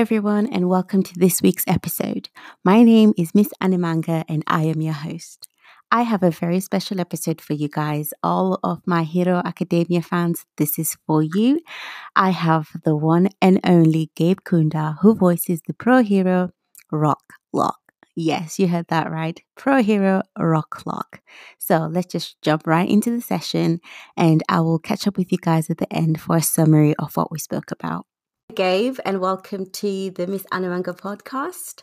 everyone, 0.00 0.46
and 0.46 0.66
welcome 0.66 1.02
to 1.02 1.12
this 1.18 1.42
week's 1.42 1.68
episode. 1.68 2.30
My 2.64 2.82
name 2.82 3.12
is 3.18 3.34
Miss 3.34 3.50
Animanga, 3.62 4.24
and 4.30 4.42
I 4.46 4.62
am 4.62 4.80
your 4.80 4.94
host. 4.94 5.46
I 5.92 6.04
have 6.04 6.22
a 6.22 6.30
very 6.30 6.60
special 6.60 7.02
episode 7.02 7.38
for 7.38 7.52
you 7.52 7.68
guys. 7.68 8.14
All 8.22 8.58
of 8.64 8.80
my 8.86 9.02
Hero 9.02 9.42
Academia 9.44 10.00
fans, 10.00 10.46
this 10.56 10.78
is 10.78 10.96
for 11.06 11.22
you. 11.22 11.60
I 12.16 12.30
have 12.30 12.70
the 12.82 12.96
one 12.96 13.28
and 13.42 13.60
only 13.62 14.10
Gabe 14.16 14.38
Kunda, 14.40 14.96
who 15.02 15.14
voices 15.14 15.60
the 15.66 15.74
pro 15.74 16.02
hero 16.02 16.48
Rock 16.90 17.34
Lock. 17.52 17.80
Yes, 18.16 18.58
you 18.58 18.68
heard 18.68 18.88
that 18.88 19.10
right. 19.10 19.38
Pro 19.54 19.82
hero 19.82 20.22
Rock 20.38 20.80
Lock. 20.86 21.20
So 21.58 21.90
let's 21.92 22.10
just 22.10 22.40
jump 22.40 22.66
right 22.66 22.88
into 22.88 23.10
the 23.10 23.20
session, 23.20 23.80
and 24.16 24.42
I 24.48 24.60
will 24.60 24.78
catch 24.78 25.06
up 25.06 25.18
with 25.18 25.30
you 25.30 25.36
guys 25.36 25.68
at 25.68 25.76
the 25.76 25.92
end 25.92 26.22
for 26.22 26.36
a 26.36 26.42
summary 26.42 26.96
of 26.96 27.14
what 27.18 27.30
we 27.30 27.38
spoke 27.38 27.70
about. 27.70 28.06
Gabe, 28.60 28.98
and 29.06 29.22
welcome 29.22 29.70
to 29.70 30.10
the 30.10 30.26
Miss 30.26 30.42
Animanga 30.52 30.94
podcast. 30.94 31.82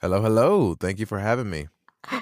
Hello, 0.00 0.22
hello. 0.22 0.76
Thank 0.76 1.00
you 1.00 1.06
for 1.06 1.18
having 1.18 1.50
me. 1.50 1.66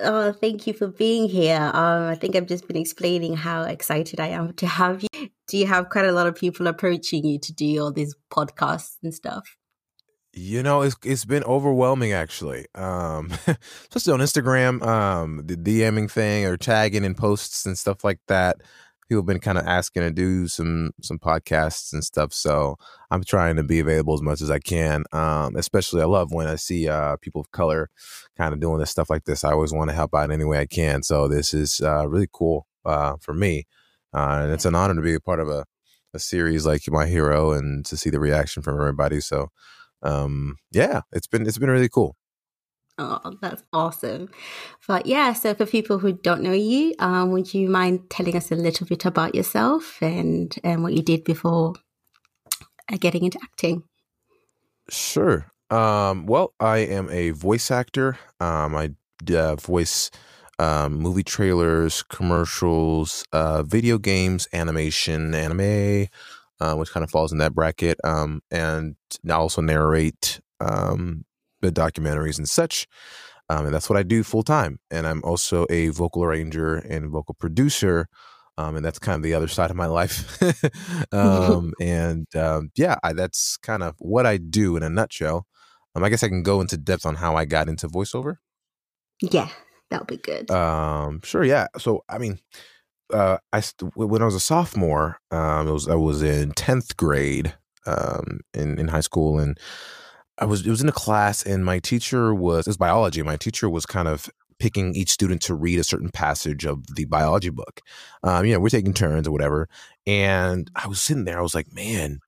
Oh, 0.00 0.32
thank 0.32 0.66
you 0.66 0.72
for 0.72 0.88
being 0.88 1.28
here. 1.28 1.70
Um, 1.74 2.04
I 2.04 2.14
think 2.14 2.34
I've 2.34 2.46
just 2.46 2.66
been 2.66 2.78
explaining 2.78 3.36
how 3.36 3.64
excited 3.64 4.20
I 4.20 4.28
am 4.28 4.54
to 4.54 4.66
have 4.66 5.02
you. 5.02 5.28
Do 5.46 5.58
you 5.58 5.66
have 5.66 5.90
quite 5.90 6.06
a 6.06 6.12
lot 6.12 6.26
of 6.26 6.34
people 6.34 6.66
approaching 6.66 7.26
you 7.26 7.38
to 7.38 7.52
do 7.52 7.78
all 7.78 7.92
these 7.92 8.14
podcasts 8.32 8.96
and 9.02 9.14
stuff? 9.14 9.58
You 10.32 10.62
know, 10.62 10.80
it's 10.80 10.96
it's 11.04 11.26
been 11.26 11.44
overwhelming 11.44 12.12
actually. 12.12 12.64
Um, 12.74 13.32
especially 13.46 14.14
on 14.14 14.20
Instagram, 14.20 14.82
um, 14.82 15.42
the 15.44 15.56
DMing 15.56 16.10
thing 16.10 16.46
or 16.46 16.56
tagging 16.56 17.04
in 17.04 17.14
posts 17.14 17.66
and 17.66 17.76
stuff 17.78 18.02
like 18.02 18.18
that 18.28 18.62
people 19.12 19.20
have 19.20 19.26
been 19.26 19.40
kind 19.40 19.58
of 19.58 19.66
asking 19.66 20.02
to 20.02 20.10
do 20.10 20.48
some 20.48 20.90
some 21.02 21.18
podcasts 21.18 21.92
and 21.92 22.02
stuff. 22.02 22.32
So 22.32 22.76
I'm 23.10 23.22
trying 23.22 23.56
to 23.56 23.62
be 23.62 23.78
available 23.78 24.14
as 24.14 24.22
much 24.22 24.40
as 24.40 24.50
I 24.50 24.58
can. 24.58 25.04
Um, 25.12 25.54
especially 25.56 26.00
I 26.00 26.06
love 26.06 26.32
when 26.32 26.46
I 26.46 26.56
see 26.56 26.88
uh, 26.88 27.16
people 27.16 27.42
of 27.42 27.50
color 27.50 27.90
kind 28.38 28.54
of 28.54 28.60
doing 28.60 28.78
this 28.78 28.90
stuff 28.90 29.10
like 29.10 29.24
this. 29.24 29.44
I 29.44 29.52
always 29.52 29.72
want 29.72 29.90
to 29.90 29.94
help 29.96 30.14
out 30.14 30.30
any 30.30 30.44
way 30.44 30.60
I 30.60 30.66
can. 30.66 31.02
So 31.02 31.28
this 31.28 31.52
is 31.52 31.82
uh, 31.82 32.08
really 32.08 32.28
cool 32.32 32.66
uh, 32.86 33.16
for 33.20 33.34
me, 33.34 33.66
uh, 34.14 34.40
and 34.44 34.52
it's 34.52 34.64
an 34.64 34.74
honor 34.74 34.94
to 34.94 35.02
be 35.02 35.14
a 35.14 35.20
part 35.20 35.40
of 35.40 35.48
a 35.48 35.66
a 36.14 36.18
series 36.18 36.64
like 36.66 36.82
My 36.88 37.06
Hero 37.06 37.52
and 37.52 37.84
to 37.86 37.96
see 37.96 38.10
the 38.10 38.20
reaction 38.20 38.62
from 38.62 38.80
everybody. 38.80 39.20
So 39.20 39.48
um, 40.02 40.56
yeah, 40.70 41.02
it's 41.12 41.26
been 41.26 41.46
it's 41.46 41.58
been 41.58 41.70
really 41.70 41.90
cool. 41.90 42.16
Oh, 42.98 43.36
that's 43.40 43.62
awesome. 43.72 44.28
But 44.86 45.06
yeah, 45.06 45.32
so 45.32 45.54
for 45.54 45.66
people 45.66 45.98
who 45.98 46.12
don't 46.12 46.42
know 46.42 46.52
you, 46.52 46.94
um, 46.98 47.30
would 47.30 47.52
you 47.54 47.68
mind 47.68 48.10
telling 48.10 48.36
us 48.36 48.52
a 48.52 48.56
little 48.56 48.86
bit 48.86 49.04
about 49.06 49.34
yourself 49.34 50.00
and, 50.02 50.54
and 50.62 50.82
what 50.82 50.92
you 50.92 51.02
did 51.02 51.24
before 51.24 51.74
uh, 52.92 52.96
getting 52.98 53.24
into 53.24 53.38
acting? 53.42 53.82
Sure. 54.90 55.46
Um, 55.70 56.26
well, 56.26 56.52
I 56.60 56.78
am 56.78 57.08
a 57.10 57.30
voice 57.30 57.70
actor. 57.70 58.18
Um, 58.40 58.76
I 58.76 58.90
uh, 59.34 59.56
voice 59.56 60.10
um, 60.58 60.94
movie 60.94 61.22
trailers, 61.22 62.02
commercials, 62.04 63.24
uh, 63.32 63.62
video 63.62 63.98
games, 63.98 64.48
animation, 64.52 65.34
anime, 65.34 66.08
uh, 66.60 66.74
which 66.74 66.90
kind 66.90 67.04
of 67.04 67.10
falls 67.10 67.32
in 67.32 67.38
that 67.38 67.54
bracket, 67.54 67.98
um, 68.04 68.42
and 68.50 68.96
I 69.28 69.32
also 69.32 69.62
narrate 69.62 70.40
um, 70.60 71.24
the 71.62 71.72
documentaries 71.72 72.38
and 72.38 72.48
such. 72.48 72.86
Um, 73.48 73.66
and 73.66 73.74
that's 73.74 73.90
what 73.90 73.98
I 73.98 74.02
do 74.02 74.22
full 74.22 74.42
time. 74.42 74.78
And 74.90 75.06
I'm 75.06 75.22
also 75.24 75.66
a 75.68 75.88
vocal 75.88 76.24
arranger 76.24 76.76
and 76.76 77.10
vocal 77.10 77.34
producer. 77.34 78.08
Um, 78.58 78.76
and 78.76 78.84
that's 78.84 78.98
kind 78.98 79.16
of 79.16 79.22
the 79.22 79.34
other 79.34 79.48
side 79.48 79.70
of 79.70 79.76
my 79.76 79.86
life. 79.86 80.40
um, 81.12 81.72
and 81.80 82.26
um, 82.36 82.70
yeah, 82.76 82.96
I, 83.02 83.12
that's 83.12 83.56
kind 83.58 83.82
of 83.82 83.94
what 83.98 84.26
I 84.26 84.36
do 84.36 84.76
in 84.76 84.82
a 84.82 84.90
nutshell. 84.90 85.46
Um, 85.94 86.04
I 86.04 86.08
guess 86.08 86.22
I 86.22 86.28
can 86.28 86.42
go 86.42 86.60
into 86.60 86.76
depth 86.76 87.04
on 87.04 87.16
how 87.16 87.36
I 87.36 87.44
got 87.44 87.68
into 87.68 87.88
voiceover. 87.88 88.36
Yeah, 89.20 89.48
that'll 89.90 90.06
be 90.06 90.16
good. 90.16 90.50
Um, 90.50 91.20
sure. 91.22 91.44
Yeah. 91.44 91.66
So, 91.78 92.04
I 92.08 92.18
mean, 92.18 92.38
uh, 93.12 93.38
I 93.52 93.60
st- 93.60 93.94
when 93.94 94.22
I 94.22 94.24
was 94.24 94.34
a 94.34 94.40
sophomore, 94.40 95.18
um, 95.30 95.68
it 95.68 95.72
was 95.72 95.88
I 95.88 95.94
was 95.94 96.22
in 96.22 96.52
tenth 96.52 96.96
grade 96.96 97.54
um, 97.86 98.40
in 98.54 98.78
in 98.78 98.88
high 98.88 99.00
school, 99.00 99.38
and 99.38 99.58
I 100.38 100.44
was 100.44 100.66
it 100.66 100.70
was 100.70 100.82
in 100.82 100.88
a 100.88 100.92
class 100.92 101.42
and 101.42 101.64
my 101.64 101.78
teacher 101.78 102.34
was 102.34 102.66
it 102.66 102.70
was 102.70 102.76
biology. 102.76 103.22
My 103.22 103.36
teacher 103.36 103.68
was 103.68 103.86
kind 103.86 104.08
of 104.08 104.30
picking 104.58 104.94
each 104.94 105.10
student 105.10 105.42
to 105.42 105.54
read 105.54 105.78
a 105.78 105.84
certain 105.84 106.08
passage 106.08 106.64
of 106.64 106.94
the 106.94 107.04
biology 107.06 107.50
book. 107.50 107.80
Um, 108.22 108.46
you 108.46 108.52
know, 108.52 108.60
we're 108.60 108.68
taking 108.68 108.94
turns 108.94 109.26
or 109.26 109.32
whatever. 109.32 109.68
And 110.06 110.70
I 110.76 110.86
was 110.86 111.02
sitting 111.02 111.24
there, 111.24 111.38
I 111.38 111.42
was 111.42 111.54
like, 111.54 111.74
man, 111.74 112.20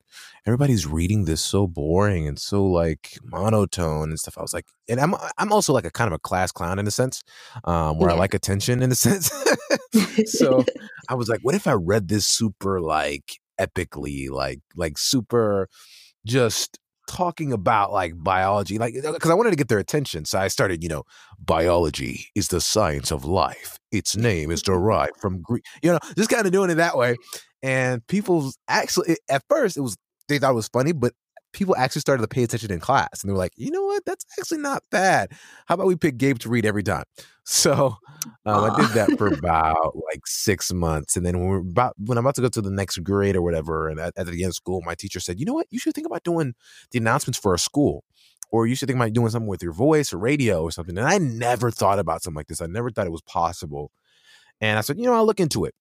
everybody's 0.45 0.85
reading 0.85 1.25
this 1.25 1.41
so 1.41 1.65
boring 1.65 2.27
and 2.27 2.37
so 2.37 2.65
like 2.65 3.17
monotone 3.23 4.09
and 4.09 4.19
stuff. 4.19 4.37
I 4.37 4.41
was 4.41 4.53
like, 4.53 4.65
and 4.87 4.99
I'm 4.99 5.15
I'm 5.37 5.51
also 5.51 5.73
like 5.73 5.85
a 5.85 5.91
kind 5.91 6.07
of 6.07 6.13
a 6.13 6.19
class 6.19 6.51
clown 6.51 6.77
in 6.77 6.87
a 6.87 6.91
sense, 6.91 7.23
um, 7.63 7.99
where 7.99 8.09
yeah. 8.09 8.15
I 8.15 8.19
like 8.19 8.33
attention 8.33 8.83
in 8.83 8.91
a 8.91 8.95
sense. 9.07 9.31
so 10.25 10.63
I 11.09 11.15
was 11.15 11.29
like, 11.29 11.39
what 11.41 11.55
if 11.55 11.67
I 11.67 11.73
read 11.73 12.07
this 12.07 12.27
super 12.27 12.81
like 12.81 13.39
epically, 13.59 14.29
like 14.29 14.59
like 14.75 14.97
super 14.97 15.69
just 16.25 16.79
talking 17.07 17.51
about 17.53 17.91
like 17.91 18.13
biology, 18.21 18.77
like 18.77 18.93
because 18.93 19.29
uh, 19.29 19.33
I 19.33 19.35
wanted 19.35 19.51
to 19.51 19.55
get 19.55 19.67
their 19.67 19.79
attention. 19.79 20.25
So 20.25 20.39
I 20.39 20.47
started, 20.47 20.83
you 20.83 20.89
know, 20.89 21.03
biology 21.43 22.27
is 22.35 22.49
the 22.49 22.61
science 22.61 23.11
of 23.11 23.25
life. 23.25 23.79
Its 23.91 24.15
name 24.15 24.51
is 24.51 24.61
derived 24.61 25.17
from 25.17 25.41
Greek. 25.41 25.63
You 25.81 25.93
know, 25.93 25.99
just 26.17 26.29
kind 26.29 26.45
of 26.45 26.51
doing 26.51 26.69
it 26.69 26.75
that 26.75 26.97
way. 26.97 27.15
And 27.63 28.05
people 28.07 28.51
actually, 28.67 29.17
at 29.29 29.43
first, 29.49 29.77
it 29.77 29.81
was 29.81 29.97
they 30.27 30.39
thought 30.39 30.51
it 30.51 30.55
was 30.55 30.67
funny, 30.67 30.91
but 30.91 31.13
people 31.55 31.75
actually 31.77 32.01
started 32.01 32.21
to 32.21 32.27
pay 32.27 32.43
attention 32.43 32.71
in 32.71 32.79
class 32.79 33.21
and 33.21 33.29
they 33.29 33.31
were 33.31 33.39
like, 33.39 33.53
you 33.55 33.71
know 33.71 33.83
what, 33.83 34.03
that's 34.05 34.25
actually 34.37 34.59
not 34.59 34.83
bad. 34.91 35.31
How 35.65 35.75
about 35.75 35.87
we 35.87 35.95
pick 35.95 36.17
Gabe 36.17 36.37
to 36.39 36.49
read 36.49 36.65
every 36.65 36.83
time? 36.83 37.05
So 37.47 37.97
um, 38.47 38.71
I 38.71 38.75
did 38.75 38.89
that 38.95 39.19
for 39.19 39.27
about 39.31 39.95
like 40.11 40.25
six 40.25 40.73
months, 40.73 41.15
and 41.15 41.23
then 41.23 41.37
when 41.37 41.47
we're 41.47 41.57
about 41.59 41.93
when 41.99 42.17
I'm 42.17 42.25
about 42.25 42.33
to 42.37 42.41
go 42.41 42.49
to 42.49 42.59
the 42.59 42.71
next 42.71 42.97
grade 43.03 43.35
or 43.35 43.43
whatever, 43.43 43.87
and 43.87 43.99
at, 43.99 44.13
at 44.17 44.25
the 44.25 44.41
end 44.41 44.49
of 44.49 44.55
school, 44.55 44.81
my 44.83 44.95
teacher 44.95 45.19
said, 45.19 45.39
you 45.39 45.45
know 45.45 45.53
what, 45.53 45.67
you 45.69 45.77
should 45.77 45.93
think 45.93 46.07
about 46.07 46.23
doing 46.23 46.55
the 46.89 46.97
announcements 46.97 47.37
for 47.37 47.53
a 47.53 47.59
school. 47.59 48.03
Or 48.51 48.65
you 48.65 48.73
should 48.73 48.87
think 48.87 48.97
about 48.97 49.13
doing 49.13 49.29
something 49.29 49.47
with 49.47 49.61
your 49.61 49.73
voice 49.73 50.11
or 50.11 50.17
radio 50.17 50.63
or 50.63 50.71
something. 50.71 50.97
And 50.97 51.07
I 51.07 51.19
never 51.19 51.69
thought 51.69 51.99
about 51.99 52.23
something 52.23 52.37
like 52.37 52.47
this. 52.47 52.61
I 52.61 52.65
never 52.65 52.89
thought 52.89 53.05
it 53.05 53.11
was 53.11 53.21
possible. 53.21 53.91
And 54.59 54.79
I 54.79 54.81
said, 54.81 54.97
you 54.97 55.03
know, 55.03 55.13
I'll 55.13 55.27
look 55.27 55.39
into 55.39 55.65
it. 55.65 55.75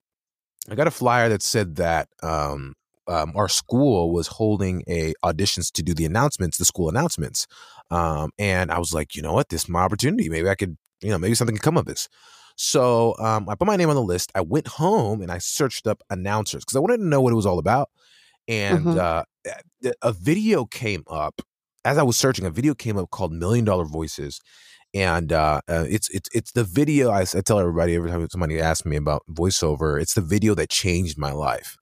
I 0.69 0.75
got 0.75 0.87
a 0.87 0.91
flyer 0.91 1.31
that 1.31 1.41
said 1.41 1.77
that 1.77 2.11
um, 2.23 2.75
um, 3.07 3.33
our 3.35 3.49
school 3.49 4.13
was 4.13 4.27
holding 4.27 4.83
a 4.89 5.15
auditions 5.25 5.71
to 5.73 5.83
do 5.83 5.95
the 5.95 6.05
announcements, 6.05 6.59
the 6.59 6.65
school 6.65 6.89
announcements. 6.89 7.47
Um, 7.91 8.31
and 8.39 8.71
I 8.71 8.79
was 8.79 8.93
like, 8.95 9.15
you 9.15 9.23
know 9.23 9.33
what, 9.33 9.49
this 9.49 9.65
is 9.65 9.69
my 9.69 9.83
opportunity. 9.83 10.29
Maybe 10.29 10.49
I 10.49 10.55
could, 10.55 10.77
you 11.03 11.11
know, 11.11 11.19
maybe 11.19 11.35
something 11.35 11.57
can 11.57 11.63
come 11.63 11.77
of 11.77 11.87
this. 11.87 12.09
So 12.57 13.17
um, 13.19 13.49
I 13.49 13.55
put 13.55 13.67
my 13.67 13.77
name 13.77 13.91
on 13.91 13.97
the 13.97 14.03
list. 14.03 14.31
I 14.35 14.41
went 14.41 14.69
home 14.69 15.21
and 15.21 15.31
I 15.31 15.39
searched 15.39 15.87
up 15.87 16.03
announcers 16.11 16.65
because 16.65 16.77
I 16.77 16.81
wanted 16.81 16.99
to 16.99 17.07
know 17.07 17.21
what 17.21 17.33
it 17.33 17.37
was 17.37 17.47
all 17.47 17.59
about. 17.59 17.91
And 18.47 18.85
mm-hmm. 18.85 18.99
uh, 18.99 19.23
eh, 19.47 19.93
a 20.03 20.13
video 20.13 20.65
came 20.65 21.03
up 21.09 21.41
as 21.85 21.99
I 21.99 22.03
was 22.03 22.17
searching. 22.17 22.47
A 22.47 22.51
video 22.51 22.75
came 22.75 22.97
up 22.97 23.11
called 23.11 23.33
Million 23.33 23.65
Dollar 23.65 23.85
Voices, 23.85 24.41
and 24.93 25.33
uh, 25.33 25.61
uh, 25.69 25.87
it's 25.89 26.09
it's 26.11 26.29
it's 26.35 26.53
the 26.53 26.65
video. 26.65 27.11
I, 27.11 27.23
I, 27.23 27.41
tell 27.41 27.59
everybody 27.59 27.95
every 27.95 28.11
time 28.11 28.27
somebody 28.31 28.61
asks 28.61 28.85
me 28.85 28.97
about 28.97 29.23
voiceover, 29.31 30.01
it's 30.01 30.15
the 30.15 30.21
video 30.21 30.55
that 30.57 30.69
changed 30.69 31.19
my 31.19 31.33
life 31.33 31.79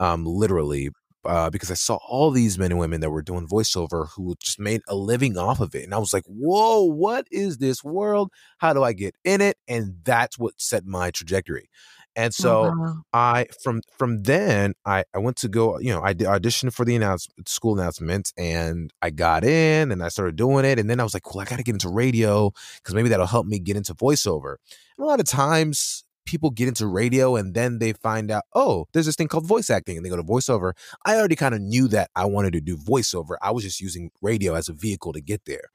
um, 0.00 0.24
literally, 0.24 0.90
uh, 1.24 1.50
because 1.50 1.70
I 1.70 1.74
saw 1.74 1.98
all 2.08 2.30
these 2.30 2.58
men 2.58 2.70
and 2.70 2.80
women 2.80 3.00
that 3.00 3.10
were 3.10 3.22
doing 3.22 3.48
voiceover 3.48 4.08
who 4.10 4.34
just 4.38 4.60
made 4.60 4.82
a 4.88 4.94
living 4.94 5.36
off 5.36 5.60
of 5.60 5.74
it. 5.74 5.84
And 5.84 5.94
I 5.94 5.98
was 5.98 6.12
like, 6.12 6.24
whoa, 6.26 6.84
what 6.84 7.26
is 7.30 7.58
this 7.58 7.82
world? 7.82 8.30
How 8.58 8.72
do 8.72 8.82
I 8.82 8.92
get 8.92 9.14
in 9.24 9.40
it? 9.40 9.58
And 9.66 9.96
that's 10.04 10.38
what 10.38 10.54
set 10.60 10.86
my 10.86 11.10
trajectory. 11.10 11.68
And 12.16 12.32
oh, 12.32 12.42
so 12.42 12.62
wow. 12.62 13.02
I 13.12 13.46
from 13.62 13.82
from 13.98 14.22
then 14.22 14.72
I 14.86 15.04
I 15.14 15.18
went 15.18 15.36
to 15.38 15.48
go 15.48 15.78
you 15.78 15.92
know 15.92 16.00
I 16.02 16.14
did 16.14 16.26
audition 16.26 16.70
for 16.70 16.86
the 16.86 16.96
announce 16.96 17.28
school 17.46 17.78
announcement 17.78 18.32
and 18.38 18.90
I 19.02 19.10
got 19.10 19.44
in 19.44 19.92
and 19.92 20.02
I 20.02 20.08
started 20.08 20.34
doing 20.34 20.64
it 20.64 20.78
and 20.78 20.88
then 20.88 20.98
I 20.98 21.02
was 21.02 21.12
like 21.12 21.34
well 21.34 21.42
I 21.42 21.44
got 21.44 21.58
to 21.58 21.62
get 21.62 21.74
into 21.74 21.90
radio 21.90 22.52
because 22.76 22.94
maybe 22.94 23.10
that'll 23.10 23.26
help 23.26 23.46
me 23.46 23.58
get 23.58 23.76
into 23.76 23.94
voiceover. 23.94 24.56
And 24.96 25.04
a 25.04 25.06
lot 25.06 25.20
of 25.20 25.26
times 25.26 26.05
people 26.26 26.50
get 26.50 26.68
into 26.68 26.86
radio 26.86 27.36
and 27.36 27.54
then 27.54 27.78
they 27.78 27.92
find 27.92 28.30
out, 28.30 28.44
oh, 28.54 28.86
there's 28.92 29.06
this 29.06 29.16
thing 29.16 29.28
called 29.28 29.46
voice 29.46 29.70
acting 29.70 29.96
and 29.96 30.04
they 30.04 30.10
go 30.10 30.16
to 30.16 30.22
voiceover. 30.22 30.72
I 31.04 31.16
already 31.16 31.36
kind 31.36 31.54
of 31.54 31.60
knew 31.60 31.88
that 31.88 32.10
I 32.14 32.26
wanted 32.26 32.52
to 32.52 32.60
do 32.60 32.76
voiceover. 32.76 33.36
I 33.40 33.52
was 33.52 33.64
just 33.64 33.80
using 33.80 34.10
radio 34.20 34.54
as 34.54 34.68
a 34.68 34.72
vehicle 34.72 35.12
to 35.14 35.20
get 35.20 35.44
there. 35.46 35.70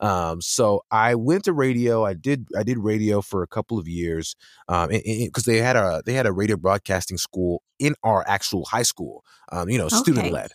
Um, 0.00 0.40
so 0.40 0.84
I 0.90 1.14
went 1.14 1.44
to 1.44 1.52
radio. 1.52 2.04
I 2.04 2.14
did 2.14 2.48
I 2.56 2.62
did 2.62 2.78
radio 2.78 3.20
for 3.22 3.42
a 3.42 3.46
couple 3.46 3.78
of 3.78 3.88
years 3.88 4.36
because 4.68 4.88
um, 4.90 5.52
they 5.52 5.58
had 5.58 5.76
a 5.76 6.02
they 6.04 6.12
had 6.12 6.26
a 6.26 6.32
radio 6.32 6.56
broadcasting 6.56 7.16
school 7.16 7.62
in 7.78 7.94
our 8.02 8.24
actual 8.26 8.64
high 8.66 8.82
school. 8.82 9.24
Um, 9.50 9.68
you 9.68 9.78
know, 9.78 9.86
okay. 9.86 9.96
student 9.96 10.32
led. 10.32 10.50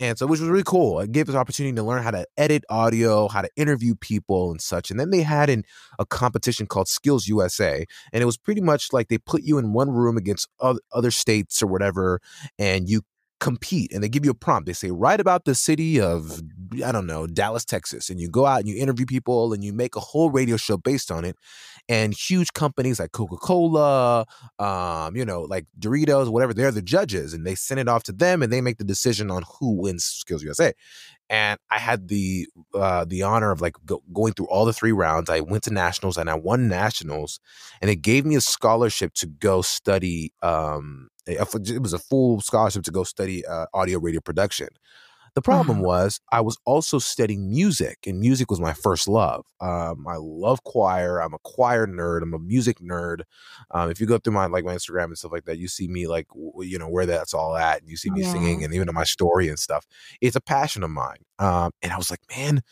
And 0.00 0.18
so, 0.18 0.26
which 0.26 0.40
was 0.40 0.48
really 0.48 0.64
cool. 0.64 0.98
It 1.00 1.12
gave 1.12 1.28
us 1.28 1.34
opportunity 1.34 1.76
to 1.76 1.82
learn 1.82 2.02
how 2.02 2.10
to 2.10 2.26
edit 2.38 2.64
audio, 2.70 3.28
how 3.28 3.42
to 3.42 3.50
interview 3.54 3.94
people 3.94 4.50
and 4.50 4.60
such. 4.60 4.90
And 4.90 4.98
then 4.98 5.10
they 5.10 5.20
had 5.20 5.50
in 5.50 5.62
a 5.98 6.06
competition 6.06 6.66
called 6.66 6.88
Skills 6.88 7.28
USA. 7.28 7.84
And 8.12 8.22
it 8.22 8.26
was 8.26 8.38
pretty 8.38 8.62
much 8.62 8.94
like 8.94 9.08
they 9.08 9.18
put 9.18 9.42
you 9.42 9.58
in 9.58 9.74
one 9.74 9.90
room 9.90 10.16
against 10.16 10.48
other 10.92 11.10
states 11.10 11.62
or 11.62 11.66
whatever. 11.66 12.20
And 12.58 12.88
you 12.88 13.02
compete 13.40 13.92
and 13.92 14.02
they 14.02 14.08
give 14.08 14.24
you 14.24 14.30
a 14.30 14.34
prompt. 14.34 14.66
They 14.66 14.72
say, 14.72 14.90
write 14.90 15.20
about 15.20 15.44
the 15.44 15.54
city 15.54 16.00
of, 16.00 16.42
I 16.84 16.92
don't 16.92 17.06
know, 17.06 17.26
Dallas, 17.26 17.64
Texas. 17.64 18.10
And 18.10 18.20
you 18.20 18.28
go 18.28 18.46
out 18.46 18.60
and 18.60 18.68
you 18.68 18.76
interview 18.76 19.06
people 19.06 19.52
and 19.52 19.64
you 19.64 19.72
make 19.72 19.96
a 19.96 20.00
whole 20.00 20.30
radio 20.30 20.56
show 20.56 20.76
based 20.76 21.10
on 21.10 21.24
it. 21.24 21.36
And 21.88 22.14
huge 22.14 22.52
companies 22.52 23.00
like 23.00 23.12
Coca 23.12 23.36
Cola, 23.36 24.26
um, 24.58 25.16
you 25.16 25.24
know, 25.24 25.42
like 25.42 25.66
Doritos, 25.78 26.30
whatever, 26.30 26.54
they're 26.54 26.70
the 26.70 26.82
judges 26.82 27.34
and 27.34 27.46
they 27.46 27.54
send 27.54 27.80
it 27.80 27.88
off 27.88 28.04
to 28.04 28.12
them 28.12 28.42
and 28.42 28.52
they 28.52 28.60
make 28.60 28.78
the 28.78 28.84
decision 28.84 29.30
on 29.30 29.42
who 29.58 29.80
wins 29.80 30.04
Skills 30.04 30.42
USA 30.42 30.72
and 31.30 31.60
I 31.70 31.78
had 31.78 32.08
the 32.08 32.48
uh, 32.74 33.04
the 33.04 33.22
honor 33.22 33.52
of 33.52 33.60
like 33.60 33.76
go, 33.86 34.02
going 34.12 34.32
through 34.34 34.48
all 34.48 34.64
the 34.64 34.72
three 34.72 34.90
rounds. 34.90 35.30
I 35.30 35.40
went 35.40 35.62
to 35.64 35.72
nationals 35.72 36.18
and 36.18 36.28
I 36.28 36.34
won 36.34 36.68
nationals, 36.68 37.38
and 37.80 37.88
it 37.88 38.02
gave 38.02 38.26
me 38.26 38.34
a 38.34 38.40
scholarship 38.40 39.14
to 39.14 39.26
go 39.28 39.62
study. 39.62 40.32
Um, 40.42 41.08
it 41.38 41.82
was 41.82 41.92
a 41.92 41.98
full 41.98 42.40
scholarship 42.40 42.82
to 42.84 42.90
go 42.90 43.04
study 43.04 43.46
uh, 43.46 43.66
audio 43.74 43.98
radio 43.98 44.20
production. 44.20 44.68
The 45.34 45.42
problem 45.42 45.78
uh-huh. 45.78 45.86
was 45.86 46.20
I 46.32 46.40
was 46.40 46.58
also 46.64 46.98
studying 46.98 47.48
music, 47.48 47.98
and 48.06 48.18
music 48.18 48.50
was 48.50 48.60
my 48.60 48.72
first 48.72 49.06
love. 49.06 49.46
Um, 49.60 50.06
I 50.08 50.16
love 50.18 50.64
choir. 50.64 51.18
I'm 51.20 51.34
a 51.34 51.38
choir 51.44 51.86
nerd. 51.86 52.22
I'm 52.22 52.34
a 52.34 52.38
music 52.38 52.80
nerd. 52.80 53.22
Um, 53.70 53.90
if 53.90 54.00
you 54.00 54.06
go 54.06 54.18
through 54.18 54.32
my 54.32 54.46
like 54.46 54.64
my 54.64 54.74
Instagram 54.74 55.04
and 55.04 55.18
stuff 55.18 55.32
like 55.32 55.44
that, 55.44 55.58
you 55.58 55.68
see 55.68 55.86
me 55.88 56.08
like 56.08 56.26
w- 56.28 56.68
you 56.68 56.78
know 56.78 56.88
where 56.88 57.06
that's 57.06 57.32
all 57.32 57.56
at. 57.56 57.80
And 57.80 57.88
you 57.88 57.96
see 57.96 58.10
me 58.10 58.22
yeah. 58.22 58.32
singing, 58.32 58.64
and 58.64 58.74
even 58.74 58.88
in 58.88 58.94
my 58.94 59.04
story 59.04 59.48
and 59.48 59.58
stuff. 59.58 59.86
It's 60.20 60.36
a 60.36 60.40
passion 60.40 60.82
of 60.82 60.90
mine. 60.90 61.24
Um, 61.38 61.70
and 61.82 61.92
I 61.92 61.96
was 61.96 62.10
like, 62.10 62.20
man. 62.36 62.62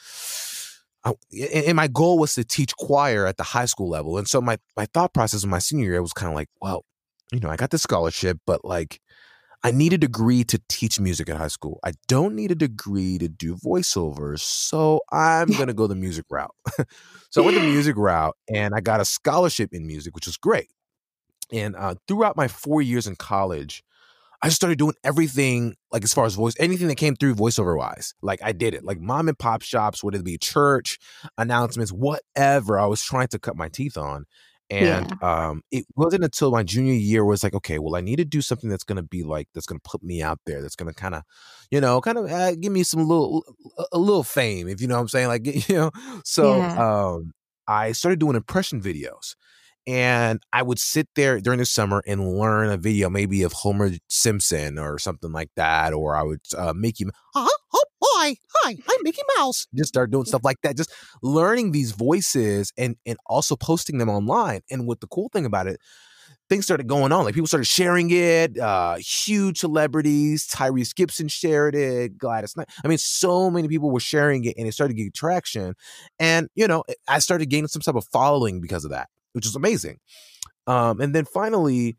I, 1.05 1.13
and 1.55 1.77
my 1.77 1.87
goal 1.87 2.19
was 2.19 2.35
to 2.35 2.45
teach 2.45 2.75
choir 2.77 3.25
at 3.25 3.37
the 3.37 3.45
high 3.45 3.67
school 3.67 3.89
level, 3.89 4.19
and 4.19 4.27
so 4.27 4.41
my 4.41 4.59
my 4.77 4.87
thought 4.87 5.15
process 5.15 5.45
in 5.45 5.49
my 5.49 5.61
senior 5.61 5.93
year 5.93 6.03
was 6.03 6.13
kind 6.13 6.29
of 6.29 6.35
like, 6.35 6.49
well, 6.61 6.85
you 7.33 7.41
know, 7.41 7.51
I 7.51 7.57
got 7.57 7.71
the 7.71 7.79
scholarship, 7.79 8.39
but 8.47 8.65
like 8.65 9.01
I 9.65 9.73
need 9.73 9.93
a 9.93 9.99
degree 9.99 10.45
to 10.45 10.61
teach 10.69 11.01
music 11.01 11.29
at 11.29 11.37
high 11.37 11.49
school. 11.49 11.81
I 11.85 11.93
don't 12.07 12.35
need 12.35 12.53
a 12.53 12.55
degree 12.55 13.19
to 13.19 13.29
do 13.29 13.57
voiceovers. 13.57 14.41
So 14.41 15.01
I'm 15.11 15.49
going 15.53 15.67
to 15.67 15.75
go 15.75 15.87
the 15.87 15.97
music 15.97 16.27
route. 16.31 16.55
so 17.31 17.43
I 17.43 17.45
went 17.45 17.59
the 17.59 17.65
music 17.65 17.97
route 17.97 18.37
and 18.49 18.75
I 18.75 18.81
got 18.81 19.01
a 19.01 19.05
scholarship 19.05 19.71
in 19.73 19.87
music, 19.87 20.15
which 20.15 20.27
was 20.27 20.37
great. 20.37 20.69
And 21.53 21.75
uh, 21.77 21.95
throughout 22.07 22.37
my 22.37 22.47
four 22.47 22.83
years 22.83 23.07
in 23.07 23.17
college, 23.17 23.83
I 24.41 24.47
just 24.47 24.57
started 24.57 24.79
doing 24.79 24.95
everything 25.03 25.75
like 25.91 26.05
as 26.05 26.15
far 26.15 26.25
as 26.25 26.37
voice, 26.37 26.55
anything 26.61 26.87
that 26.89 26.95
came 26.95 27.17
through 27.17 27.35
voiceover 27.35 27.77
wise. 27.77 28.15
Like 28.23 28.41
I 28.43 28.53
did 28.53 28.75
it, 28.75 28.85
like 28.85 29.01
mom 29.01 29.29
and 29.29 29.39
pop 29.39 29.63
shops, 29.63 30.05
whether 30.05 30.19
it 30.19 30.25
be 30.25 30.39
church 30.39 30.99
announcements, 31.37 31.91
whatever 31.91 32.79
I 32.79 32.87
was 32.87 33.03
trying 33.03 33.29
to 33.29 33.39
cut 33.41 33.57
my 33.57 33.69
teeth 33.69 33.97
on. 33.97 34.27
And 34.71 35.17
yeah. 35.23 35.49
um, 35.49 35.63
it 35.71 35.87
wasn't 35.97 36.25
until 36.25 36.51
my 36.51 36.63
junior 36.63 36.93
year 36.93 37.25
was 37.25 37.43
like, 37.43 37.55
okay, 37.55 37.79
well, 37.79 37.97
I 37.97 38.03
need 38.03 38.17
to 38.17 38.25
do 38.25 38.43
something 38.43 38.69
that's 38.69 38.85
going 38.85 38.97
to 38.97 39.03
be 39.03 39.23
like 39.23 39.49
that's 39.55 39.67
going 39.67 39.81
to 39.81 39.91
put 39.91 40.03
me 40.03 40.23
out 40.23 40.41
there. 40.45 40.61
That's 40.61 40.77
going 40.77 40.93
to 40.93 40.95
kind 40.95 41.15
of, 41.15 41.23
you 41.71 41.81
know, 41.81 42.01
kind 42.03 42.19
of 42.19 42.31
uh, 42.31 42.55
give 42.55 42.73
me 42.73 42.83
some 42.83 43.01
little 43.01 43.45
a 43.93 43.99
little 43.99 44.25
fame, 44.25 44.69
if 44.69 44.81
you 44.83 44.87
know 44.87 44.97
what 44.97 45.03
I'm 45.03 45.09
saying. 45.09 45.29
Like, 45.29 45.47
you 45.69 45.75
know, 45.75 45.91
so 46.25 46.59
yeah. 46.59 47.07
um, 47.07 47.33
I 47.67 47.93
started 47.93 48.19
doing 48.19 48.37
impression 48.37 48.83
videos, 48.83 49.37
and 49.87 50.43
I 50.53 50.63
would 50.63 50.79
sit 50.79 51.09
there 51.17 51.41
during 51.41 51.61
the 51.61 51.65
summer 51.65 52.03
and 52.07 52.39
learn 52.39 52.69
a 52.69 52.77
video, 52.77 53.09
maybe 53.09 53.43
of 53.45 53.55
Homer 53.55 53.93
Simpson 54.09 54.79
or 54.79 54.99
something 54.99 55.33
like 55.33 55.51
that, 55.57 55.95
or 55.95 56.15
I 56.15 56.25
would 56.25 56.43
uh, 56.59 56.75
make 56.77 57.01
him, 57.01 57.11
uh-huh, 57.35 57.49
oh 57.79 57.85
boy, 58.01 58.35
hi, 58.55 58.77
I'm 58.89 59.03
Mickey 59.03 59.23
Mouse. 59.37 59.67
Just 59.75 59.89
start 59.89 60.11
doing 60.11 60.25
stuff 60.25 60.43
like 60.45 60.61
that, 60.63 60.77
just 60.77 60.93
learning 61.23 61.73
these 61.73 61.93
voices 61.93 62.73
and 62.77 62.97
and 63.07 63.19
also 63.27 63.57
posting 63.57 63.99
them 63.99 64.09
online. 64.09 64.61
And 64.71 64.87
what 64.87 65.01
the 65.01 65.07
cool 65.07 65.29
thing 65.29 65.47
about 65.47 65.67
it, 65.67 65.81
things 66.49 66.65
started 66.65 66.89
going 66.89 67.13
on. 67.13 67.25
Like 67.25 67.35
people 67.35 67.47
started 67.47 67.67
sharing 67.67 68.11
it. 68.11 68.59
Uh, 68.59 68.97
huge 68.97 69.59
celebrities, 69.59 70.49
Tyrese 70.49 70.95
Gibson 70.95 71.29
shared 71.29 71.75
it. 71.75 72.19
Gladys 72.19 72.57
Knight. 72.57 72.69
I 72.85 72.89
mean, 72.89 72.99
so 72.99 73.51
many 73.51 73.69
people 73.69 73.91
were 73.91 74.01
sharing 74.01 74.45
it, 74.45 74.55
and 74.59 74.67
it 74.67 74.73
started 74.73 74.95
getting 74.95 75.13
traction. 75.13 75.75
And 76.19 76.49
you 76.55 76.67
know, 76.67 76.85
I 77.07 77.21
started 77.21 77.47
gaining 77.47 77.69
some 77.69 77.83
type 77.83 77.95
of 77.95 78.07
following 78.13 78.61
because 78.61 78.85
of 78.85 78.91
that 78.91 79.09
which 79.33 79.47
was 79.47 79.55
amazing. 79.55 79.99
Um, 80.67 81.01
and 81.01 81.15
then 81.15 81.25
finally, 81.25 81.97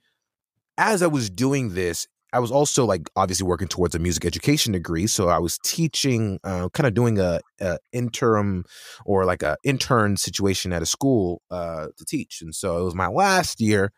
as 0.77 1.01
I 1.01 1.07
was 1.07 1.29
doing 1.29 1.73
this, 1.73 2.07
I 2.31 2.39
was 2.39 2.51
also 2.51 2.85
like 2.85 3.09
obviously 3.15 3.47
working 3.47 3.67
towards 3.67 3.95
a 3.95 3.99
music 3.99 4.25
education 4.25 4.73
degree. 4.73 5.07
So 5.07 5.29
I 5.29 5.39
was 5.39 5.57
teaching, 5.63 6.39
uh, 6.43 6.69
kind 6.69 6.85
of 6.87 6.93
doing 6.93 7.19
a, 7.19 7.39
a, 7.59 7.79
interim 7.91 8.65
or 9.05 9.25
like 9.25 9.41
a 9.41 9.57
intern 9.63 10.15
situation 10.17 10.71
at 10.71 10.81
a 10.81 10.85
school 10.85 11.41
uh, 11.49 11.87
to 11.97 12.05
teach. 12.05 12.41
And 12.41 12.53
so 12.53 12.77
it 12.77 12.83
was 12.83 12.95
my 12.95 13.07
last 13.07 13.59
year, 13.59 13.91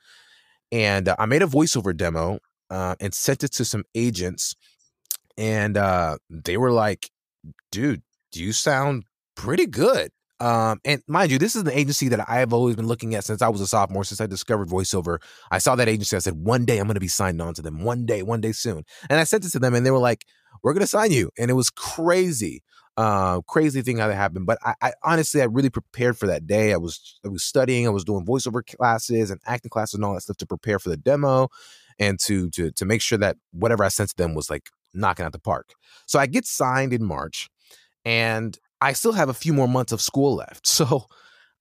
and 0.71 1.09
uh, 1.09 1.15
I 1.19 1.25
made 1.25 1.41
a 1.41 1.47
voiceover 1.47 1.95
demo 1.95 2.39
uh, 2.69 2.95
and 2.99 3.13
sent 3.13 3.43
it 3.43 3.51
to 3.53 3.65
some 3.65 3.83
agents, 3.93 4.55
and 5.37 5.75
uh, 5.77 6.17
they 6.29 6.57
were 6.57 6.71
like, 6.71 7.09
"Dude, 7.71 8.03
you 8.33 8.53
sound 8.53 9.03
pretty 9.35 9.65
good?" 9.65 10.11
Um, 10.41 10.81
and 10.83 11.03
mind 11.07 11.31
you, 11.31 11.37
this 11.37 11.55
is 11.55 11.61
an 11.61 11.69
agency 11.69 12.07
that 12.09 12.27
I 12.27 12.39
have 12.39 12.51
always 12.51 12.75
been 12.75 12.87
looking 12.87 13.13
at 13.13 13.23
since 13.23 13.43
I 13.43 13.47
was 13.49 13.61
a 13.61 13.67
sophomore, 13.67 14.03
since 14.03 14.19
I 14.19 14.25
discovered 14.25 14.69
voiceover. 14.69 15.19
I 15.51 15.59
saw 15.59 15.75
that 15.75 15.87
agency. 15.87 16.15
I 16.15 16.19
said, 16.19 16.33
one 16.33 16.65
day 16.65 16.79
I'm 16.79 16.87
going 16.87 16.95
to 16.95 16.99
be 16.99 17.07
signed 17.07 17.39
on 17.39 17.53
to 17.53 17.61
them. 17.61 17.83
One 17.83 18.07
day, 18.07 18.23
one 18.23 18.41
day 18.41 18.51
soon. 18.51 18.83
And 19.07 19.19
I 19.19 19.23
sent 19.23 19.45
it 19.45 19.51
to 19.51 19.59
them, 19.59 19.75
and 19.75 19.85
they 19.85 19.91
were 19.91 19.99
like, 19.99 20.25
we're 20.63 20.73
going 20.73 20.81
to 20.81 20.87
sign 20.87 21.11
you. 21.11 21.29
And 21.37 21.51
it 21.51 21.53
was 21.53 21.69
crazy, 21.69 22.63
uh, 22.97 23.41
crazy 23.41 23.83
thing 23.83 23.99
how 23.99 24.07
that 24.07 24.15
happened. 24.15 24.47
But 24.47 24.57
I, 24.65 24.73
I, 24.81 24.93
honestly, 25.03 25.43
I 25.43 25.45
really 25.45 25.69
prepared 25.69 26.17
for 26.17 26.25
that 26.25 26.47
day. 26.47 26.73
I 26.73 26.77
was, 26.77 27.19
I 27.23 27.27
was 27.27 27.43
studying. 27.43 27.85
I 27.85 27.91
was 27.91 28.03
doing 28.03 28.25
voiceover 28.25 28.65
classes 28.65 29.29
and 29.29 29.39
acting 29.45 29.69
classes 29.69 29.93
and 29.93 30.03
all 30.03 30.15
that 30.15 30.21
stuff 30.21 30.37
to 30.37 30.47
prepare 30.47 30.79
for 30.79 30.89
the 30.89 30.97
demo, 30.97 31.49
and 31.99 32.19
to 32.21 32.49
to 32.49 32.71
to 32.71 32.85
make 32.85 33.01
sure 33.03 33.19
that 33.19 33.37
whatever 33.51 33.83
I 33.83 33.89
sent 33.89 34.09
to 34.09 34.15
them 34.17 34.33
was 34.33 34.49
like 34.49 34.69
knocking 34.91 35.23
out 35.23 35.33
the 35.33 35.39
park. 35.39 35.73
So 36.07 36.17
I 36.17 36.25
get 36.25 36.47
signed 36.47 36.93
in 36.93 37.03
March, 37.03 37.47
and 38.03 38.57
I 38.81 38.93
still 38.93 39.13
have 39.13 39.29
a 39.29 39.33
few 39.33 39.53
more 39.53 39.67
months 39.67 39.91
of 39.91 40.01
school 40.01 40.35
left. 40.35 40.67
So 40.81 41.07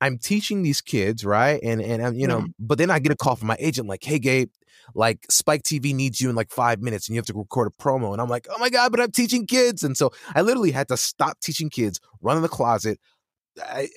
I'm 0.00 0.17
teaching 0.17 0.62
these 0.62 0.81
kids, 0.81 1.25
right? 1.26 1.61
And 1.62 1.82
and 1.82 2.05
I'm, 2.05 2.14
you 2.14 2.26
know, 2.26 2.38
yeah. 2.38 2.46
but 2.58 2.78
then 2.78 2.90
I 2.90 3.00
get 3.00 3.12
a 3.12 3.17
call 3.17 3.37
from 3.37 3.49
my 3.49 3.56
agent 3.61 3.87
like, 3.87 4.02
"Hey 4.02 4.19
Gabe, 4.19 4.50
like 4.94 5.26
Spike 5.31 5.62
TV 5.62 5.94
needs 5.94 6.22
you 6.22 6.31
in 6.31 6.37
like 6.37 6.50
5 6.50 6.81
minutes 6.81 7.06
and 7.06 7.14
you 7.14 7.19
have 7.19 7.26
to 7.26 7.34
record 7.34 7.69
a 7.69 7.82
promo." 7.82 8.12
And 8.12 8.20
I'm 8.20 8.28
like, 8.28 8.46
"Oh 8.50 8.58
my 8.58 8.70
god, 8.70 8.93
but 8.93 9.00
I'm 9.00 9.11
teaching 9.11 9.46
kids." 9.46 9.82
And 9.82 9.96
so 9.96 10.11
I 10.34 10.40
literally 10.40 10.70
had 10.70 10.88
to 10.88 10.96
stop 10.96 11.38
teaching 11.40 11.69
kids, 11.69 12.00
run 12.22 12.37
in 12.37 12.43
the 12.43 12.49
closet, 12.49 12.99
I, 13.62 13.88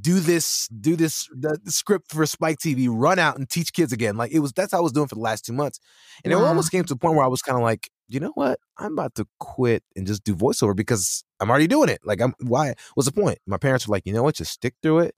do 0.00 0.18
this 0.18 0.68
do 0.68 0.96
this 0.96 1.28
the, 1.32 1.58
the, 1.62 1.70
script 1.70 2.10
for 2.10 2.24
Spike 2.26 2.58
TV, 2.58 2.88
run 2.90 3.18
out 3.18 3.36
and 3.36 3.48
teach 3.48 3.72
kids 3.72 3.92
again. 3.92 4.16
Like 4.16 4.32
it 4.32 4.38
was 4.38 4.52
that's 4.52 4.72
how 4.72 4.78
I 4.78 4.80
was 4.82 4.92
doing 4.92 5.08
for 5.08 5.14
the 5.14 5.20
last 5.20 5.44
2 5.44 5.52
months. 5.52 5.78
And 6.24 6.32
it 6.32 6.36
almost 6.36 6.70
came 6.70 6.84
to 6.84 6.94
a 6.94 6.96
point 6.96 7.16
where 7.16 7.24
I 7.24 7.28
was 7.28 7.42
kind 7.42 7.56
of 7.56 7.62
like, 7.62 7.90
you 8.08 8.20
know 8.20 8.32
what? 8.34 8.58
I'm 8.78 8.92
about 8.92 9.14
to 9.16 9.26
quit 9.40 9.82
and 9.96 10.06
just 10.06 10.24
do 10.24 10.34
voiceover 10.34 10.76
because 10.76 11.24
I'm 11.40 11.50
already 11.50 11.66
doing 11.66 11.88
it. 11.88 12.00
Like, 12.04 12.20
I'm 12.20 12.34
why? 12.40 12.74
What's 12.94 13.08
the 13.08 13.20
point? 13.20 13.38
My 13.46 13.56
parents 13.56 13.86
were 13.86 13.92
like, 13.92 14.06
you 14.06 14.12
know 14.12 14.22
what? 14.22 14.36
Just 14.36 14.52
stick 14.52 14.74
through 14.82 15.00
it. 15.00 15.14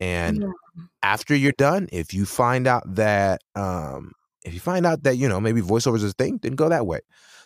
And 0.00 0.42
yeah. 0.42 0.82
after 1.02 1.34
you're 1.34 1.52
done, 1.52 1.88
if 1.92 2.14
you 2.14 2.24
find 2.24 2.66
out 2.66 2.82
that, 2.94 3.40
um, 3.54 4.12
if 4.44 4.54
you 4.54 4.60
find 4.60 4.86
out 4.86 5.02
that 5.02 5.16
you 5.16 5.28
know 5.28 5.40
maybe 5.40 5.60
voiceover 5.60 5.96
is 5.96 6.04
a 6.04 6.12
thing, 6.12 6.38
then 6.42 6.54
go 6.54 6.68
that 6.68 6.86
way. 6.86 7.00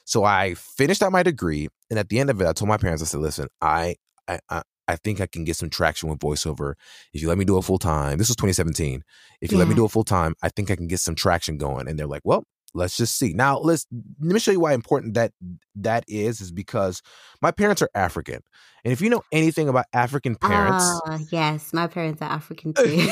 So 0.04 0.24
I 0.24 0.54
finished 0.54 1.02
out 1.02 1.12
my 1.12 1.22
degree, 1.22 1.68
and 1.88 1.98
at 1.98 2.08
the 2.08 2.18
end 2.18 2.28
of 2.28 2.40
it, 2.40 2.46
I 2.46 2.52
told 2.52 2.68
my 2.68 2.76
parents, 2.76 3.02
I 3.02 3.06
said, 3.06 3.20
listen, 3.20 3.48
I, 3.60 3.96
I, 4.28 4.40
I 4.50 4.62
I 4.88 4.96
think 4.96 5.20
I 5.20 5.26
can 5.26 5.44
get 5.44 5.56
some 5.56 5.70
traction 5.70 6.08
with 6.08 6.18
voiceover. 6.18 6.74
If 7.14 7.22
you 7.22 7.28
let 7.28 7.38
me 7.38 7.44
do 7.44 7.56
it 7.56 7.62
full 7.62 7.78
time, 7.78 8.18
this 8.18 8.28
was 8.28 8.36
2017. 8.36 9.02
If 9.40 9.50
you 9.50 9.56
yeah. 9.56 9.60
let 9.60 9.68
me 9.68 9.74
do 9.74 9.84
it 9.84 9.90
full 9.90 10.04
time, 10.04 10.34
I 10.42 10.48
think 10.48 10.70
I 10.70 10.76
can 10.76 10.88
get 10.88 11.00
some 11.00 11.14
traction 11.14 11.56
going. 11.56 11.88
And 11.88 11.98
they're 11.98 12.06
like, 12.06 12.22
well, 12.24 12.44
let's 12.74 12.96
just 12.96 13.18
see. 13.18 13.32
Now, 13.32 13.58
let's 13.58 13.86
let 14.20 14.32
me 14.32 14.40
show 14.40 14.50
you 14.50 14.60
why 14.60 14.74
important 14.74 15.14
that 15.14 15.32
that 15.76 16.04
is 16.08 16.40
is 16.40 16.50
because 16.50 17.02
my 17.40 17.50
parents 17.50 17.82
are 17.82 17.90
African. 17.94 18.42
And 18.84 18.92
if 18.92 19.00
you 19.00 19.10
know 19.10 19.22
anything 19.30 19.68
about 19.68 19.86
African 19.92 20.34
parents, 20.34 20.84
uh, 21.06 21.18
yes, 21.30 21.72
my 21.72 21.86
parents 21.86 22.20
are 22.20 22.30
African 22.30 22.74
too. 22.74 23.08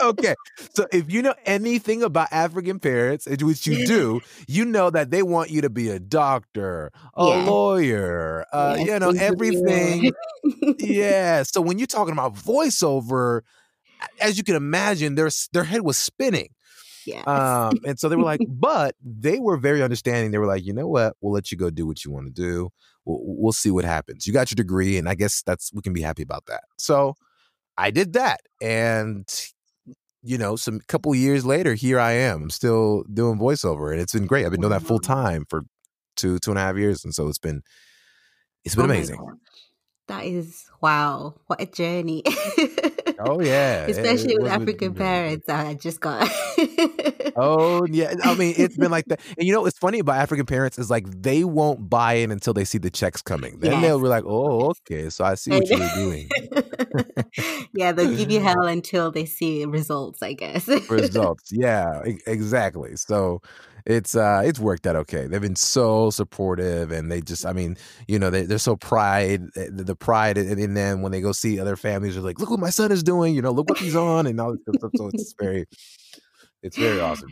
okay. 0.00 0.34
So 0.74 0.86
if 0.92 1.12
you 1.12 1.22
know 1.22 1.34
anything 1.44 2.02
about 2.02 2.28
African 2.30 2.78
parents, 2.80 3.26
which 3.26 3.66
you 3.66 3.86
do, 3.86 4.20
you 4.48 4.64
know 4.64 4.90
that 4.90 5.10
they 5.10 5.22
want 5.22 5.50
you 5.50 5.60
to 5.62 5.70
be 5.70 5.90
a 5.90 5.98
doctor, 5.98 6.90
a 7.14 7.26
yeah. 7.26 7.44
lawyer, 7.44 8.46
uh, 8.52 8.76
yes, 8.78 8.88
you 8.88 8.98
know, 8.98 9.10
everything. 9.10 10.12
yeah. 10.78 11.42
So 11.42 11.60
when 11.60 11.78
you're 11.78 11.86
talking 11.86 12.12
about 12.12 12.34
voiceover, 12.34 13.42
as 14.20 14.38
you 14.38 14.44
can 14.44 14.56
imagine, 14.56 15.14
their 15.14 15.30
their 15.52 15.64
head 15.64 15.82
was 15.82 15.98
spinning. 15.98 16.48
Yeah. 17.06 17.22
Um, 17.22 17.78
and 17.86 17.98
so 17.98 18.08
they 18.08 18.16
were 18.16 18.22
like, 18.22 18.40
but 18.48 18.94
they 19.02 19.38
were 19.38 19.56
very 19.56 19.82
understanding. 19.82 20.30
They 20.30 20.38
were 20.38 20.46
like, 20.46 20.64
you 20.64 20.72
know 20.72 20.88
what? 20.88 21.16
We'll 21.20 21.32
let 21.32 21.50
you 21.50 21.58
go 21.58 21.70
do 21.70 21.86
what 21.86 22.04
you 22.04 22.10
want 22.10 22.26
to 22.26 22.32
do. 22.32 22.70
We'll, 23.04 23.20
we'll 23.22 23.52
see 23.52 23.70
what 23.70 23.84
happens. 23.84 24.26
You 24.26 24.32
got 24.32 24.50
your 24.50 24.56
degree, 24.56 24.96
and 24.96 25.08
I 25.08 25.14
guess 25.14 25.42
that's 25.42 25.72
we 25.72 25.82
can 25.82 25.92
be 25.92 26.02
happy 26.02 26.22
about 26.22 26.46
that. 26.46 26.64
So 26.76 27.14
I 27.76 27.90
did 27.90 28.14
that, 28.14 28.40
and 28.62 29.28
you 30.22 30.38
know, 30.38 30.56
some 30.56 30.80
couple 30.88 31.14
years 31.14 31.44
later, 31.44 31.74
here 31.74 32.00
I 32.00 32.12
am. 32.12 32.44
I'm 32.44 32.50
still 32.50 33.04
doing 33.12 33.38
voiceover, 33.38 33.92
and 33.92 34.00
it's 34.00 34.14
been 34.14 34.26
great. 34.26 34.46
I've 34.46 34.52
been 34.52 34.62
doing 34.62 34.72
that 34.72 34.82
full 34.82 34.98
time 34.98 35.44
for 35.48 35.64
two 36.16 36.38
two 36.38 36.50
and 36.50 36.58
a 36.58 36.62
half 36.62 36.76
years, 36.76 37.04
and 37.04 37.14
so 37.14 37.28
it's 37.28 37.38
been 37.38 37.62
it's 38.64 38.74
been 38.74 38.82
oh 38.82 38.92
amazing. 38.92 39.20
That 40.08 40.24
is 40.24 40.64
wow! 40.80 41.34
What 41.46 41.60
a 41.60 41.66
journey. 41.66 42.22
oh 43.18 43.40
yeah, 43.40 43.86
especially 43.86 44.32
it, 44.34 44.36
it 44.36 44.42
with 44.42 44.52
African 44.52 44.94
parents. 44.94 45.48
I 45.48 45.74
just 45.74 46.00
got. 46.00 46.28
oh 47.36 47.86
yeah, 47.90 48.14
I 48.22 48.34
mean 48.34 48.54
it's 48.56 48.76
been 48.76 48.90
like 48.90 49.04
that. 49.08 49.20
And 49.38 49.46
you 49.46 49.52
know 49.52 49.62
what's 49.62 49.78
funny 49.78 49.98
about 49.98 50.16
African 50.16 50.46
parents 50.46 50.78
is 50.78 50.90
like 50.90 51.06
they 51.10 51.44
won't 51.44 51.88
buy 51.88 52.14
in 52.14 52.30
until 52.30 52.52
they 52.52 52.64
see 52.64 52.78
the 52.78 52.90
checks 52.90 53.22
coming. 53.22 53.58
Then 53.58 53.72
yes. 53.72 53.82
they'll 53.82 54.00
be 54.00 54.08
like, 54.08 54.24
"Oh, 54.26 54.70
okay, 54.70 55.10
so 55.10 55.24
I 55.24 55.34
see 55.34 55.50
what 55.50 55.68
you're 55.68 55.88
doing." 55.94 56.28
yeah, 57.74 57.92
they'll 57.92 58.16
give 58.16 58.30
you 58.30 58.40
hell 58.40 58.62
until 58.66 59.10
they 59.10 59.26
see 59.26 59.64
results. 59.64 60.22
I 60.22 60.32
guess 60.32 60.68
results. 60.68 61.50
Yeah, 61.52 62.02
exactly. 62.26 62.96
So 62.96 63.40
it's 63.86 64.16
uh 64.16 64.42
it's 64.44 64.58
worked 64.58 64.86
out 64.86 64.96
okay. 64.96 65.26
They've 65.26 65.40
been 65.40 65.56
so 65.56 66.10
supportive 66.10 66.90
and 66.90 67.10
they 67.10 67.20
just 67.20 67.44
I 67.44 67.52
mean, 67.52 67.76
you 68.08 68.18
know, 68.18 68.30
they 68.30 68.42
they're 68.42 68.58
so 68.58 68.76
pride 68.76 69.42
eh, 69.56 69.68
the 69.70 69.94
pride 69.94 70.38
in, 70.38 70.58
in 70.58 70.74
them 70.74 71.02
when 71.02 71.12
they 71.12 71.20
go 71.20 71.32
see 71.32 71.60
other 71.60 71.76
families 71.76 72.16
are 72.16 72.22
like, 72.22 72.38
look 72.38 72.50
what 72.50 72.60
my 72.60 72.70
son 72.70 72.92
is 72.92 73.02
doing, 73.02 73.34
you 73.34 73.42
know, 73.42 73.50
look 73.50 73.68
what 73.68 73.78
he's 73.78 73.96
on 73.96 74.26
and 74.26 74.40
all 74.40 74.52
this 74.52 74.60
stuff. 74.62 74.90
So 74.96 75.10
it's 75.12 75.34
very 75.38 75.66
it's 76.64 76.76
very 76.76 77.00
awesome. 77.00 77.30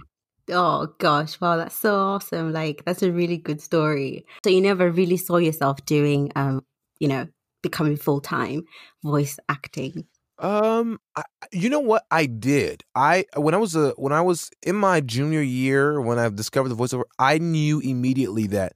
Oh 0.51 0.89
gosh, 0.99 1.41
wow, 1.41 1.57
that's 1.57 1.77
so 1.77 1.95
awesome. 1.95 2.53
Like 2.53 2.85
that's 2.85 3.03
a 3.03 3.11
really 3.11 3.39
good 3.39 3.61
story. 3.61 4.27
So 4.45 4.51
you 4.51 4.61
never 4.61 4.91
really 4.91 5.17
saw 5.17 5.39
yourself 5.39 5.85
doing 5.87 6.31
um, 6.37 6.65
you 6.99 7.09
know, 7.09 7.27
becoming 7.62 7.97
full-time 7.97 8.65
voice 9.03 9.39
acting. 9.49 10.05
Um, 10.39 10.99
I, 11.17 11.23
you 11.53 11.69
know 11.69 11.81
what 11.81 12.05
I 12.11 12.27
did? 12.27 12.85
I 12.95 13.25
when 13.37 13.55
I 13.55 13.59
was 13.59 13.75
a 13.77 13.91
when 13.97 14.12
I 14.12 14.21
was 14.21 14.51
in 14.62 14.77
my 14.77 15.01
junior 15.01 15.43
year 15.43 16.01
when 16.01 16.19
I 16.19 16.29
discovered 16.29 16.69
the 16.69 16.77
voiceover, 16.77 17.05
I 17.19 17.39
knew 17.39 17.81
immediately 17.81 18.47
that 18.49 18.75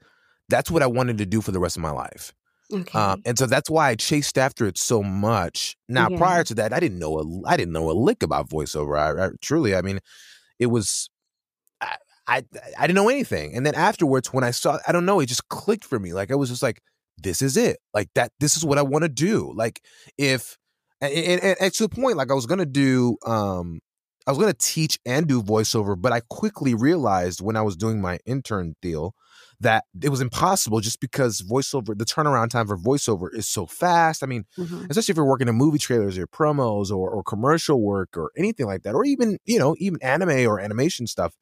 that's 0.48 0.70
what 0.70 0.82
I 0.82 0.86
wanted 0.86 1.18
to 1.18 1.26
do 1.26 1.40
for 1.40 1.50
the 1.52 1.58
rest 1.58 1.76
of 1.76 1.82
my 1.82 1.90
life. 1.90 2.32
Um, 2.72 2.80
okay. 2.80 2.98
Um, 2.98 3.22
and 3.24 3.38
so 3.38 3.46
that's 3.46 3.70
why 3.70 3.90
I 3.90 3.94
chased 3.96 4.38
after 4.38 4.66
it 4.66 4.78
so 4.78 5.02
much. 5.02 5.76
Now, 5.88 6.08
yeah. 6.08 6.18
prior 6.18 6.44
to 6.44 6.54
that, 6.54 6.72
I 6.72 6.80
didn't 6.80 6.98
know 6.98 7.18
a 7.18 7.48
I 7.48 7.56
didn't 7.56 7.72
know 7.72 7.90
a 7.90 7.92
lick 7.92 8.22
about 8.22 8.48
voiceover. 8.48 8.98
I, 8.98 9.26
I 9.26 9.30
truly, 9.40 9.74
I 9.74 9.82
mean, 9.82 10.00
it 10.58 10.66
was 10.66 11.08
I, 11.80 11.96
I 12.26 12.44
I 12.78 12.86
didn't 12.86 12.96
know 12.96 13.08
anything. 13.08 13.56
And 13.56 13.64
then 13.64 13.74
afterwards, 13.74 14.32
when 14.32 14.44
I 14.44 14.50
saw, 14.50 14.78
I 14.86 14.92
don't 14.92 15.06
know, 15.06 15.20
it 15.20 15.26
just 15.26 15.48
clicked 15.48 15.84
for 15.84 15.98
me. 15.98 16.12
Like 16.12 16.30
I 16.30 16.34
was 16.34 16.48
just 16.48 16.62
like, 16.62 16.80
this 17.18 17.42
is 17.42 17.56
it. 17.56 17.78
Like 17.94 18.08
that. 18.14 18.32
This 18.40 18.56
is 18.56 18.64
what 18.64 18.78
I 18.78 18.82
want 18.82 19.02
to 19.02 19.08
do. 19.08 19.52
Like 19.54 19.80
if 20.18 20.56
and, 21.00 21.12
and, 21.12 21.56
and, 21.60 21.72
to 21.74 21.88
the 21.88 21.94
point, 21.94 22.16
like 22.16 22.30
I 22.30 22.34
was 22.34 22.46
gonna 22.46 22.66
do, 22.66 23.16
um, 23.26 23.80
I 24.26 24.30
was 24.30 24.38
gonna 24.38 24.54
teach 24.54 24.98
and 25.04 25.26
do 25.26 25.42
voiceover, 25.42 26.00
but 26.00 26.12
I 26.12 26.20
quickly 26.30 26.74
realized 26.74 27.40
when 27.40 27.56
I 27.56 27.62
was 27.62 27.76
doing 27.76 28.00
my 28.00 28.18
intern 28.26 28.74
deal 28.80 29.14
that 29.60 29.84
it 30.02 30.08
was 30.08 30.20
impossible 30.20 30.80
just 30.80 31.00
because 31.00 31.40
voiceover, 31.42 31.96
the 31.96 32.04
turnaround 32.04 32.50
time 32.50 32.66
for 32.66 32.76
voiceover 32.76 33.28
is 33.32 33.48
so 33.48 33.66
fast. 33.66 34.22
I 34.22 34.26
mean, 34.26 34.44
mm-hmm. 34.58 34.86
especially 34.90 35.12
if 35.12 35.16
you're 35.16 35.26
working 35.26 35.48
in 35.48 35.54
movie 35.54 35.78
trailers 35.78 36.18
or 36.18 36.26
promos 36.26 36.90
or, 36.90 37.10
or 37.10 37.22
commercial 37.22 37.80
work 37.80 38.16
or 38.16 38.30
anything 38.36 38.66
like 38.66 38.82
that, 38.82 38.94
or 38.94 39.04
even 39.04 39.38
you 39.44 39.58
know 39.58 39.74
even 39.78 40.00
anime 40.02 40.46
or 40.46 40.60
animation 40.60 41.06
stuff. 41.06 41.34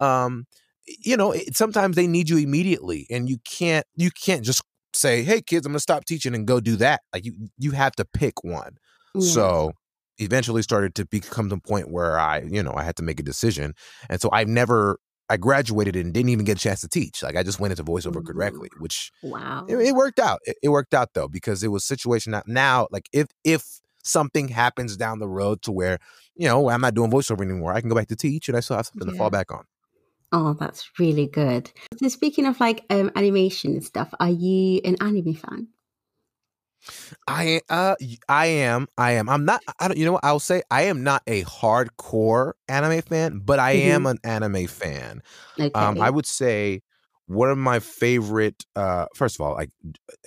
Um, 0.00 0.46
you 0.86 1.16
know, 1.16 1.32
it, 1.32 1.56
sometimes 1.56 1.96
they 1.96 2.06
need 2.06 2.30
you 2.30 2.38
immediately, 2.38 3.06
and 3.10 3.28
you 3.28 3.38
can't 3.44 3.86
you 3.96 4.10
can't 4.10 4.44
just 4.44 4.62
say, 4.94 5.22
"Hey, 5.22 5.42
kids, 5.42 5.66
I'm 5.66 5.72
gonna 5.72 5.80
stop 5.80 6.04
teaching 6.04 6.34
and 6.34 6.46
go 6.46 6.60
do 6.60 6.76
that." 6.76 7.02
Like 7.12 7.24
you 7.24 7.48
you 7.58 7.72
have 7.72 7.92
to 7.96 8.04
pick 8.04 8.42
one. 8.42 8.76
So 9.20 9.72
eventually 10.18 10.62
started 10.62 10.94
to 10.96 11.06
become 11.06 11.48
the 11.48 11.58
point 11.58 11.90
where 11.90 12.18
I, 12.18 12.40
you 12.40 12.62
know, 12.62 12.74
I 12.76 12.82
had 12.82 12.96
to 12.96 13.02
make 13.02 13.20
a 13.20 13.22
decision. 13.22 13.74
And 14.08 14.20
so 14.20 14.28
I've 14.32 14.48
never 14.48 14.98
I 15.30 15.36
graduated 15.36 15.96
and 15.96 16.12
didn't 16.12 16.30
even 16.30 16.44
get 16.44 16.58
a 16.58 16.60
chance 16.60 16.80
to 16.80 16.88
teach. 16.88 17.22
Like 17.22 17.36
I 17.36 17.42
just 17.42 17.60
went 17.60 17.72
into 17.72 17.84
voiceover 17.84 18.24
directly, 18.24 18.70
which 18.78 19.12
wow, 19.22 19.66
it, 19.68 19.76
it 19.76 19.94
worked 19.94 20.18
out. 20.18 20.40
It, 20.44 20.56
it, 20.62 20.68
worked 20.70 20.94
out 20.94 21.10
though 21.14 21.28
because 21.28 21.62
it 21.62 21.68
was 21.68 21.84
situation 21.84 22.32
that 22.32 22.48
now, 22.48 22.88
like 22.90 23.08
if 23.12 23.26
if 23.44 23.64
something 24.02 24.48
happens 24.48 24.96
down 24.96 25.18
the 25.18 25.28
road 25.28 25.62
to 25.62 25.72
where 25.72 25.98
you 26.34 26.48
know 26.48 26.70
I'm 26.70 26.80
not 26.80 26.94
doing 26.94 27.10
voiceover 27.10 27.42
anymore, 27.42 27.72
I 27.72 27.80
can 27.80 27.88
go 27.88 27.94
back 27.94 28.08
to 28.08 28.16
teach 28.16 28.48
and 28.48 28.56
I 28.56 28.60
still 28.60 28.76
have 28.76 28.86
something 28.86 29.08
yeah. 29.08 29.12
to 29.12 29.18
fall 29.18 29.30
back 29.30 29.52
on. 29.52 29.64
Oh, 30.30 30.54
that's 30.54 30.90
really 30.98 31.26
good. 31.26 31.70
So 32.00 32.08
speaking 32.08 32.46
of 32.46 32.60
like 32.60 32.84
um, 32.90 33.10
animation 33.16 33.72
and 33.72 33.84
stuff, 33.84 34.12
are 34.20 34.30
you 34.30 34.80
an 34.84 34.96
anime 35.00 35.34
fan? 35.34 35.68
I 37.26 37.60
uh 37.68 37.96
I 38.28 38.46
am 38.46 38.86
I 38.96 39.12
am 39.12 39.28
I'm 39.28 39.44
not 39.44 39.62
I 39.78 39.88
don't 39.88 39.98
you 39.98 40.04
know 40.04 40.12
what 40.12 40.24
I'll 40.24 40.40
say 40.40 40.62
I 40.70 40.82
am 40.82 41.02
not 41.02 41.22
a 41.26 41.44
hardcore 41.44 42.52
anime 42.68 43.02
fan 43.02 43.40
but 43.44 43.58
I 43.58 43.76
mm-hmm. 43.76 43.90
am 43.90 44.06
an 44.06 44.18
anime 44.24 44.66
fan. 44.66 45.22
Okay. 45.58 45.70
Um 45.74 46.00
I 46.00 46.10
would 46.10 46.26
say 46.26 46.82
one 47.28 47.50
of 47.50 47.58
my 47.58 47.78
favorite 47.78 48.64
uh 48.74 49.06
first 49.14 49.36
of 49.36 49.42
all 49.42 49.54
like 49.54 49.70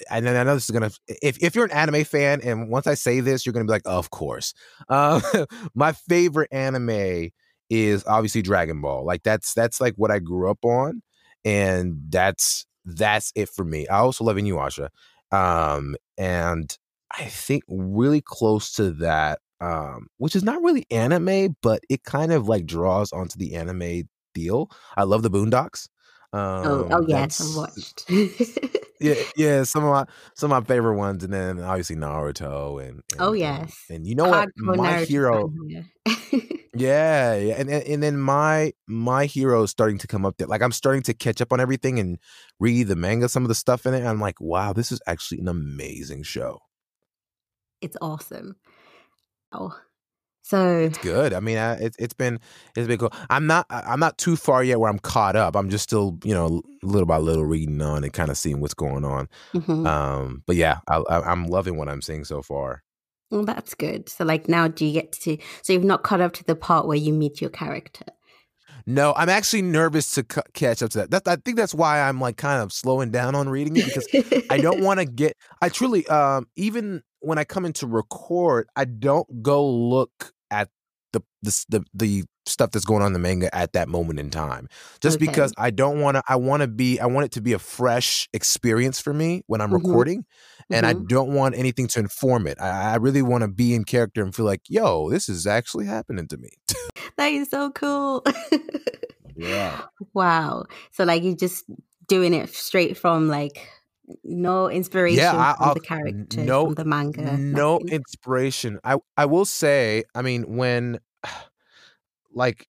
and 0.10 0.26
then 0.26 0.36
I 0.36 0.44
know 0.44 0.54
this 0.54 0.66
is 0.66 0.72
gonna 0.72 0.92
if, 1.08 1.42
if 1.42 1.56
you're 1.56 1.66
an 1.66 1.72
anime 1.72 2.04
fan 2.04 2.42
and 2.42 2.70
once 2.70 2.86
I 2.86 2.94
say 2.94 3.20
this 3.20 3.46
you're 3.46 3.54
gonna 3.54 3.66
be 3.66 3.72
like 3.72 3.82
of 3.86 4.12
course 4.12 4.54
uh, 4.88 5.20
my 5.76 5.94
favorite 5.94 6.50
anime 6.52 7.30
is 7.70 8.04
obviously 8.06 8.44
Dragon 8.44 8.82
Ball 8.82 9.04
like 9.04 9.24
that's 9.24 9.54
that's 9.56 9.82
like 9.82 9.96
what 9.96 10.12
I 10.12 10.20
grew 10.20 10.50
up 10.50 10.64
on 10.64 11.02
and 11.44 11.98
that's 12.10 12.68
that's 12.86 13.32
it 13.36 13.50
for 13.50 13.66
me 13.66 13.88
I 13.88 13.98
also 13.98 14.24
love 14.24 14.36
Inuyasha 14.36 14.90
um, 15.32 15.96
and 16.18 16.76
I 17.18 17.26
think 17.26 17.64
really 17.68 18.22
close 18.22 18.74
to 18.74 18.92
that, 18.94 19.40
um, 19.60 20.08
which 20.18 20.36
is 20.36 20.44
not 20.44 20.62
really 20.64 20.86
anime, 20.92 21.56
but 21.62 21.82
it 21.90 22.04
kind 22.04 22.32
of 22.32 22.48
like 22.48 22.66
draws 22.66 23.12
onto 23.12 23.38
the 23.38 23.56
anime 23.56 24.04
deal. 24.34 24.70
I 24.98 25.04
love 25.04 25.24
the 25.24 25.30
Boondocks. 25.32 25.88
Um, 26.34 26.66
oh, 26.66 26.88
oh 26.92 27.06
yes, 27.08 27.42
I 27.42 27.58
watched. 27.58 28.10
yeah, 29.02 29.16
yeah, 29.36 29.64
some 29.64 29.84
of 29.84 29.92
my 29.92 30.06
some 30.34 30.52
of 30.52 30.64
my 30.64 30.66
favorite 30.66 30.96
ones, 30.96 31.26
and 31.26 31.34
then 31.34 31.60
obviously 31.60 31.98
Naruto 31.98 32.82
and, 32.82 33.02
and 33.12 33.20
oh 33.20 33.34
yes, 33.34 33.84
and, 33.90 33.98
and 33.98 34.08
you 34.08 34.16
know 34.16 34.30
what, 34.30 34.50
my 34.56 34.78
Naruto 34.78 35.08
hero. 35.08 35.54
yeah, 36.74 37.36
yeah, 37.36 37.56
and, 37.58 37.70
and 37.70 37.84
and 37.84 38.04
then 38.04 38.18
my 38.18 38.72
my 38.88 39.26
hero 39.26 39.64
is 39.64 39.72
starting 39.72 39.98
to 39.98 40.08
come 40.08 40.26
up 40.26 40.38
there. 40.38 40.48
Like 40.48 40.62
I'm 40.62 40.72
starting 40.72 41.04
to 41.04 41.14
catch 41.14 41.42
up 41.42 41.52
on 41.52 41.60
everything 41.60 42.00
and 42.00 42.18
read 42.62 42.88
the 42.88 42.96
manga, 42.96 43.28
some 43.28 43.44
of 43.44 43.50
the 43.50 43.56
stuff 43.56 43.86
in 43.86 43.94
it. 43.94 44.06
I'm 44.06 44.22
like, 44.22 44.40
wow, 44.40 44.72
this 44.72 44.94
is 44.94 45.02
actually 45.06 45.40
an 45.40 45.50
amazing 45.50 46.24
show. 46.24 46.60
It's 47.82 47.98
awesome. 48.02 48.56
Oh, 49.52 49.78
so 50.42 50.78
it's 50.78 50.98
good. 50.98 51.34
I 51.34 51.40
mean, 51.40 51.58
I, 51.58 51.74
it, 51.76 51.96
it's 52.00 52.14
been 52.14 52.40
it's 52.76 52.88
been 52.88 52.98
cool. 52.98 53.14
I'm 53.30 53.48
not 53.48 53.66
I'm 53.70 54.00
not 54.00 54.18
too 54.18 54.36
far 54.36 54.64
yet 54.64 54.80
where 54.80 54.90
I'm 54.90 55.00
caught 55.00 55.36
up. 55.36 55.56
I'm 55.56 55.70
just 55.70 55.84
still 55.84 56.18
you 56.24 56.34
know 56.34 56.62
little 56.84 57.06
by 57.06 57.18
little 57.18 57.46
reading 57.46 57.82
on 57.82 58.04
and 58.04 58.12
kind 58.12 58.30
of 58.30 58.38
seeing 58.38 58.60
what's 58.60 58.74
going 58.74 59.06
on. 59.06 59.30
Mm-hmm. 59.54 59.86
Um, 59.86 60.44
but 60.46 60.56
yeah, 60.56 60.80
I, 60.88 60.98
I, 60.98 61.32
I'm 61.32 61.46
loving 61.48 61.78
what 61.78 61.90
I'm 61.90 62.02
seeing 62.02 62.24
so 62.26 62.42
far. 62.42 62.84
Well, 63.30 63.46
that's 63.46 63.74
good. 63.76 64.10
So 64.10 64.26
like 64.26 64.50
now, 64.50 64.68
do 64.68 64.86
you 64.86 64.94
get 64.94 65.14
to? 65.14 65.38
So 65.62 65.74
you've 65.74 65.84
not 65.84 66.04
caught 66.04 66.22
up 66.22 66.34
to 66.34 66.44
the 66.44 66.56
part 66.56 66.88
where 66.88 66.98
you 66.98 67.14
meet 67.14 67.40
your 67.40 67.50
character. 67.50 68.06
No, 68.86 69.14
I'm 69.16 69.30
actually 69.30 69.62
nervous 69.62 70.14
to 70.16 70.26
c- 70.32 70.42
catch 70.54 70.82
up 70.82 70.92
to 70.92 71.08
that. 71.08 71.28
I 71.28 71.36
think 71.38 71.58
that's 71.58 71.74
why 71.74 72.02
I'm 72.02 72.20
like 72.20 72.38
kind 72.38 72.62
of 72.62 72.72
slowing 72.72 73.12
down 73.12 73.36
on 73.36 73.50
reading 73.50 73.78
it 73.78 73.86
because 73.86 74.08
I 74.50 74.58
don't 74.58 74.82
want 74.84 75.00
to 75.00 75.06
get. 75.06 75.38
I 75.62 75.70
truly, 75.70 76.08
um, 76.08 76.48
even 76.56 77.04
when 77.20 77.38
I 77.38 77.44
come 77.44 77.66
in 77.66 77.74
to 77.74 77.88
record, 77.88 78.68
I 78.76 78.86
don't 78.86 79.44
go 79.44 79.68
look 79.68 80.34
at 80.50 80.70
the 81.14 81.22
the 81.42 81.66
the, 81.70 81.84
the 81.94 82.24
stuff 82.46 82.72
that's 82.72 82.86
going 82.86 83.02
on 83.02 83.08
in 83.08 83.14
the 83.14 83.20
manga 83.20 83.54
at 83.56 83.74
that 83.74 83.88
moment 83.88 84.20
in 84.20 84.30
time 84.30 84.68
just 85.02 85.18
okay. 85.18 85.26
because 85.26 85.54
i 85.58 85.70
don't 85.70 86.00
want 86.00 86.18
to 86.18 86.24
i 86.28 86.36
want 86.36 86.62
to 86.62 86.68
be 86.68 87.00
i 87.00 87.06
want 87.06 87.26
it 87.26 87.32
to 87.32 87.42
be 87.42 87.54
a 87.54 87.60
fresh 87.60 88.28
experience 88.34 89.00
for 89.00 89.14
me 89.14 89.44
when 89.48 89.62
i'm 89.62 89.70
mm-hmm. 89.70 89.86
recording 89.86 90.26
and 90.70 90.86
mm-hmm. 90.86 91.00
i 91.00 91.06
don't 91.08 91.34
want 91.34 91.56
anything 91.56 91.88
to 91.88 92.00
inform 92.00 92.48
it 92.48 92.60
i, 92.60 92.94
I 92.94 92.96
really 92.96 93.22
want 93.22 93.44
to 93.44 93.48
be 93.48 93.74
in 93.74 93.84
character 93.84 94.24
and 94.24 94.34
feel 94.34 94.46
like 94.46 94.62
yo 94.68 95.10
this 95.10 95.30
is 95.30 95.46
actually 95.46 95.86
happening 95.86 96.28
to 96.28 96.38
me 96.38 96.50
that 97.18 97.32
is 97.32 97.50
so 97.50 97.70
cool 97.72 98.24
yeah 99.36 99.82
wow 100.14 100.66
so 100.92 101.04
like 101.04 101.24
you're 101.24 101.36
just 101.36 101.66
doing 102.08 102.34
it 102.34 102.54
straight 102.54 102.98
from 102.98 103.28
like 103.28 103.70
no 104.24 104.70
inspiration 104.70 105.20
yeah, 105.20 105.54
from 105.56 105.74
the 105.74 105.80
character 105.80 106.44
no, 106.44 106.66
from 106.66 106.76
the 106.76 106.86
manga. 106.86 107.38
No 107.38 107.78
nothing. 107.78 107.90
inspiration. 107.90 108.80
I 108.84 108.98
I 109.18 109.26
will 109.26 109.46
say, 109.46 110.04
I 110.16 110.22
mean, 110.22 110.56
when 110.56 111.00
like 112.34 112.68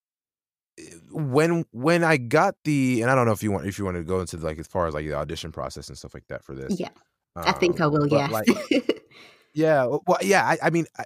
eh, 0.79 0.83
when 1.11 1.65
when 1.73 2.05
I 2.05 2.17
got 2.17 2.55
the 2.65 3.03
and 3.03 3.11
I 3.11 3.15
don't 3.15 3.27
know 3.27 3.33
if 3.33 3.43
you 3.43 3.53
want 3.53 3.67
if 3.67 3.79
you 3.79 3.85
want 3.85 3.97
to 3.97 4.03
go 4.03 4.21
into 4.21 4.37
like 4.39 4.59
as 4.59 4.67
far 4.67 4.87
as 4.87 4.95
like 4.95 5.07
the 5.07 5.15
audition 5.15 5.53
process 5.53 5.89
and 5.89 5.97
stuff 5.97 6.15
like 6.15 6.27
that 6.29 6.45
for 6.45 6.55
this. 6.55 6.79
Yeah. 6.79 6.91
Um, 7.35 7.45
I 7.47 7.53
think 7.53 7.81
I 7.81 7.85
um, 7.85 7.93
will, 7.93 8.07
yeah. 8.07 8.27
Like, 8.27 8.47
yeah. 9.55 9.87
Well, 9.87 10.19
yeah, 10.21 10.45
I, 10.45 10.59
I 10.65 10.71
mean 10.71 10.87
I, 10.99 11.05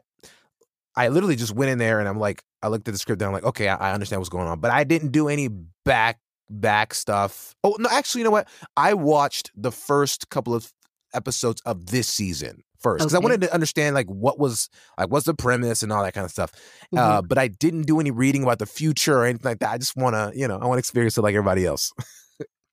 I 0.97 1.09
literally 1.09 1.37
just 1.37 1.55
went 1.55 1.71
in 1.71 1.79
there 1.79 2.01
and 2.01 2.09
I'm 2.09 2.19
like, 2.19 2.43
I 2.63 2.69
looked 2.69 2.89
at 2.89 2.93
the 2.93 2.99
script 2.99 3.21
and 3.23 3.29
I'm 3.29 3.35
like, 3.35 3.45
okay, 3.45 3.69
I, 3.69 3.91
I 3.91 3.93
understand 3.93 4.21
what's 4.21 4.31
going 4.31 4.49
on, 4.49 4.61
but 4.61 4.71
I 4.71 4.85
didn't 4.85 5.13
do 5.13 5.29
any 5.29 5.49
back 5.85 6.19
back 6.49 6.95
stuff. 6.95 7.55
Oh 7.63 7.77
no, 7.79 7.89
actually, 7.91 8.21
you 8.21 8.25
know 8.25 8.31
what? 8.31 8.49
I 8.77 8.95
watched 8.95 9.51
the 9.55 9.73
first 9.73 10.31
couple 10.31 10.55
of 10.55 10.73
episodes 11.15 11.61
of 11.63 11.87
this 11.87 12.09
season 12.09 12.63
first 12.81 13.01
because 13.01 13.15
okay. 13.15 13.23
I 13.23 13.25
wanted 13.25 13.41
to 13.43 13.55
understand 13.55 13.95
like 13.95 14.07
what 14.07 14.39
was 14.39 14.69
like 14.99 15.11
what's 15.11 15.27
the 15.27 15.35
premise 15.35 15.83
and 15.83 15.93
all 15.93 16.03
that 16.03 16.15
kind 16.15 16.25
of 16.25 16.31
stuff. 16.31 16.51
Uh, 16.55 16.97
mm-hmm. 16.97 16.99
Uh, 16.99 17.23
but 17.23 17.39
I 17.39 17.49
didn't 17.49 17.83
do 17.83 18.01
any 18.01 18.11
reading 18.11 18.43
about 18.43 18.59
the 18.59 18.67
future 18.67 19.19
or 19.19 19.25
anything 19.25 19.49
like 19.49 19.61
that. 19.61 19.71
I 19.71 19.79
just 19.79 19.97
want 19.97 20.15
to, 20.15 20.33
you 20.39 20.49
know, 20.49 20.59
I 20.59 20.67
want 20.67 20.77
to 20.77 20.81
experience 20.81 21.19
it 21.19 21.23
like 21.23 21.35
everybody 21.35 21.67
else. 21.67 21.93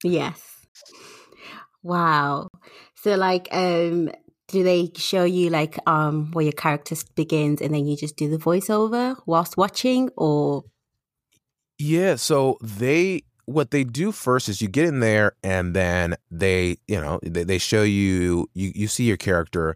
yes. 0.04 0.42
Wow. 1.84 2.50
So 2.96 3.16
like 3.16 3.48
um 3.52 4.12
do 4.48 4.64
they 4.64 4.92
show 4.96 5.24
you 5.24 5.50
like 5.50 5.78
um 5.88 6.32
where 6.32 6.44
your 6.44 6.54
character 6.54 6.96
begins 7.16 7.62
and 7.62 7.74
then 7.74 7.86
you 7.86 7.98
just 7.98 8.16
do 8.16 8.30
the 8.30 8.38
voiceover 8.38 9.16
whilst 9.26 9.58
watching 9.58 10.10
or 10.16 10.64
Yeah, 11.80 12.16
so 12.16 12.58
they 12.62 13.24
what 13.46 13.72
they 13.72 13.84
do 13.84 14.12
first 14.12 14.50
is 14.50 14.62
you 14.62 14.68
get 14.68 14.86
in 14.86 15.00
there 15.00 15.34
and 15.44 15.76
then 15.76 16.16
they, 16.32 16.78
you 16.88 17.00
know, 17.00 17.20
they, 17.24 17.44
they 17.44 17.58
show 17.58 17.84
you 17.84 18.48
you 18.54 18.72
you 18.76 18.88
see 18.88 19.04
your 19.06 19.18
character 19.18 19.76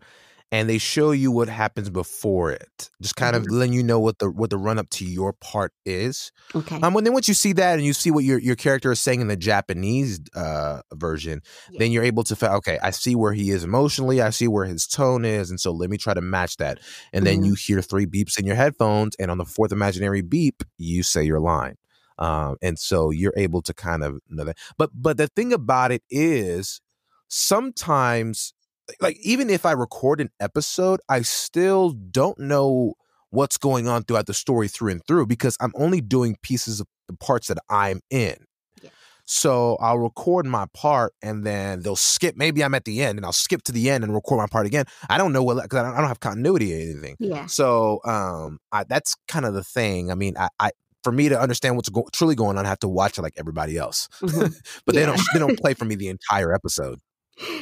and 0.50 0.70
they 0.70 0.78
show 0.78 1.12
you 1.12 1.30
what 1.30 1.50
happens 1.50 1.90
before 1.90 2.52
it. 2.52 2.90
Just 3.02 3.18
kind 3.18 3.36
of 3.36 3.44
Mhm. 3.44 3.52
letting 3.52 3.74
you 3.74 3.84
know 3.84 4.00
what 4.00 4.20
the 4.20 4.30
what 4.32 4.50
the 4.50 4.58
run 4.58 4.80
up 4.80 4.90
to 4.92 5.06
your 5.06 5.34
part 5.34 5.74
is. 5.86 6.32
Okay. 6.56 6.80
Um, 6.82 6.96
and 6.96 7.06
then 7.06 7.14
once 7.14 7.28
you 7.28 7.34
see 7.34 7.52
that 7.54 7.76
and 7.78 7.86
you 7.86 7.92
see 7.94 8.12
what 8.12 8.24
your 8.24 8.40
your 8.40 8.56
character 8.56 8.92
is 8.94 9.00
saying 9.02 9.20
in 9.20 9.28
the 9.28 9.36
Japanese 9.36 10.22
uh 10.36 10.82
version, 10.94 11.42
Yeah. 11.68 11.80
then 11.80 11.92
you're 11.92 12.04
able 12.06 12.24
to 12.24 12.36
feel 12.36 12.50
okay. 12.52 12.80
I 12.82 12.92
see 12.92 13.16
where 13.16 13.34
he 13.34 13.50
is 13.52 13.66
emotionally. 13.66 14.22
I 14.22 14.30
see 14.30 14.48
where 14.48 14.66
his 14.66 14.88
tone 14.88 15.26
is, 15.26 15.50
and 15.50 15.60
so 15.60 15.72
let 15.74 15.90
me 15.90 15.98
try 15.98 16.14
to 16.14 16.22
match 16.22 16.58
that. 16.58 16.80
And 17.12 17.26
then 17.26 17.42
Mhm. 17.42 17.44
you 17.44 17.56
hear 17.56 17.82
three 17.82 18.06
beeps 18.06 18.40
in 18.40 18.46
your 18.46 18.56
headphones, 18.56 19.16
and 19.20 19.30
on 19.30 19.38
the 19.38 19.46
fourth 19.46 19.74
imaginary 19.74 20.22
beep, 20.22 20.64
you 20.78 21.04
say 21.04 21.24
your 21.24 21.42
line. 21.42 21.76
Um, 22.18 22.58
and 22.62 22.80
so 22.80 23.12
you're 23.12 23.34
able 23.38 23.62
to 23.64 23.74
kind 23.74 24.04
of 24.04 24.20
know 24.30 24.44
that. 24.44 24.58
But 24.78 24.92
but 24.94 25.18
the 25.18 25.28
thing 25.28 25.54
about 25.54 25.92
it 25.92 26.04
is, 26.10 26.82
sometimes 27.28 28.54
like 29.02 29.18
even 29.22 29.50
if 29.50 29.66
I 29.66 29.72
record 29.72 30.22
an 30.22 30.30
episode, 30.40 31.02
I 31.10 31.22
still 31.22 31.92
don't 31.92 32.40
know 32.40 32.94
what's 33.30 33.58
going 33.58 33.88
on 33.88 34.04
throughout 34.04 34.26
the 34.26 34.34
story 34.34 34.68
through 34.68 34.92
and 34.92 35.06
through 35.06 35.28
because 35.28 35.58
I'm 35.60 35.74
only 35.76 36.02
doing 36.02 36.38
pieces 36.42 36.80
of 36.80 36.88
the 37.08 37.16
parts 37.18 37.48
that 37.48 37.58
I'm 37.70 38.02
in. 38.10 38.36
Yeah. 38.82 38.90
So 39.26 39.76
I'll 39.82 40.00
record 40.00 40.46
my 40.46 40.66
part 40.74 41.14
and 41.22 41.46
then 41.46 41.82
they'll 41.82 41.98
skip. 41.98 42.38
Maybe 42.38 42.64
I'm 42.64 42.74
at 42.74 42.86
the 42.86 43.02
end 43.02 43.20
and 43.20 43.26
I'll 43.26 43.34
skip 43.34 43.64
to 43.64 43.74
the 43.74 43.90
end 43.90 44.06
and 44.06 44.14
record 44.14 44.38
my 44.38 44.48
part 44.48 44.66
again. 44.66 44.86
I 45.10 45.18
don't 45.18 45.34
know 45.34 45.44
what 45.44 45.62
because 45.62 45.80
I 45.80 45.84
don't, 45.84 45.94
I 45.94 45.98
don't 45.98 46.08
have 46.08 46.22
continuity 46.22 46.74
or 46.74 46.92
anything. 46.92 47.18
Yeah. 47.20 47.46
So 47.48 48.00
um, 48.06 48.60
I, 48.72 48.86
that's 48.86 49.16
kind 49.28 49.46
of 49.46 49.54
the 49.54 49.64
thing. 49.64 50.12
I 50.12 50.16
mean, 50.16 50.38
I, 50.38 50.48
I 50.60 50.72
for 51.08 51.14
me 51.14 51.30
to 51.30 51.40
understand 51.40 51.78
what's 51.78 51.88
go- 51.90 52.10
truly 52.12 52.36
going 52.36 52.58
on, 52.58 52.66
I 52.66 52.70
have 52.70 52.80
to 52.80 52.88
watch 52.90 53.18
it 53.18 53.22
like 53.22 53.36
everybody 53.38 53.78
else. 53.78 54.10
Mhm. 54.22 54.54
but 54.86 54.94
they 54.96 55.06
don't 55.06 55.20
they 55.34 55.40
don't 55.40 55.58
play 55.58 55.74
for 55.74 55.86
me 55.86 55.96
the 56.04 56.10
entire 56.10 56.54
episode. 56.54 57.00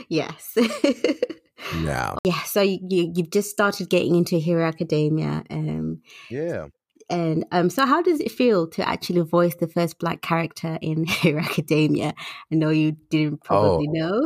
yes. 0.10 0.58
Yeah. 1.84 2.16
yeah. 2.26 2.42
So 2.46 2.62
you, 2.62 2.80
you 2.90 3.12
you've 3.16 3.30
just 3.32 3.52
started 3.52 3.90
getting 3.90 4.16
into 4.16 4.38
Hero 4.38 4.66
Academia, 4.66 5.44
um, 5.52 6.02
Yeah. 6.30 6.68
and 7.10 7.46
um, 7.52 7.70
so 7.70 7.86
how 7.86 8.02
does 8.02 8.20
it 8.20 8.32
feel 8.32 8.68
to 8.70 8.88
actually 8.88 9.22
voice 9.22 9.56
the 9.56 9.68
first 9.68 10.00
black 10.00 10.22
character 10.24 10.78
in 10.82 11.06
Hero 11.06 11.42
Academia? 11.42 12.14
I 12.52 12.56
know 12.56 12.70
you 12.70 12.94
didn't 13.10 13.44
probably 13.44 13.88
know. 13.90 14.22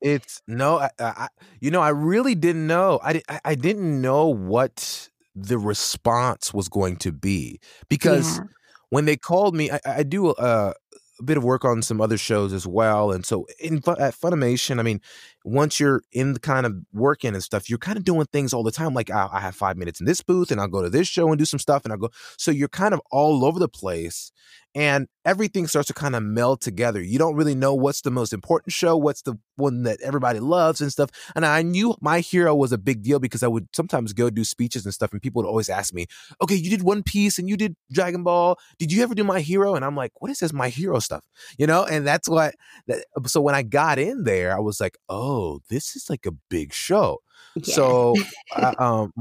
It's 0.00 0.42
no, 0.46 0.78
I, 0.80 0.90
I, 0.98 1.04
I- 1.16 1.28
you 1.60 1.70
know, 1.70 1.80
I 1.80 1.88
really 1.88 2.34
didn't 2.34 2.66
know. 2.66 3.00
I, 3.02 3.22
I, 3.28 3.40
I 3.44 3.54
didn't 3.54 4.02
know 4.02 4.26
what 4.28 5.08
the 5.34 5.58
response 5.58 6.52
was 6.54 6.68
going 6.68 6.96
to 6.98 7.12
be 7.12 7.60
because 7.88 8.38
Yeah. 8.38 8.44
when 8.90 9.04
they 9.04 9.16
called 9.16 9.54
me, 9.54 9.70
I, 9.70 9.80
I 9.84 10.02
do 10.02 10.30
a, 10.30 10.74
a 11.18 11.22
bit 11.24 11.36
of 11.36 11.44
work 11.44 11.64
on 11.64 11.82
some 11.82 12.00
other 12.00 12.18
shows 12.18 12.52
as 12.52 12.66
well, 12.66 13.12
and 13.12 13.24
so 13.24 13.46
in 13.58 13.76
at 13.78 14.14
Funimation, 14.14 14.78
I 14.78 14.82
mean, 14.82 15.00
once 15.44 15.78
you're 15.78 16.02
in 16.10 16.32
the 16.32 16.40
kind 16.40 16.64
of 16.64 16.74
working 16.92 17.34
and 17.34 17.42
stuff, 17.42 17.68
you're 17.68 17.78
kind 17.78 17.98
of 17.98 18.04
doing 18.04 18.26
things 18.32 18.54
all 18.54 18.62
the 18.62 18.72
time. 18.72 18.94
Like 18.94 19.10
I, 19.10 19.28
I 19.30 19.40
have 19.40 19.54
five 19.54 19.76
minutes 19.76 20.00
in 20.00 20.06
this 20.06 20.22
booth, 20.22 20.50
and 20.50 20.60
I'll 20.60 20.68
go 20.68 20.82
to 20.82 20.88
this 20.90 21.06
show 21.06 21.28
and 21.28 21.38
do 21.38 21.44
some 21.44 21.58
stuff, 21.58 21.84
and 21.84 21.92
I'll 21.92 21.98
go. 21.98 22.10
So 22.38 22.50
you're 22.50 22.68
kind 22.68 22.94
of 22.94 23.00
all 23.10 23.44
over 23.44 23.58
the 23.58 23.68
place, 23.68 24.32
and 24.74 25.06
everything 25.24 25.66
starts 25.66 25.88
to 25.88 25.94
kind 25.94 26.16
of 26.16 26.22
meld 26.22 26.62
together. 26.62 27.00
You 27.00 27.18
don't 27.18 27.36
really 27.36 27.54
know 27.54 27.74
what's 27.74 28.00
the 28.00 28.10
most 28.10 28.32
important 28.32 28.72
show, 28.72 28.96
what's 28.96 29.22
the 29.22 29.34
one 29.56 29.84
that 29.84 30.00
everybody 30.00 30.40
loves 30.40 30.80
and 30.80 30.90
stuff. 30.90 31.10
And 31.36 31.46
I 31.46 31.62
knew 31.62 31.94
my 32.00 32.20
hero 32.20 32.54
was 32.54 32.72
a 32.72 32.78
big 32.78 33.02
deal 33.02 33.18
because 33.18 33.42
I 33.42 33.46
would 33.46 33.68
sometimes 33.74 34.12
go 34.12 34.30
do 34.30 34.44
speeches 34.44 34.84
and 34.84 34.94
stuff, 34.94 35.12
and 35.12 35.20
people 35.20 35.42
would 35.42 35.48
always 35.48 35.68
ask 35.68 35.92
me, 35.92 36.06
"Okay, 36.42 36.54
you 36.54 36.70
did 36.70 36.82
One 36.82 37.02
Piece 37.02 37.38
and 37.38 37.48
you 37.48 37.56
did 37.56 37.76
Dragon 37.92 38.22
Ball. 38.22 38.56
Did 38.78 38.92
you 38.92 39.02
ever 39.02 39.14
do 39.14 39.24
My 39.24 39.40
Hero?" 39.40 39.74
And 39.74 39.84
I'm 39.84 39.94
like, 39.96 40.12
"What 40.20 40.30
is 40.30 40.38
this 40.38 40.54
My 40.54 40.70
Hero 40.70 40.98
stuff?" 41.00 41.22
You 41.58 41.66
know, 41.66 41.84
and 41.84 42.06
that's 42.06 42.28
what. 42.28 42.54
That, 42.86 43.04
so 43.26 43.40
when 43.40 43.54
I 43.54 43.62
got 43.62 43.98
in 43.98 44.24
there, 44.24 44.56
I 44.56 44.60
was 44.60 44.80
like, 44.80 44.96
"Oh, 45.08 45.33
this 45.68 45.96
is 45.96 46.08
like 46.10 46.26
a 46.26 46.32
big 46.50 46.72
show." 46.72 47.18
Yeah. 47.56 47.74
So, 47.74 48.14
I, 48.56 48.74
um, 48.78 49.12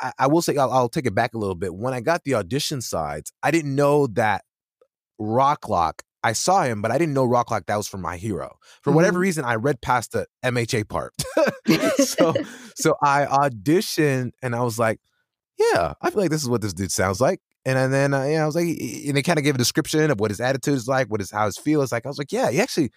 I, 0.00 0.12
I 0.18 0.26
will 0.26 0.42
say 0.42 0.56
I'll, 0.56 0.72
I'll 0.72 0.88
take 0.88 1.06
it 1.06 1.14
back 1.14 1.34
a 1.34 1.38
little 1.38 1.54
bit. 1.54 1.74
When 1.74 1.94
I 1.94 2.00
got 2.00 2.24
the 2.24 2.34
audition 2.34 2.80
sides, 2.80 3.32
I 3.42 3.50
didn't 3.50 3.74
know 3.74 4.06
that 4.08 4.44
Rocklock. 5.20 6.00
I 6.22 6.32
saw 6.32 6.62
him, 6.64 6.82
but 6.82 6.90
I 6.90 6.98
didn't 6.98 7.14
know 7.14 7.26
Rocklock. 7.26 7.66
That 7.66 7.76
was 7.76 7.86
for 7.86 7.98
my 7.98 8.16
hero. 8.16 8.56
For 8.82 8.92
whatever 8.92 9.18
Mhm. 9.18 9.22
reason, 9.22 9.44
I 9.44 9.54
read 9.54 9.80
past 9.80 10.12
the 10.12 10.26
MHA 10.42 10.88
part. 10.88 11.14
so, 11.98 12.34
so 12.74 12.96
I 13.02 13.26
auditioned, 13.26 14.32
and 14.42 14.54
I 14.56 14.62
was 14.62 14.78
like, 14.78 14.98
"Yeah, 15.58 15.94
I 16.02 16.10
feel 16.10 16.20
like 16.22 16.30
this 16.30 16.42
is 16.42 16.48
what 16.48 16.62
this 16.62 16.72
dude 16.72 16.90
sounds 16.90 17.20
like." 17.20 17.40
And 17.64 17.92
then, 17.92 18.14
uh, 18.14 18.24
yeah, 18.24 18.42
I 18.42 18.46
was 18.46 18.54
like, 18.54 18.66
and 18.66 19.16
they 19.16 19.22
kind 19.22 19.38
of 19.38 19.44
gave 19.44 19.54
a 19.54 19.58
description 19.58 20.10
of 20.10 20.20
what 20.20 20.30
his 20.30 20.40
attitude 20.40 20.74
is 20.74 20.86
like, 20.88 21.08
what 21.08 21.20
his 21.20 21.30
how 21.30 21.46
his 21.46 21.58
feel 21.58 21.82
is 21.82 21.92
like. 21.92 22.04
I 22.06 22.08
was 22.08 22.18
like, 22.18 22.32
"Yeah, 22.32 22.50
he 22.50 22.60
actually." 22.60 22.90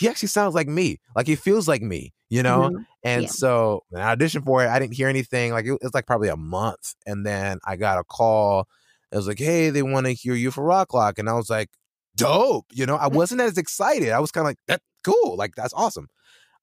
He 0.00 0.08
actually 0.08 0.28
sounds 0.28 0.54
like 0.54 0.66
me. 0.66 0.98
Like 1.14 1.26
he 1.28 1.36
feels 1.36 1.68
like 1.68 1.82
me, 1.82 2.12
you 2.28 2.42
know? 2.42 2.70
Mhm. 2.70 2.86
And 3.04 3.22
Yeah. 3.22 3.28
so 3.28 3.82
when 3.90 4.02
I 4.02 4.14
auditioned 4.16 4.44
for 4.44 4.64
it, 4.64 4.68
I 4.68 4.78
didn't 4.80 4.94
hear 4.94 5.08
anything. 5.08 5.52
Like 5.52 5.66
it 5.66 5.78
was 5.82 5.94
like 5.94 6.06
probably 6.06 6.28
a 6.28 6.36
month. 6.36 6.94
And 7.06 7.24
then 7.24 7.58
I 7.64 7.76
got 7.76 7.98
a 7.98 8.04
call. 8.04 8.66
It 9.12 9.16
was 9.16 9.28
like, 9.28 9.38
hey, 9.38 9.70
they 9.70 9.82
want 9.82 10.06
to 10.06 10.12
hear 10.12 10.34
you 10.34 10.50
for 10.50 10.64
Rock 10.64 10.92
Lock. 10.94 11.18
And 11.18 11.28
I 11.28 11.34
was 11.34 11.48
like, 11.50 11.68
dope. 12.16 12.66
You 12.72 12.86
know, 12.86 12.96
I 12.96 13.06
wasn't 13.22 13.40
as 13.40 13.56
excited. 13.58 14.10
I 14.10 14.18
was 14.20 14.30
kind 14.32 14.42
of 14.46 14.50
like, 14.50 14.58
that's 14.66 14.84
cool. 15.04 15.36
Like, 15.36 15.54
that's 15.54 15.74
awesome. 15.74 16.08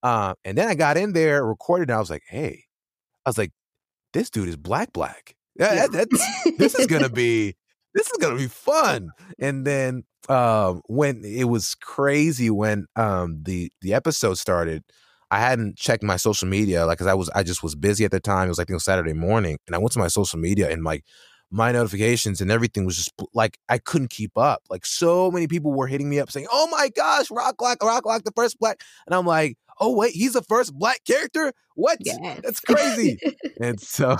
Uh, 0.03 0.33
and 0.45 0.57
then 0.57 0.67
I 0.67 0.75
got 0.75 0.97
in 0.97 1.13
there, 1.13 1.45
recorded, 1.45 1.89
and 1.89 1.95
I 1.95 1.99
was 1.99 2.09
like, 2.09 2.23
hey, 2.29 2.63
I 3.25 3.29
was 3.29 3.37
like, 3.37 3.51
this 4.13 4.29
dude 4.29 4.47
is 4.49 4.55
black, 4.57 4.93
black. 4.93 5.35
Yeah, 5.59 5.87
that- 5.87 5.91
that's 5.91 6.41
this 6.57 6.75
is 6.75 6.85
gonna 6.87 7.09
be 7.25 7.55
this 7.97 8.07
is 8.07 8.17
gonna 8.19 8.37
be 8.37 8.47
fun. 8.47 9.09
And 9.39 9.65
then 9.65 10.03
um 10.29 10.81
when 10.87 11.23
it 11.25 11.45
was 11.45 11.75
crazy 11.75 12.49
when 12.49 12.85
um 12.95 13.41
the 13.43 13.71
the 13.81 13.93
episode 13.93 14.35
started, 14.35 14.83
I 15.31 15.39
hadn't 15.39 15.77
checked 15.77 16.03
my 16.03 16.15
social 16.17 16.47
media 16.47 16.85
like 16.85 16.97
because 16.97 17.07
I 17.07 17.15
was 17.15 17.29
I 17.29 17.43
just 17.43 17.63
was 17.63 17.75
busy 17.75 18.05
at 18.05 18.11
the 18.11 18.19
time. 18.19 18.45
It 18.45 18.49
was 18.49 18.57
like 18.57 18.69
I 18.69 18.73
think 18.73 18.81
Saturday 18.81 19.13
morning, 19.13 19.57
and 19.67 19.75
I 19.75 19.79
went 19.79 19.91
to 19.93 19.99
my 19.99 20.07
social 20.07 20.39
media 20.39 20.69
and 20.69 20.83
like 20.83 21.03
my 21.49 21.71
notifications 21.71 22.41
and 22.41 22.51
everything 22.51 22.85
was 22.85 22.97
just 22.97 23.13
like 23.33 23.57
I 23.69 23.77
couldn't 23.77 24.09
keep 24.09 24.37
up. 24.37 24.61
Like 24.69 24.85
so 24.85 25.31
many 25.31 25.47
people 25.47 25.73
were 25.73 25.87
hitting 25.87 26.09
me 26.09 26.19
up 26.19 26.31
saying, 26.31 26.47
"Oh 26.51 26.67
my 26.67 26.89
gosh, 26.89 27.31
Rock 27.31 27.61
Lock, 27.61 27.83
Rock 27.83 28.05
Lock, 28.05 28.23
the 28.23 28.31
first 28.35 28.59
black," 28.59 28.81
and 29.07 29.15
I'm 29.15 29.25
like, 29.25 29.57
"Oh 29.79 29.95
wait, 29.95 30.13
he's 30.13 30.33
the 30.33 30.41
first 30.41 30.73
black 30.73 31.03
character? 31.05 31.53
What? 31.75 31.97
Yes. 32.01 32.41
That's 32.43 32.59
crazy!" 32.59 33.19
and 33.61 33.79
so 33.79 34.17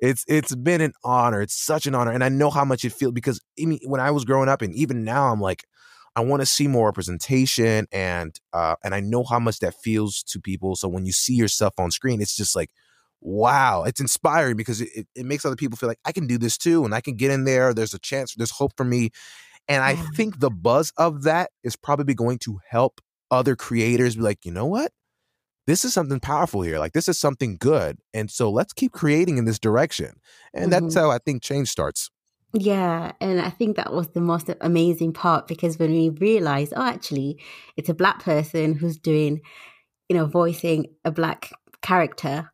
it's 0.00 0.24
it's 0.28 0.54
been 0.54 0.80
an 0.80 0.92
honor. 1.04 1.42
It's 1.42 1.54
such 1.54 1.86
an 1.86 1.94
honor, 1.94 2.12
and 2.12 2.24
I 2.24 2.28
know 2.28 2.50
how 2.50 2.64
much 2.64 2.84
it 2.84 2.92
feels 2.92 3.12
because 3.12 3.40
I 3.60 3.66
mean, 3.66 3.80
when 3.84 4.00
I 4.00 4.10
was 4.10 4.24
growing 4.24 4.48
up, 4.48 4.62
and 4.62 4.74
even 4.74 5.04
now, 5.04 5.32
I'm 5.32 5.40
like, 5.40 5.64
I 6.18 6.20
want 6.20 6.42
to 6.42 6.46
see 6.46 6.66
more 6.66 6.86
representation, 6.86 7.86
and 7.92 8.34
uh, 8.52 8.74
and 8.82 8.94
I 8.94 9.00
know 9.00 9.24
how 9.24 9.38
much 9.38 9.60
that 9.60 9.74
feels 9.74 10.22
to 10.24 10.40
people. 10.40 10.74
So 10.76 10.88
when 10.88 11.06
you 11.06 11.12
see 11.12 11.34
yourself 11.34 11.74
on 11.78 11.90
screen, 11.90 12.20
it's 12.20 12.36
just 12.36 12.56
like, 12.56 12.70
wow, 13.20 13.84
it's 13.84 14.00
inspiring 14.00 14.56
because 14.56 14.80
it, 14.80 14.88
it, 14.94 15.06
it 15.14 15.26
makes 15.26 15.44
other 15.44 15.56
people 15.56 15.76
feel 15.76 15.88
like 15.88 16.00
I 16.04 16.12
can 16.12 16.26
do 16.26 16.36
this 16.36 16.58
too, 16.58 16.84
and 16.84 16.94
I 16.94 17.00
can 17.00 17.14
get 17.14 17.30
in 17.30 17.44
there. 17.44 17.72
There's 17.72 17.94
a 17.94 17.98
chance. 18.00 18.34
There's 18.34 18.50
hope 18.50 18.72
for 18.76 18.84
me, 18.84 19.10
and 19.68 19.82
I 19.82 19.94
think 19.94 20.40
the 20.40 20.50
buzz 20.50 20.92
of 20.96 21.22
that 21.22 21.50
is 21.62 21.76
probably 21.76 22.14
going 22.14 22.38
to 22.40 22.58
help 22.68 23.00
other 23.30 23.56
creators 23.56 24.16
be 24.16 24.22
like, 24.22 24.44
you 24.44 24.52
know 24.52 24.66
what? 24.66 24.92
this 25.68 25.84
is 25.84 25.92
something 25.92 26.18
powerful 26.18 26.62
here. 26.62 26.78
Like 26.78 26.94
this 26.94 27.08
is 27.08 27.18
something 27.18 27.58
good. 27.60 27.98
And 28.14 28.30
so 28.30 28.50
let's 28.50 28.72
keep 28.72 28.90
creating 28.90 29.36
in 29.36 29.44
this 29.44 29.58
direction. 29.58 30.14
And 30.54 30.72
that's 30.72 30.94
Mhm. 30.94 31.00
how 31.00 31.10
I 31.10 31.18
think 31.18 31.42
change 31.42 31.68
starts. 31.68 32.10
Yeah, 32.54 33.12
and 33.20 33.38
I 33.38 33.50
think 33.50 33.76
that 33.76 33.92
was 33.92 34.08
the 34.08 34.22
most 34.22 34.48
amazing 34.62 35.12
part 35.12 35.46
because 35.46 35.78
when 35.78 35.92
we 35.92 36.08
realized, 36.08 36.72
oh, 36.74 36.82
actually, 36.82 37.38
it's 37.76 37.90
a 37.90 37.94
black 37.94 38.22
person 38.22 38.72
who's 38.72 38.96
doing, 38.96 39.42
you 40.08 40.16
know, 40.16 40.24
voicing 40.24 40.86
a 41.04 41.10
black 41.10 41.52
character. 41.82 42.50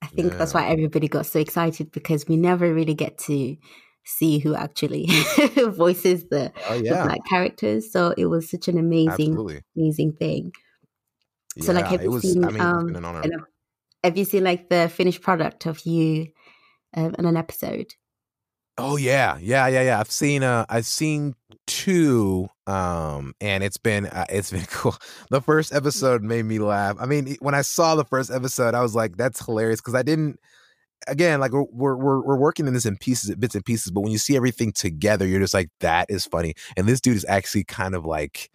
I 0.00 0.06
think 0.06 0.38
that's 0.38 0.54
why 0.54 0.66
everybody 0.68 1.08
got 1.08 1.26
so 1.26 1.38
excited 1.38 1.92
because 1.92 2.26
we 2.26 2.38
never 2.38 2.72
really 2.72 2.94
get 2.94 3.18
to 3.18 3.56
see 4.06 4.38
who 4.38 4.54
actually 4.54 5.06
voices 5.56 6.24
the, 6.30 6.52
Oh 6.68 6.78
the 6.78 6.88
black 6.88 7.20
characters. 7.28 7.92
So 7.92 8.14
it 8.16 8.26
was 8.26 8.50
such 8.50 8.68
an 8.68 8.78
amazing, 8.78 9.32
Absolutely. 9.32 9.62
amazing 9.76 10.12
thing. 10.14 10.52
So, 11.60 11.72
like, 11.72 11.86
have 11.86 12.00
it 12.00 12.04
you 12.04 12.10
was 12.10 12.22
seen, 12.22 12.44
I 12.44 12.50
mean, 12.50 12.62
um, 12.62 12.94
an 12.94 13.32
have 14.04 14.16
you 14.16 14.24
seen 14.24 14.44
like 14.44 14.68
the 14.68 14.88
finished 14.88 15.22
product 15.22 15.66
of 15.66 15.84
you 15.86 16.28
um, 16.94 17.14
in 17.18 17.24
an 17.24 17.36
episode? 17.36 17.94
Oh 18.78 18.96
yeah, 18.96 19.38
yeah, 19.40 19.66
yeah, 19.68 19.82
yeah. 19.82 20.00
I've 20.00 20.10
seen 20.10 20.42
uh 20.42 20.66
I've 20.68 20.84
seen 20.84 21.34
two 21.66 22.48
um 22.66 23.34
and 23.40 23.64
it's 23.64 23.78
been 23.78 24.06
uh, 24.06 24.26
it's 24.28 24.50
been 24.52 24.66
cool. 24.66 24.96
The 25.30 25.40
first 25.40 25.72
episode 25.72 26.22
made 26.22 26.44
me 26.44 26.58
laugh. 26.58 26.96
I 27.00 27.06
mean, 27.06 27.36
when 27.40 27.54
I 27.54 27.62
saw 27.62 27.94
the 27.94 28.04
first 28.04 28.30
episode, 28.30 28.74
I 28.74 28.82
was 28.82 28.94
like 28.94 29.16
that's 29.16 29.44
hilarious 29.44 29.80
cuz 29.80 29.94
I 29.94 30.02
didn't 30.02 30.38
again 31.08 31.40
like 31.40 31.52
we're, 31.52 31.94
we're 31.96 32.20
we're 32.22 32.36
working 32.38 32.66
in 32.66 32.74
this 32.74 32.86
in 32.86 32.96
pieces 32.96 33.34
bits 33.36 33.54
and 33.54 33.64
pieces, 33.64 33.90
but 33.92 34.00
when 34.00 34.12
you 34.12 34.18
see 34.18 34.36
everything 34.36 34.72
together, 34.72 35.26
you're 35.26 35.40
just 35.40 35.54
like 35.54 35.68
that 35.80 36.06
is 36.08 36.26
funny. 36.26 36.54
And 36.76 36.86
this 36.86 37.00
dude 37.00 37.16
is 37.16 37.26
actually 37.28 37.64
kind 37.64 37.94
of 37.94 38.04
like 38.04 38.50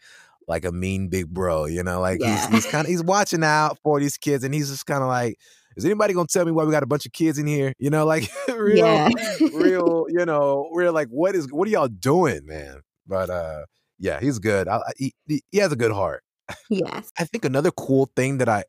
like 0.47 0.65
a 0.65 0.71
mean 0.71 1.07
big 1.07 1.29
bro, 1.29 1.65
you 1.65 1.83
know, 1.83 2.01
like 2.01 2.19
Yeah. 2.21 2.47
he's 2.49 2.63
he's 2.63 2.71
kind 2.71 2.85
of 2.85 2.89
he's 2.89 3.03
watching 3.03 3.43
out 3.43 3.77
for 3.83 3.99
these 3.99 4.17
kids 4.17 4.43
and 4.43 4.53
he's 4.53 4.69
just 4.69 4.85
kind 4.85 5.01
of 5.01 5.07
like 5.07 5.37
is 5.77 5.85
anybody 5.85 6.13
gonna 6.13 6.27
tell 6.27 6.43
me 6.45 6.51
why 6.51 6.65
we 6.65 6.71
got 6.71 6.83
a 6.83 6.87
bunch 6.87 7.05
of 7.05 7.13
kids 7.13 7.37
in 7.37 7.47
here? 7.47 7.73
You 7.79 7.89
know, 7.89 8.05
like 8.05 8.29
real, 8.49 8.75
Yeah. 8.77 9.09
real, 9.53 10.05
you 10.09 10.25
know, 10.25 10.67
we're 10.71 10.91
like, 10.91 11.07
what 11.07 11.33
is, 11.33 11.47
what 11.51 11.65
are 11.65 11.71
y'all 11.71 11.87
doing, 11.87 12.45
man? 12.45 12.81
But 13.07 13.29
uh, 13.29 13.61
yeah, 13.97 14.19
he's 14.19 14.37
good. 14.39 14.67
I, 14.67 14.77
I- 14.77 14.91
he 14.97 15.13
he 15.27 15.57
has 15.59 15.71
a 15.71 15.77
good 15.77 15.91
heart. 15.93 16.23
yes. 16.69 17.09
I 17.17 17.23
think 17.23 17.45
another 17.45 17.71
cool 17.71 18.11
thing 18.17 18.39
that 18.39 18.49
I, 18.49 18.65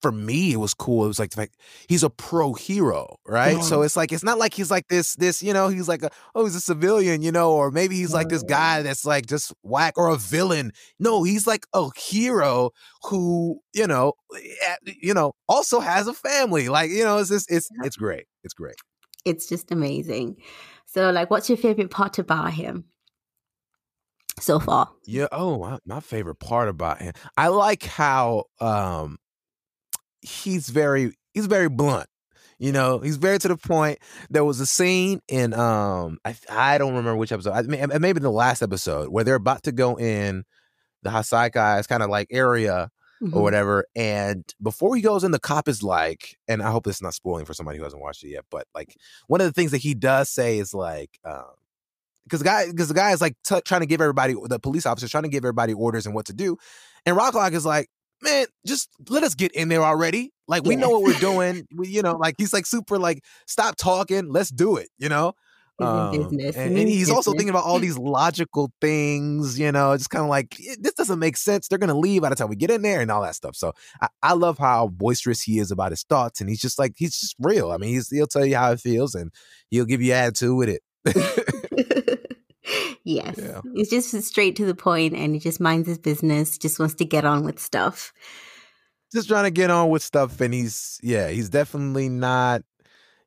for 0.00 0.12
me, 0.12 0.52
it 0.52 0.56
was 0.56 0.74
cool. 0.74 1.04
It 1.04 1.08
was 1.08 1.18
like 1.18 1.30
the 1.30 1.36
fact 1.36 1.56
he's 1.88 2.02
a 2.02 2.10
pro 2.10 2.54
hero, 2.54 3.18
right? 3.26 3.62
So 3.62 3.82
it's 3.82 3.96
like 3.96 4.12
it's 4.12 4.24
not 4.24 4.38
like 4.38 4.54
he's 4.54 4.70
like 4.70 4.88
this, 4.88 5.14
this, 5.16 5.42
you 5.42 5.52
know, 5.52 5.68
he's 5.68 5.88
like 5.88 6.02
a 6.02 6.10
oh, 6.34 6.44
he's 6.44 6.54
a 6.54 6.60
civilian, 6.60 7.22
you 7.22 7.32
know, 7.32 7.52
or 7.52 7.70
maybe 7.70 7.96
he's 7.96 8.12
like 8.12 8.28
this 8.28 8.42
guy 8.42 8.82
that's 8.82 9.04
like 9.04 9.26
just 9.26 9.52
whack 9.62 9.94
or 9.96 10.08
a 10.08 10.16
villain. 10.16 10.72
No, 10.98 11.22
he's 11.22 11.46
like 11.46 11.66
a 11.74 11.88
hero 11.96 12.70
who, 13.02 13.60
you 13.74 13.86
know, 13.86 14.14
eh, 14.36 14.76
you 14.84 15.14
know, 15.14 15.32
also 15.48 15.80
has 15.80 16.06
a 16.06 16.14
family. 16.14 16.68
Like, 16.68 16.90
you 16.90 17.04
know, 17.04 17.18
it's 17.18 17.30
just 17.30 17.50
it's 17.50 17.68
it's 17.82 17.96
great. 17.96 18.24
It's 18.44 18.54
great. 18.54 18.76
It's 19.24 19.48
just 19.48 19.70
amazing. 19.70 20.36
So, 20.86 21.10
like, 21.10 21.30
what's 21.30 21.48
your 21.48 21.58
favorite 21.58 21.90
part 21.90 22.18
about 22.18 22.52
him 22.52 22.84
so 24.40 24.60
far? 24.60 24.90
Yeah. 25.06 25.26
Oh, 25.32 25.58
my, 25.58 25.78
my 25.86 26.00
favorite 26.00 26.38
part 26.38 26.68
about 26.68 27.00
him, 27.00 27.14
I 27.36 27.48
like 27.48 27.84
how 27.84 28.44
um 28.60 29.18
he's 30.22 30.70
very 30.70 31.12
he's 31.34 31.46
very 31.46 31.68
blunt. 31.68 32.08
You 32.58 32.70
know, 32.72 33.00
he's 33.00 33.16
very 33.16 33.38
to 33.40 33.48
the 33.48 33.56
point. 33.56 33.98
There 34.30 34.44
was 34.44 34.60
a 34.60 34.66
scene 34.66 35.20
in 35.28 35.52
um 35.54 36.18
I 36.24 36.34
I 36.48 36.78
don't 36.78 36.90
remember 36.90 37.16
which 37.16 37.32
episode. 37.32 37.52
I 37.52 37.62
mean, 37.62 37.86
maybe 38.00 38.20
the 38.20 38.30
last 38.30 38.62
episode 38.62 39.08
where 39.10 39.24
they're 39.24 39.34
about 39.34 39.64
to 39.64 39.72
go 39.72 39.96
in 39.98 40.44
the 41.02 41.10
Hassaikai 41.10 41.86
kind 41.88 42.02
of 42.02 42.08
like 42.10 42.28
area 42.30 42.90
Mhm. 43.20 43.36
or 43.36 43.42
whatever. 43.42 43.84
And 43.94 44.44
before 44.60 44.96
he 44.96 45.02
goes 45.02 45.22
in, 45.22 45.30
the 45.30 45.38
cop 45.38 45.68
is 45.68 45.80
like, 45.82 46.36
and 46.48 46.60
I 46.60 46.72
hope 46.72 46.82
this 46.84 46.96
is 46.96 47.02
not 47.02 47.14
spoiling 47.14 47.44
for 47.44 47.54
somebody 47.54 47.78
who 47.78 47.84
hasn't 47.84 48.02
watched 48.02 48.24
it 48.24 48.30
yet, 48.30 48.44
but 48.50 48.66
like 48.74 48.96
one 49.28 49.40
of 49.40 49.46
the 49.46 49.52
things 49.52 49.70
that 49.70 49.78
he 49.78 49.94
does 49.94 50.28
say 50.28 50.58
is 50.58 50.74
like, 50.74 51.20
um, 51.24 51.44
because 52.24 52.40
the 52.40 52.44
guy, 52.44 52.66
because 52.68 52.88
the 52.88 52.94
guy 52.94 53.12
is 53.12 53.20
like 53.20 53.36
t- 53.44 53.60
trying 53.64 53.80
to 53.82 53.86
give 53.86 54.00
everybody, 54.00 54.34
the 54.46 54.58
police 54.58 54.86
officer's 54.86 55.10
trying 55.12 55.22
to 55.22 55.28
give 55.28 55.44
everybody 55.44 55.72
orders 55.72 56.04
and 56.04 56.14
what 56.16 56.26
to 56.26 56.32
do, 56.32 56.56
and 57.06 57.16
Rocklock 57.16 57.52
is 57.52 57.64
like, 57.66 57.88
man, 58.22 58.46
just 58.66 58.88
let 59.08 59.22
us 59.22 59.34
get 59.34 59.52
in 59.52 59.68
there 59.68 59.82
already. 59.82 60.32
Like 60.48 60.64
we 60.64 60.76
know 60.76 60.90
what 60.90 61.02
we're 61.02 61.18
doing. 61.20 61.66
We, 61.74 61.88
you 61.88 62.02
know, 62.02 62.16
like 62.16 62.36
he's 62.38 62.52
like 62.52 62.66
super 62.66 62.98
like, 62.98 63.24
stop 63.46 63.76
talking, 63.76 64.28
let's 64.28 64.50
do 64.50 64.76
it. 64.76 64.88
You 64.98 65.08
know. 65.08 65.34
Um, 65.78 66.16
business. 66.16 66.56
And, 66.56 66.76
and 66.78 66.88
he's 66.88 67.10
also 67.10 67.32
thinking 67.32 67.48
about 67.48 67.64
all 67.64 67.78
these 67.80 67.98
logical 67.98 68.70
things, 68.80 69.58
you 69.58 69.72
know, 69.72 69.96
just 69.96 70.10
kind 70.10 70.22
of 70.22 70.28
like 70.28 70.54
"Eh, 70.60 70.76
this 70.78 70.92
doesn't 70.94 71.18
make 71.18 71.36
sense. 71.36 71.66
They're 71.66 71.78
gonna 71.78 71.98
leave 71.98 72.22
by 72.22 72.28
the 72.28 72.36
time 72.36 72.48
we 72.48 72.56
get 72.56 72.70
in 72.70 72.82
there 72.82 73.00
and 73.00 73.10
all 73.10 73.22
that 73.22 73.34
stuff. 73.34 73.56
So 73.56 73.72
I, 74.00 74.08
I 74.22 74.32
love 74.34 74.58
how 74.58 74.88
boisterous 74.88 75.42
he 75.42 75.58
is 75.58 75.70
about 75.70 75.90
his 75.90 76.02
thoughts, 76.04 76.40
and 76.40 76.48
he's 76.48 76.60
just 76.60 76.78
like 76.78 76.92
he's 76.96 77.18
just 77.18 77.34
real. 77.40 77.72
I 77.72 77.78
mean, 77.78 77.90
he's 77.90 78.10
he'll 78.10 78.26
tell 78.26 78.44
you 78.44 78.56
how 78.56 78.72
it 78.72 78.80
feels, 78.80 79.14
and 79.14 79.32
he'll 79.70 79.86
give 79.86 80.02
you 80.02 80.12
attitude 80.12 80.56
with 80.56 80.68
it. 80.68 80.82
yes. 83.04 83.36
Yeah. 83.38 83.60
He's 83.74 83.90
just 83.90 84.10
straight 84.22 84.56
to 84.56 84.64
the 84.64 84.74
point 84.74 85.14
and 85.14 85.34
he 85.34 85.40
just 85.40 85.60
minds 85.60 85.88
his 85.88 85.98
business, 85.98 86.58
just 86.58 86.78
wants 86.78 86.94
to 86.96 87.04
get 87.04 87.24
on 87.24 87.44
with 87.44 87.58
stuff. 87.58 88.12
just 89.12 89.28
trying 89.28 89.44
to 89.44 89.50
get 89.50 89.70
on 89.70 89.90
with 89.90 90.02
stuff, 90.02 90.40
and 90.40 90.54
he's 90.54 90.98
yeah, 91.02 91.28
he's 91.28 91.48
definitely 91.48 92.08
not. 92.08 92.62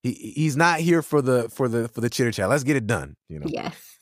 He, 0.03 0.13
he's 0.13 0.55
not 0.55 0.79
here 0.79 1.01
for 1.01 1.21
the 1.21 1.49
for 1.49 1.67
the 1.67 1.87
for 1.89 2.01
the 2.01 2.09
chitter 2.09 2.31
chat. 2.31 2.49
Let's 2.49 2.63
get 2.63 2.75
it 2.75 2.87
done. 2.87 3.15
You 3.29 3.39
know. 3.39 3.47
Yes. 3.47 3.97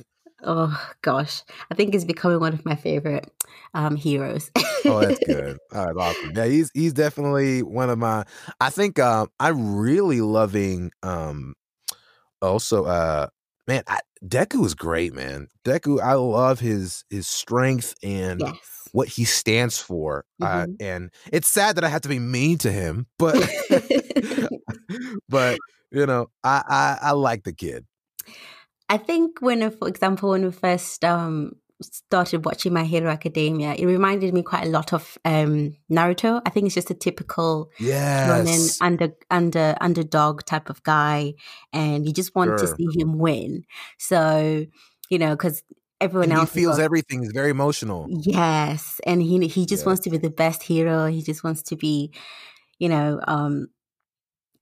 Oh 0.45 0.77
gosh. 1.01 1.41
I 1.71 1.75
think 1.75 1.93
he's 1.93 2.03
becoming 2.03 2.39
one 2.39 2.53
of 2.53 2.65
my 2.65 2.75
favorite 2.75 3.31
um 3.73 3.95
heroes. 3.95 4.51
oh, 4.85 4.99
that's 4.99 5.19
good. 5.25 5.57
All 5.73 5.85
right, 5.85 5.95
awesome. 5.95 6.33
Yeah, 6.35 6.45
he's 6.45 6.69
he's 6.73 6.93
definitely 6.93 7.63
one 7.63 7.89
of 7.89 7.97
my. 7.97 8.25
I 8.59 8.69
think 8.69 8.99
um, 8.99 9.29
I'm 9.39 9.75
really 9.75 10.21
loving. 10.21 10.91
Um, 11.01 11.55
also, 12.41 12.83
uh, 12.83 13.27
man, 13.67 13.83
I, 13.87 13.99
Deku 14.25 14.65
is 14.65 14.73
great, 14.75 15.13
man. 15.13 15.47
Deku, 15.65 16.01
I 16.01 16.13
love 16.13 16.59
his 16.59 17.03
his 17.09 17.27
strength 17.27 17.95
and 18.03 18.39
yes. 18.41 18.89
what 18.91 19.07
he 19.07 19.25
stands 19.25 19.77
for. 19.77 20.25
Uh, 20.41 20.65
Mhm. 20.65 20.75
and 20.79 21.09
it's 21.31 21.47
sad 21.47 21.75
that 21.75 21.83
I 21.83 21.89
have 21.89 22.01
to 22.01 22.09
be 22.09 22.19
mean 22.19 22.57
to 22.59 22.71
him, 22.71 23.07
but 23.19 23.35
but 25.29 25.57
you 25.91 26.05
know, 26.05 26.27
I 26.43 26.63
I, 26.67 26.97
I 27.09 27.11
like 27.11 27.43
the 27.43 27.53
kid. 27.53 27.85
I 28.89 28.97
think 28.97 29.41
when, 29.41 29.69
for 29.71 29.87
example, 29.87 30.31
when 30.31 30.43
we 30.43 30.51
first 30.51 31.03
um 31.03 31.53
started 31.83 32.45
watching 32.45 32.73
My 32.73 32.83
Hero 32.85 33.09
Academia, 33.09 33.73
it 33.73 33.85
reminded 33.85 34.33
me 34.33 34.41
quite 34.43 34.65
a 34.65 34.69
lot 34.69 34.93
of 34.93 35.17
um 35.25 35.75
Naruto. 35.91 36.41
I 36.45 36.49
think 36.49 36.65
it's 36.65 36.75
just 36.75 36.89
a 36.91 36.93
typical 36.95 37.69
running 37.79 38.47
Yes, 38.47 38.77
under 38.81 39.13
under 39.29 39.75
underdog 39.81 40.43
type 40.45 40.69
of 40.69 40.81
guy, 40.83 41.33
and 41.71 42.05
you 42.05 42.13
just 42.13 42.33
want 42.35 42.57
to 42.57 42.67
see 42.67 42.87
him 42.99 43.17
win. 43.19 43.63
So 43.97 44.65
you 45.09 45.19
know, 45.19 45.31
because 45.35 45.63
everyone 46.01 46.29
and 46.29 46.33
he 46.33 46.39
else 46.39 46.49
is 46.49 46.55
feels 46.55 46.71
also- 46.73 46.83
everything. 46.83 47.21
He's 47.23 47.31
very 47.31 47.49
emotional. 47.51 48.07
Yes, 48.09 48.99
and 49.05 49.21
he 49.21 49.47
he 49.47 49.65
just 49.65 49.83
Yeah. 49.83 49.87
wants 49.87 50.01
to 50.03 50.09
be 50.09 50.17
the 50.17 50.29
best 50.29 50.63
hero. 50.63 51.07
He 51.07 51.21
just 51.21 51.43
wants 51.43 51.61
to 51.63 51.75
be, 51.75 52.11
you 52.79 52.89
know, 52.89 53.19
um 53.27 53.67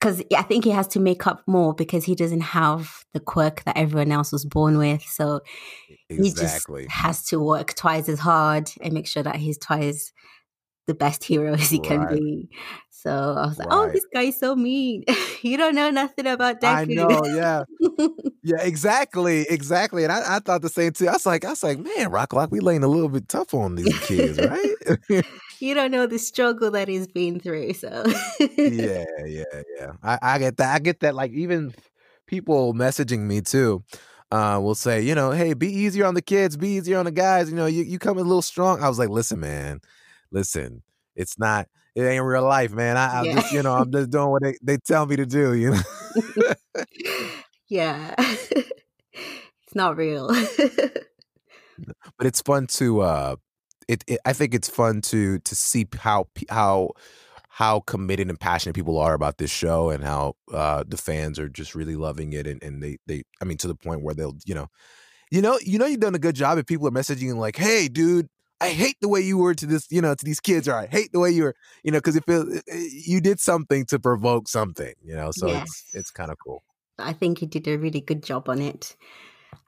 because 0.02 0.20
I 0.36 0.42
think 0.42 0.64
he 0.64 0.70
has 0.70 0.88
to 0.88 1.00
make 1.00 1.28
up 1.28 1.44
more 1.46 1.72
because 1.72 2.04
he 2.04 2.16
doesn't 2.16 2.40
have 2.40 3.04
the 3.14 3.20
quirk 3.20 3.62
that 3.64 3.76
everyone 3.78 4.10
else 4.10 4.32
was 4.32 4.44
born 4.44 4.76
with. 4.76 5.02
So 5.02 5.42
he 6.08 6.32
just 6.32 6.66
has 6.88 7.24
to 7.26 7.38
work 7.38 7.74
twice 7.76 8.08
as 8.08 8.18
hard 8.18 8.68
and 8.80 8.94
make 8.94 9.06
sure 9.06 9.22
that 9.22 9.36
he's 9.36 9.58
twice 9.58 10.12
the 10.86 10.94
best 10.94 11.24
hero 11.24 11.54
as 11.54 11.70
he 11.70 11.78
can 11.78 12.06
be. 12.08 12.48
So 12.90 13.10
I 13.10 13.46
was 13.46 13.58
like, 13.58 13.68
oh, 13.70 13.90
this 13.90 14.06
guy's 14.14 14.38
so 14.38 14.54
mean. 14.54 15.04
you 15.42 15.56
don't 15.56 15.74
know 15.74 15.90
nothing 15.90 16.26
about 16.26 16.60
Deku. 16.60 16.68
I 16.68 16.84
know. 16.84 17.20
Yeah. 17.24 17.64
Yeah, 18.44 18.60
exactly, 18.60 19.46
exactly. 19.48 20.02
And 20.02 20.12
I, 20.12 20.36
I 20.36 20.38
thought 20.40 20.62
the 20.62 20.68
same 20.68 20.90
too. 20.90 21.06
I 21.06 21.12
was 21.12 21.24
like, 21.24 21.44
I 21.44 21.50
was 21.50 21.62
like, 21.62 21.78
man, 21.78 22.10
Rock 22.10 22.32
Lock, 22.32 22.50
we 22.50 22.58
laying 22.58 22.82
a 22.82 22.88
little 22.88 23.08
bit 23.08 23.28
tough 23.28 23.54
on 23.54 23.76
these 23.76 23.96
kids, 24.00 24.36
right? 24.36 25.22
you 25.60 25.74
don't 25.74 25.92
know 25.92 26.08
the 26.08 26.18
struggle 26.18 26.72
that 26.72 26.88
he's 26.88 27.06
been 27.06 27.38
through. 27.38 27.74
So 27.74 28.02
yeah, 28.58 29.04
yeah, 29.24 29.44
yeah. 29.78 29.92
I, 30.02 30.18
I 30.20 30.38
get 30.40 30.56
that. 30.56 30.74
I 30.74 30.80
get 30.80 30.98
that. 31.00 31.14
Like 31.14 31.30
even 31.30 31.72
people 32.26 32.74
messaging 32.74 33.20
me 33.20 33.42
too. 33.42 33.84
Uh, 34.32 34.58
will 34.60 34.74
say, 34.74 35.02
you 35.02 35.14
know, 35.14 35.30
hey, 35.30 35.52
be 35.52 35.68
easier 35.68 36.06
on 36.06 36.14
the 36.14 36.22
kids, 36.22 36.56
be 36.56 36.70
easier 36.70 36.98
on 36.98 37.04
the 37.04 37.12
guys. 37.12 37.48
You 37.48 37.54
know, 37.54 37.66
you 37.66 37.84
you 37.84 38.00
come 38.00 38.18
in 38.18 38.24
a 38.24 38.28
little 38.28 38.42
strong. 38.42 38.82
I 38.82 38.88
was 38.88 38.98
like, 38.98 39.10
listen, 39.10 39.38
man, 39.38 39.80
listen, 40.32 40.82
it's 41.16 41.38
not, 41.38 41.68
it 41.94 42.02
ain't 42.04 42.24
real 42.24 42.42
life, 42.44 42.72
man. 42.72 42.96
I, 42.96 43.22
I 43.22 43.26
Yeah. 43.26 43.34
just, 43.34 43.52
you 43.52 43.62
know, 43.62 43.74
I'm 43.74 43.92
just 43.92 44.10
doing 44.10 44.30
what 44.30 44.42
they, 44.42 44.56
they 44.62 44.78
tell 44.78 45.06
me 45.06 45.16
to 45.16 45.26
do. 45.26 45.54
You 45.54 45.72
know. 45.72 45.80
yeah. 47.68 48.14
it's 48.18 49.74
not 49.74 49.96
real. 49.96 50.30
but 52.18 52.26
it's 52.26 52.40
fun 52.42 52.66
to 52.66 53.00
uh 53.00 53.36
it, 53.88 54.04
it 54.06 54.20
i 54.24 54.32
think 54.32 54.54
it's 54.54 54.68
fun 54.68 55.00
to 55.00 55.38
to 55.40 55.54
see 55.54 55.86
how 55.98 56.26
how 56.50 56.90
how 57.48 57.80
committed 57.80 58.28
and 58.28 58.40
passionate 58.40 58.74
people 58.74 58.98
are 58.98 59.14
about 59.14 59.38
this 59.38 59.50
show 59.50 59.90
and 59.90 60.04
how 60.04 60.34
uh 60.52 60.84
the 60.86 60.96
fans 60.96 61.38
are 61.38 61.48
just 61.48 61.74
really 61.74 61.96
loving 61.96 62.32
it 62.32 62.46
and, 62.46 62.62
and 62.62 62.82
they 62.82 62.98
they 63.06 63.22
i 63.40 63.44
mean 63.44 63.58
to 63.58 63.68
the 63.68 63.74
point 63.74 64.02
where 64.02 64.14
they'll 64.14 64.36
you 64.46 64.54
know 64.54 64.68
you 65.30 65.42
know 65.42 65.58
you 65.64 65.78
know 65.78 65.86
you've 65.86 66.00
done 66.00 66.14
a 66.14 66.18
good 66.20 66.36
job 66.36 66.58
if 66.58 66.66
people 66.66 66.86
are 66.88 66.92
messaging 66.92 67.34
like 67.36 67.56
hey 67.56 67.88
dude 67.88 68.28
i 68.62 68.68
hate 68.70 68.96
the 69.00 69.08
way 69.08 69.20
you 69.20 69.36
were 69.38 69.54
to 69.54 69.66
this 69.66 69.86
you 69.90 70.00
know 70.00 70.14
to 70.14 70.24
these 70.24 70.40
kids 70.40 70.68
or 70.68 70.74
i 70.74 70.86
hate 70.86 71.10
the 71.12 71.18
way 71.20 71.30
you 71.30 71.42
were 71.44 71.54
you 71.84 71.90
know 71.92 71.98
because 71.98 72.16
it 72.16 72.24
feels 72.24 72.46
you 73.08 73.20
did 73.20 73.38
something 73.40 73.84
to 73.84 73.98
provoke 73.98 74.48
something 74.48 74.94
you 75.04 75.14
know 75.14 75.30
so 75.32 75.46
Yes. 75.48 75.62
it's 75.62 75.94
it's 75.94 76.10
kind 76.10 76.30
of 76.30 76.36
cool 76.38 76.62
I 76.98 77.12
think 77.14 77.40
you 77.40 77.48
did 77.48 77.66
a 77.68 77.78
really 77.78 78.00
good 78.00 78.22
job 78.22 78.48
on 78.48 78.60
it. 78.60 78.96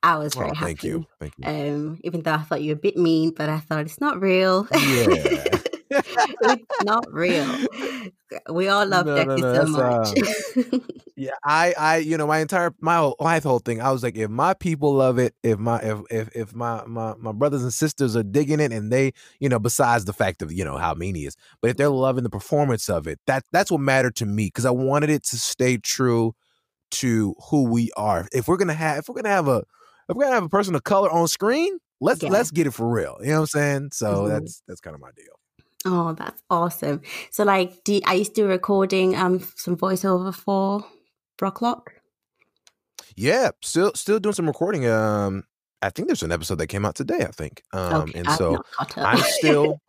I 0.03 0.19
was 0.19 0.35
very 0.35 0.51
oh, 0.51 0.55
happy. 0.55 0.67
thank 0.67 0.85
you 0.85 1.07
thank 1.19 1.33
you 1.39 1.45
Um, 1.47 1.99
even 2.05 2.23
though 2.23 2.35
I 2.35 2.43
thought 2.43 2.63
you 2.63 2.71
were 2.73 2.79
a 2.79 2.81
bit 2.81 2.97
mean, 2.97 3.31
but 3.31 3.49
I 3.49 3.59
thought 3.61 3.81
it's 3.87 4.01
not 4.01 4.21
real. 4.21 4.69
yeah 4.73 5.59
it's 6.41 6.65
not 6.81 7.07
real. 7.13 7.59
We 8.51 8.69
all 8.69 8.87
love 8.87 9.07
No, 9.07 9.25
no, 9.25 9.37
Deku 9.37 9.39
no, 9.39 9.65
so 9.67 9.67
much. 9.67 10.15
Yeah, 11.17 11.31
I, 11.45 11.75
I, 11.79 11.97
you 11.99 12.17
know, 12.17 12.27
my 12.27 12.39
entire 12.39 12.75
my 12.81 12.97
whole 12.97 13.17
my 13.21 13.39
whole 13.41 13.59
thing. 13.59 13.81
I 13.81 13.93
was 13.93 14.03
like, 14.03 14.17
if 14.17 14.31
my 14.31 14.55
people 14.55 14.95
love 14.95 15.19
it, 15.19 15.35
if 15.43 15.59
my 15.59 15.79
if 15.81 15.99
if 16.11 16.29
if 16.37 16.55
my 16.55 16.85
my 16.87 17.15
my 17.19 17.33
brothers 17.33 17.63
and 17.63 17.73
sisters 17.73 18.17
are 18.17 18.23
digging 18.23 18.61
it, 18.61 18.73
and 18.73 18.91
they, 18.93 19.13
you 19.39 19.49
know, 19.49 19.59
besides 19.59 20.05
the 20.07 20.13
fact 20.13 20.43
of 20.43 20.53
you 20.53 20.65
know 20.65 20.77
how 20.77 20.95
mean 20.95 21.15
he 21.15 21.27
is, 21.27 21.37
but 21.61 21.71
if 21.71 21.77
they're 21.77 21.89
loving 21.91 22.25
the 22.25 22.31
performance 22.31 22.89
of 22.89 23.07
it, 23.07 23.21
that 23.27 23.45
that's 23.53 23.71
what 23.71 23.81
mattered 23.81 24.17
to 24.17 24.27
me 24.27 24.47
because 24.47 24.65
I 24.65 24.71
wanted 24.71 25.11
it 25.11 25.25
to 25.25 25.39
stay 25.39 25.77
true 25.79 26.35
to 26.93 27.35
who 27.51 27.65
we 27.65 27.91
are. 27.97 28.29
If 28.33 28.49
we're 28.49 28.57
gonna 28.59 28.75
have 28.75 28.99
if 28.99 29.09
we're 29.09 29.17
gonna 29.17 29.29
have 29.35 29.49
a 29.49 29.65
if 30.09 30.17
we're 30.17 30.25
gonna 30.25 30.35
have 30.37 30.45
a 30.45 30.49
person 30.49 30.75
of 30.75 30.85
color 30.85 31.11
on 31.11 31.29
screen, 31.29 31.79
let's 32.01 32.23
Yeah. 32.23 32.29
let's 32.29 32.51
get 32.51 32.67
it 32.67 32.73
for 32.73 32.89
real. 32.89 33.17
You 33.21 33.29
know 33.29 33.35
what 33.35 33.41
I'm 33.41 33.47
saying? 33.47 33.89
So 33.93 34.27
Mhm. 34.27 34.29
that's 34.29 34.63
that's 34.69 34.81
kind 34.81 34.95
of 34.95 35.01
my 35.01 35.11
deal. 35.17 35.35
Oh, 35.85 36.15
that's 36.15 36.43
awesome. 36.49 37.03
So, 37.31 37.45
like, 37.45 37.85
do, 37.85 38.01
are 38.07 38.17
you 38.17 38.25
still 38.25 38.49
recording 38.49 39.17
um 39.17 39.41
some 39.57 39.77
voiceover 39.77 40.35
for 40.35 40.85
Rocklock? 41.41 41.83
Yeah, 43.17 43.51
still 43.63 43.93
still 43.95 44.19
doing 44.19 44.35
some 44.35 44.47
recording. 44.47 44.87
Um, 44.89 45.45
I 45.83 45.91
think 45.91 46.09
there's 46.09 46.23
an 46.23 46.33
episode 46.33 46.57
that 46.57 46.69
came 46.69 46.85
out 46.85 46.95
today. 46.95 47.21
I 47.21 47.31
think. 47.31 47.63
Um, 47.73 48.03
okay, 48.03 48.19
and 48.19 48.29
I've 48.29 48.37
so 48.37 48.53
not 48.53 48.71
caught 48.71 48.99
up. 48.99 49.07
I'm 49.07 49.19
still 49.19 49.81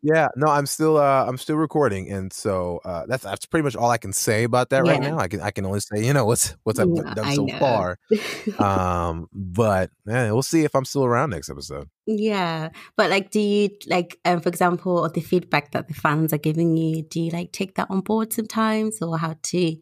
Yeah, 0.00 0.28
no, 0.36 0.46
I'm 0.46 0.66
still 0.66 0.96
uh 0.96 1.24
I'm 1.26 1.36
still 1.38 1.56
recording, 1.56 2.10
and 2.10 2.32
so 2.32 2.80
uh 2.84 3.04
that's 3.08 3.24
that's 3.24 3.46
pretty 3.46 3.64
much 3.64 3.74
all 3.74 3.90
I 3.90 3.98
can 3.98 4.12
say 4.12 4.44
about 4.44 4.70
that 4.70 4.84
right 4.84 5.00
now. 5.00 5.18
I 5.18 5.26
can 5.26 5.40
I 5.40 5.50
can 5.50 5.66
only 5.66 5.80
say 5.80 6.04
you 6.06 6.12
know 6.12 6.24
what's 6.24 6.54
what's 6.62 6.78
I've 6.78 6.94
Yeah, 6.94 7.14
done 7.14 7.30
so 7.30 7.46
know. 7.46 7.58
far. 7.58 7.98
Um, 8.58 9.28
but 9.32 9.90
yeah, 10.06 10.30
we'll 10.32 10.42
see 10.42 10.64
if 10.64 10.74
I'm 10.74 10.84
still 10.84 11.04
around 11.04 11.30
next 11.30 11.50
episode. 11.50 11.88
Yeah, 12.06 12.70
but 12.96 13.10
like, 13.10 13.30
do 13.30 13.38
you 13.40 13.70
like, 13.86 14.18
um, 14.24 14.40
for 14.40 14.48
example, 14.48 15.04
of 15.04 15.12
the 15.12 15.20
feedback 15.20 15.72
that 15.72 15.88
the 15.88 15.94
fans 15.94 16.32
are 16.32 16.38
giving 16.38 16.76
you? 16.76 17.02
Do 17.02 17.20
you 17.20 17.30
like 17.30 17.52
take 17.52 17.74
that 17.74 17.88
on 17.90 18.00
board 18.00 18.32
sometimes, 18.32 19.02
or 19.02 19.18
how 19.18 19.34
to 19.42 19.76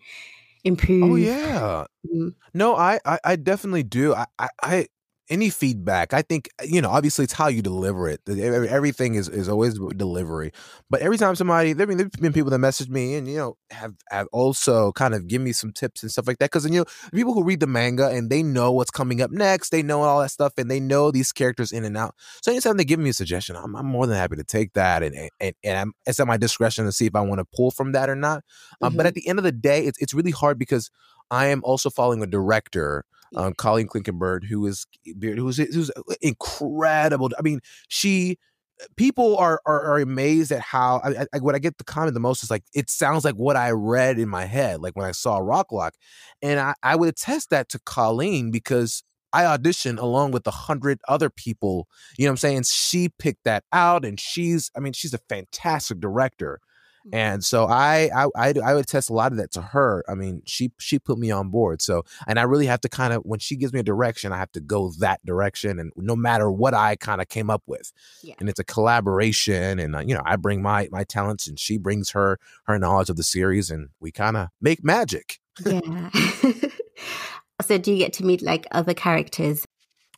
improve? 0.64 1.12
Oh 1.12 1.16
yeah, 1.16 1.85
Mm, 2.07 2.35
No, 2.55 2.76
I, 2.76 3.00
I, 3.05 3.18
I 3.24 3.37
definitely 3.37 3.83
do. 3.85 4.14
I, 4.14 4.26
I, 4.38 4.48
I, 4.62 4.87
any 5.29 5.51
feedback, 5.51 6.12
I 6.15 6.23
think 6.23 6.49
you 6.65 6.81
know. 6.81 6.91
Obviously, 6.91 7.25
it's 7.25 7.33
how 7.33 7.49
you 7.49 7.62
deliver 7.62 8.09
it. 8.09 8.21
Everything 8.29 9.15
is, 9.15 9.29
is 9.29 9.49
always 9.49 9.79
delivery. 9.97 10.53
But 10.89 11.01
every 11.01 11.19
time 11.19 11.35
somebody, 11.35 11.73
there 11.73 11.87
there've 11.87 12.11
been 12.12 12.33
people 12.33 12.51
that 12.51 12.59
message 12.59 12.89
me 12.89 13.15
and 13.17 13.27
you 13.29 13.37
know 13.37 13.57
have 13.71 13.95
have 14.11 14.29
also 14.33 14.93
kind 14.93 15.15
of 15.15 15.27
give 15.27 15.43
me 15.43 15.53
some 15.53 15.73
tips 15.73 16.03
and 16.03 16.12
stuff 16.12 16.27
like 16.29 16.39
that. 16.39 16.51
Because 16.51 16.65
you 16.69 16.79
know, 16.81 16.85
people 17.12 17.33
who 17.35 17.43
read 17.43 17.61
the 17.61 17.67
manga 17.67 18.09
and 18.09 18.31
they 18.31 18.43
know 18.43 18.71
what's 18.73 18.91
coming 18.91 19.21
up 19.21 19.31
next, 19.31 19.71
they 19.71 19.83
know 19.83 20.03
all 20.03 20.21
that 20.21 20.31
stuff, 20.31 20.53
and 20.59 20.71
they 20.71 20.81
know 20.81 21.11
these 21.11 21.33
characters 21.33 21.73
in 21.73 21.85
and 21.85 21.97
out. 21.97 22.15
So 22.43 22.53
anytime 22.53 22.77
they 22.77 22.85
give 22.85 23.01
me 23.01 23.11
a 23.11 23.15
suggestion, 23.15 23.57
I'm, 23.57 23.75
I'm 23.75 23.87
more 23.87 24.07
than 24.07 24.17
happy 24.17 24.37
to 24.37 24.45
take 24.45 24.73
that, 24.75 25.03
and 25.03 25.15
and 25.41 25.55
and 25.65 25.79
I'm, 25.79 25.93
it's 26.07 26.21
at 26.21 26.27
my 26.27 26.37
discretion 26.37 26.85
to 26.87 26.93
see 26.93 27.07
if 27.07 27.15
I 27.17 27.21
want 27.21 27.41
to 27.41 27.45
pull 27.57 27.71
from 27.71 27.93
that 27.93 28.09
or 28.09 28.17
not. 28.17 28.45
Um, 28.83 28.95
But 28.97 29.05
mhm. 29.05 29.09
at 29.09 29.15
the 29.15 29.29
end 29.29 29.39
of 29.39 29.45
the 29.45 29.53
day, 29.53 29.85
it's 29.85 29.99
it's 30.01 30.15
really 30.15 30.31
hard 30.31 30.59
because 30.59 30.91
I 31.31 31.47
am 31.47 31.62
also 31.65 31.91
following 31.91 32.23
a 32.23 32.27
director, 32.27 33.05
um, 33.37 33.55
Colleen 33.55 33.88
Clinkenbeard, 33.88 34.44
who 34.44 34.66
is 34.66 34.87
who's 35.20 35.59
who's 35.59 35.90
incredible. 36.20 37.31
I 37.38 37.42
mean, 37.42 37.61
she 37.88 38.38
people 38.96 39.37
are 39.37 39.61
are, 39.66 39.83
are 39.83 39.99
amazed 39.99 40.53
at 40.53 40.61
how 40.61 41.01
I, 41.05 41.27
I, 41.35 41.38
what 41.38 41.55
I 41.55 41.59
get 41.59 41.79
the 41.79 41.85
comment 41.85 42.14
the 42.14 42.20
most 42.20 42.42
is 42.42 42.51
like 42.51 42.64
it 42.75 42.90
sounds 42.90 43.25
like 43.25 43.35
what 43.35 43.57
I 43.57 43.70
read 43.70 44.18
in 44.18 44.29
my 44.29 44.44
head, 44.46 44.81
like 44.81 44.96
when 44.96 45.07
I 45.07 45.12
saw 45.12 45.38
Rock 45.38 45.72
Lock, 45.72 45.94
and 46.42 46.59
I, 46.59 46.75
I 46.83 46.96
would 46.96 47.09
attest 47.09 47.51
that 47.51 47.68
to 47.70 47.79
Colleen 47.81 48.51
because 48.51 49.03
I 49.33 49.42
auditioned 49.44 49.99
along 49.99 50.33
with 50.33 50.46
a 50.46 50.53
hundred 50.53 51.01
other 51.09 51.31
people. 51.31 51.88
You 52.18 52.25
know 52.25 52.31
what 52.31 52.33
I'm 52.33 52.37
saying? 52.38 52.62
She 52.64 53.11
picked 53.18 53.44
that 53.44 53.64
out, 53.72 54.05
and 54.05 54.18
she's 54.18 54.70
I 54.77 54.81
mean 54.81 54.92
she's 54.92 55.14
a 55.14 55.20
fantastic 55.29 56.01
director. 56.01 56.61
And 57.12 57.45
so 57.45 57.66
I, 57.66 58.11
I 58.14 58.27
I 58.37 58.55
I 58.64 58.75
would 58.75 58.87
test 58.87 59.11
a 59.11 59.12
lot 59.12 59.33
of 59.33 59.38
that 59.38 59.53
to 59.53 59.62
her. 59.62 60.03
I 60.09 60.14
mean, 60.14 60.42
she 60.45 60.73
she 60.79 60.99
put 60.99 61.19
me 61.19 61.31
on 61.31 61.51
board. 61.51 61.81
So 61.81 62.05
and 62.27 62.38
I 62.38 62.42
really 62.42 62.66
have 62.66 62.81
to 62.83 62.88
kind 62.88 63.12
of 63.12 63.23
when 63.25 63.38
she 63.38 63.57
gives 63.57 63.73
me 63.73 63.81
a 63.81 63.85
direction, 63.85 64.33
I 64.33 64.38
have 64.38 64.53
to 64.53 64.61
go 64.61 64.92
that 64.99 65.25
direction, 65.25 65.79
and 65.79 65.92
no 65.97 66.16
matter 66.16 66.51
what 66.51 66.75
I 66.75 66.97
kind 66.97 67.21
of 67.21 67.29
came 67.29 67.49
up 67.51 67.62
with, 67.66 67.92
Yeah. 68.23 68.35
and 68.40 68.49
it's 68.49 68.59
a 68.59 68.64
collaboration. 68.64 69.79
And 69.79 69.95
uh, 69.97 70.01
you 70.01 70.14
know, 70.14 70.23
I 70.25 70.37
bring 70.37 70.62
my 70.62 70.88
my 70.90 71.05
talents, 71.05 71.47
and 71.47 71.59
she 71.59 71.79
brings 71.79 72.11
her 72.11 72.38
her 72.64 72.79
knowledge 72.79 73.11
of 73.11 73.16
the 73.16 73.23
series, 73.23 73.71
and 73.71 73.88
we 74.01 74.11
kind 74.11 74.37
of 74.37 74.49
make 74.61 74.83
magic. 74.85 75.38
Yeah. 75.64 76.11
so, 77.62 77.79
do 77.79 77.92
you 77.92 77.99
get 77.99 78.12
to 78.14 78.25
meet 78.25 78.42
like 78.42 78.66
other 78.73 78.95
characters? 78.95 79.64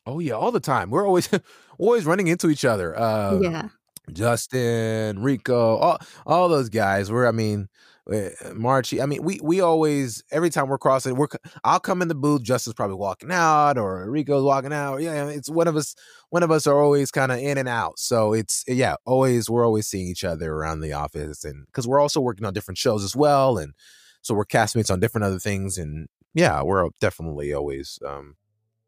Oh 0.07 0.19
yeah, 0.21 0.33
all 0.35 0.53
the 0.53 0.61
time. 0.61 0.91
We're 0.91 1.07
always 1.07 1.29
always 1.79 2.07
running 2.07 2.29
into 2.29 2.49
each 2.49 2.65
other. 2.65 2.99
Uh, 2.99 3.39
yeah. 3.41 3.69
Justin, 4.13 5.23
Ricco, 5.23 5.77
all 5.77 5.99
all 6.27 6.49
those 6.49 6.69
guys. 6.69 7.11
We're 7.11 7.27
I 7.27 7.33
mean, 7.33 7.69
uh, 8.09 8.31
Marchie. 8.55 9.03
I 9.03 9.07
mean, 9.07 9.23
we 9.23 9.39
we 9.43 9.61
always 9.61 10.23
every 10.31 10.51
time 10.51 10.69
we're 10.69 10.79
crossing, 10.79 11.17
we're 11.17 11.29
I'll 11.65 11.81
come 11.81 12.03
in 12.03 12.09
the 12.09 12.15
booth. 12.15 12.43
Justin's 12.43 12.75
probably 12.75 12.97
walking 12.97 13.31
out, 13.31 13.77
or 13.79 14.11
Ricco's 14.11 14.45
walking 14.45 14.73
out. 14.73 14.99
Yeah, 14.99 15.29
it's 15.29 15.51
one 15.51 15.69
of 15.69 15.77
us. 15.77 15.95
One 16.31 16.43
of 16.43 16.51
us 16.51 16.67
are 16.67 16.81
always 16.81 17.11
kind 17.11 17.33
of 17.33 17.39
in 17.39 17.59
and 17.59 17.69
out. 17.69 17.99
So 17.99 18.33
it's 18.33 18.65
yeah, 18.67 18.97
always 19.05 19.51
we're 19.51 19.65
always 19.65 19.87
seeing 19.87 20.09
each 20.09 20.25
other 20.25 20.53
around 20.53 20.81
the 20.81 20.93
office, 20.93 21.45
and 21.45 21.67
because 21.67 21.87
we're 21.87 22.01
also 22.01 22.21
working 22.21 22.47
on 22.47 22.55
different 22.55 22.79
shows 22.79 23.05
as 23.05 23.15
well, 23.15 23.59
and 23.59 23.75
so 24.23 24.35
we're 24.35 24.45
castmates 24.47 24.91
on 24.91 25.01
different 25.01 25.25
other 25.25 25.39
things, 25.39 25.79
and 25.79 26.09
yeah, 26.35 26.63
we're 26.63 26.89
definitely 27.01 27.53
always 27.53 27.99
um 28.07 28.37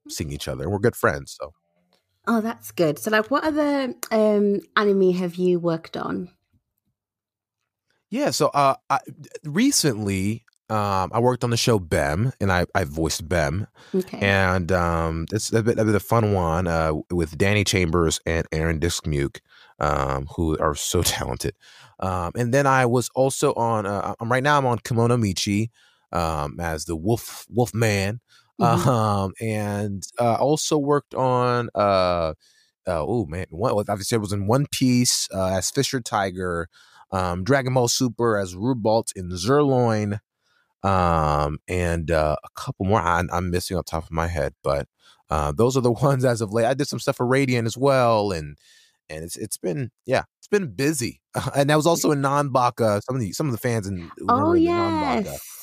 seeing 0.08 0.32
each 0.32 0.48
other. 0.48 0.68
We're 0.70 0.78
good 0.78 0.96
friends, 0.96 1.36
so. 1.38 1.52
Oh, 2.26 2.40
that's 2.40 2.70
good. 2.72 2.98
So, 2.98 3.10
like, 3.10 3.30
what 3.30 3.44
other 3.44 3.94
um 4.10 4.60
anime 4.76 5.12
have 5.12 5.36
you 5.36 5.58
worked 5.58 5.96
on? 5.96 6.30
Yeah, 8.10 8.30
so 8.30 8.48
uh, 8.48 8.74
I, 8.88 8.98
recently 9.44 10.44
um, 10.68 11.10
I 11.12 11.20
worked 11.20 11.44
on 11.44 11.50
the 11.50 11.56
show 11.56 11.78
Bem, 11.78 12.32
and 12.40 12.50
I, 12.50 12.66
I 12.74 12.84
voiced 12.84 13.28
Bem, 13.28 13.66
Okay. 13.94 14.18
and 14.18 14.70
um, 14.72 15.26
it's 15.32 15.52
a 15.52 15.62
bit, 15.62 15.78
a 15.78 15.84
bit 15.84 15.88
of 15.88 15.94
a 15.94 16.00
fun 16.00 16.32
one 16.32 16.66
uh, 16.66 16.92
with 17.10 17.38
Dani 17.38 17.66
Chambers 17.66 18.20
and 18.26 18.46
Aaron 18.52 18.80
Dismuke, 18.80 19.38
um, 19.78 20.26
who 20.36 20.58
are 20.58 20.74
so 20.74 21.02
talented. 21.04 21.54
Um, 22.00 22.32
and 22.36 22.52
then 22.54 22.66
I 22.66 22.86
was 22.86 23.10
also 23.14 23.52
on. 23.54 23.86
Uh, 23.86 24.14
I'm 24.20 24.30
right 24.30 24.42
now. 24.42 24.58
I'm 24.58 24.66
on 24.66 24.78
Kemono 24.78 25.16
Michi 25.20 25.70
um, 26.16 26.58
as 26.58 26.84
the 26.86 26.96
Wolf 26.96 27.46
Wolf 27.48 27.74
Man, 27.74 28.20
Mhm. 28.60 28.86
um, 28.86 29.32
and 29.40 30.02
uh, 30.18 30.34
also 30.34 30.76
worked 30.78 31.14
on. 31.14 31.70
Uh, 31.74 32.34
uh, 32.86 33.04
oh 33.06 33.26
man, 33.26 33.46
what 33.50 33.88
obviously 33.88 34.16
I 34.16 34.20
was 34.20 34.32
in 34.32 34.46
One 34.46 34.66
Piece 34.70 35.28
uh, 35.32 35.48
as 35.48 35.70
Fisher 35.70 36.00
Tiger, 36.00 36.68
um, 37.12 37.44
Dragon 37.44 37.74
Ball 37.74 37.88
Super 37.88 38.36
as 38.36 38.54
Rubalt 38.54 39.12
in 39.14 39.30
Zirloin, 39.36 40.18
um, 40.82 41.58
and 41.68 42.10
uh, 42.10 42.36
a 42.42 42.48
couple 42.54 42.86
more 42.86 43.00
I, 43.00 43.22
I'm 43.32 43.50
missing 43.50 43.76
off 43.76 43.86
the 43.86 43.90
top 43.90 44.04
of 44.04 44.10
my 44.10 44.26
head, 44.26 44.54
but 44.62 44.88
uh, 45.28 45.52
those 45.52 45.76
are 45.76 45.82
the 45.82 45.92
ones 46.08 46.24
as 46.24 46.40
of 46.40 46.52
late. 46.52 46.66
I 46.66 46.74
did 46.74 46.88
some 46.88 46.98
stuff 46.98 47.16
for 47.16 47.26
Radiant 47.26 47.66
as 47.66 47.76
well, 47.76 48.32
and 48.32 48.56
and 49.08 49.24
it's 49.24 49.36
it's 49.36 49.58
been 49.58 49.90
yeah, 50.06 50.24
it's 50.38 50.48
been 50.48 50.74
busy, 50.74 51.20
and 51.54 51.70
that 51.70 51.76
was 51.76 51.86
also 51.86 52.10
in 52.12 52.22
Nanbaka. 52.22 53.02
Some 53.02 53.16
of 53.16 53.20
the 53.20 53.32
some 53.32 53.46
of 53.46 53.52
the 53.52 53.58
fans 53.58 53.86
in 53.86 54.10
oh 54.28 54.52
remember 54.52 54.54
the 54.54 54.66
Nanbaka. 54.66 55.24
yes. 55.24 55.59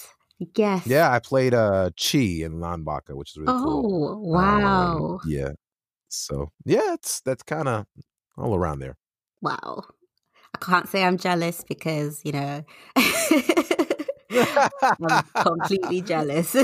Yes. 0.55 0.87
Yeah, 0.87 1.11
I 1.11 1.19
played 1.19 1.53
uh 1.53 1.89
Chi 1.99 2.19
in 2.45 2.53
Nanbaka, 2.59 3.15
which 3.15 3.31
is 3.31 3.37
really 3.37 3.53
cool. 3.57 3.85
Oh 3.85 4.13
Um, 4.33 4.33
wow. 4.33 5.19
yeah, 5.25 5.51
so 6.09 6.49
yeah, 6.65 6.93
it's 6.93 7.21
that's 7.21 7.43
kind 7.43 7.67
of 7.67 7.85
all 8.37 8.55
around 8.55 8.79
there. 8.79 8.97
Wow. 9.41 9.83
I 10.55 10.65
can't 10.65 10.87
say 10.89 11.03
I'm 11.03 11.17
jealous 11.17 11.63
because, 11.67 12.21
you 12.25 12.31
know, 12.31 12.63
I'm 12.95 13.43
completely 15.41 16.01
jealous. 16.01 16.55
I 16.55 16.61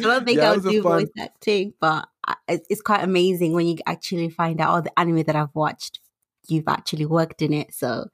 don't 0.00 0.24
think 0.24 0.40
yeah, 0.40 0.42
I'll 0.42 0.60
do 0.60 0.82
fun. 0.82 1.04
voice 1.04 1.10
acting, 1.18 1.74
but 1.80 2.08
it's 2.48 2.66
it's 2.70 2.82
quite 2.82 3.02
amazing 3.04 3.52
when 3.52 3.66
you 3.66 3.76
actually 3.86 4.30
find 4.30 4.60
out 4.60 4.70
all 4.70 4.82
the 4.82 4.98
anime 4.98 5.22
that 5.24 5.36
I've 5.36 5.54
watched, 5.54 6.00
you've 6.48 6.68
actually 6.68 7.06
worked 7.06 7.42
in 7.42 7.52
it. 7.52 7.74
So 7.74 8.08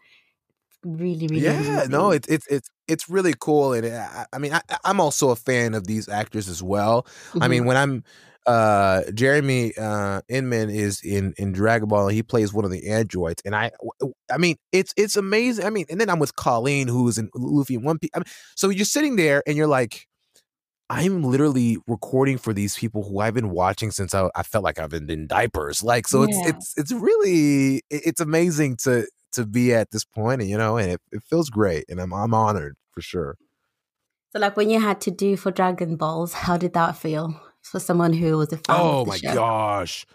really, 0.85 1.29
really 1.29 1.43
Yeah, 1.43 1.87
no, 1.89 2.11
it's 2.11 2.29
it's 2.29 2.47
it's 2.49 2.69
it's 2.93 3.09
really 3.09 3.35
cool, 3.41 3.73
and 3.73 3.87
I, 3.87 4.27
I 4.33 4.39
mean, 4.39 4.53
I, 4.53 4.61
I'm 4.85 5.01
also 5.01 5.31
a 5.31 5.37
fan 5.37 5.75
of 5.75 5.87
these 5.87 6.09
actors 6.09 6.49
as 6.49 6.63
well. 6.63 7.07
I 7.41 7.47
Mhm. 7.47 7.51
mean, 7.51 7.65
when 7.67 7.77
I'm 7.77 8.05
uh 8.45 9.03
Jeremy 9.15 9.73
uh 9.79 10.21
Inman 10.29 10.69
is 10.69 11.01
in 11.05 11.33
in 11.39 11.53
Dragon 11.53 11.89
Ball 11.89 12.09
and 12.09 12.15
he 12.17 12.25
plays 12.25 12.53
one 12.53 12.65
of 12.65 12.73
the 12.73 12.89
androids 12.89 13.41
and 13.45 13.55
I 13.55 13.71
I 14.33 14.37
mean 14.37 14.57
it's 14.73 14.93
it's 14.97 15.17
amazing 15.17 15.65
I 15.65 15.71
mean 15.71 15.87
and 15.89 16.01
then 16.01 16.11
I'm 16.11 16.19
with 16.19 16.35
Colleen 16.35 16.89
who's 16.89 17.19
in 17.19 17.31
Luffy 17.37 17.77
in 17.77 17.85
One 17.85 18.01
Piece 18.01 18.11
I 18.15 18.19
mean, 18.19 18.25
so 18.57 18.69
you're 18.71 18.85
sitting 18.85 19.15
there 19.15 19.45
and 19.47 19.57
you're 19.57 19.69
like 19.69 20.09
I'm 20.91 21.23
literally 21.23 21.79
recording 21.87 22.37
for 22.37 22.53
these 22.53 22.77
people 22.77 23.03
who 23.05 23.21
I've 23.21 23.33
been 23.35 23.51
watching 23.51 23.91
since 23.91 24.15
I, 24.15 24.29
I 24.35 24.43
felt 24.43 24.65
like 24.65 24.79
I've 24.79 24.91
been 24.91 25.09
in 25.09 25.27
diapers 25.27 25.83
like 25.83 26.07
so 26.07 26.23
it's 26.25 26.41
Yeah. 26.45 26.51
it's 26.51 26.75
it's 26.77 26.93
really 26.93 27.83
it's 27.91 28.21
amazing 28.21 28.77
to 28.85 29.07
to 29.33 29.47
be 29.47 29.75
at 29.75 29.91
this 29.91 30.05
point 30.05 30.41
and 30.41 30.51
you 30.51 30.59
know 30.59 30.77
and 30.77 30.93
it, 30.93 31.01
it 31.13 31.23
feels 31.25 31.51
great 31.51 31.85
and 31.89 32.01
I'm 32.01 32.13
I'm 32.13 32.35
honored 32.35 32.77
for 32.93 33.01
sure 33.01 33.37
So, 34.33 34.39
like 34.41 34.57
when 34.57 34.69
you 34.71 34.81
had 34.81 35.01
to 35.03 35.11
do 35.11 35.37
for 35.37 35.51
Dragon 35.51 35.97
Balls, 35.97 36.33
how 36.33 36.57
did 36.57 36.73
that 36.75 36.97
feel 36.97 37.41
for 37.63 37.79
someone 37.81 38.13
who 38.15 38.37
was 38.39 38.53
a 38.53 38.57
fan 38.59 38.89
Oh 38.89 39.01
of 39.01 39.05
the 39.05 39.11
my 39.11 39.19
show? 39.19 39.35
gosh. 39.35 40.07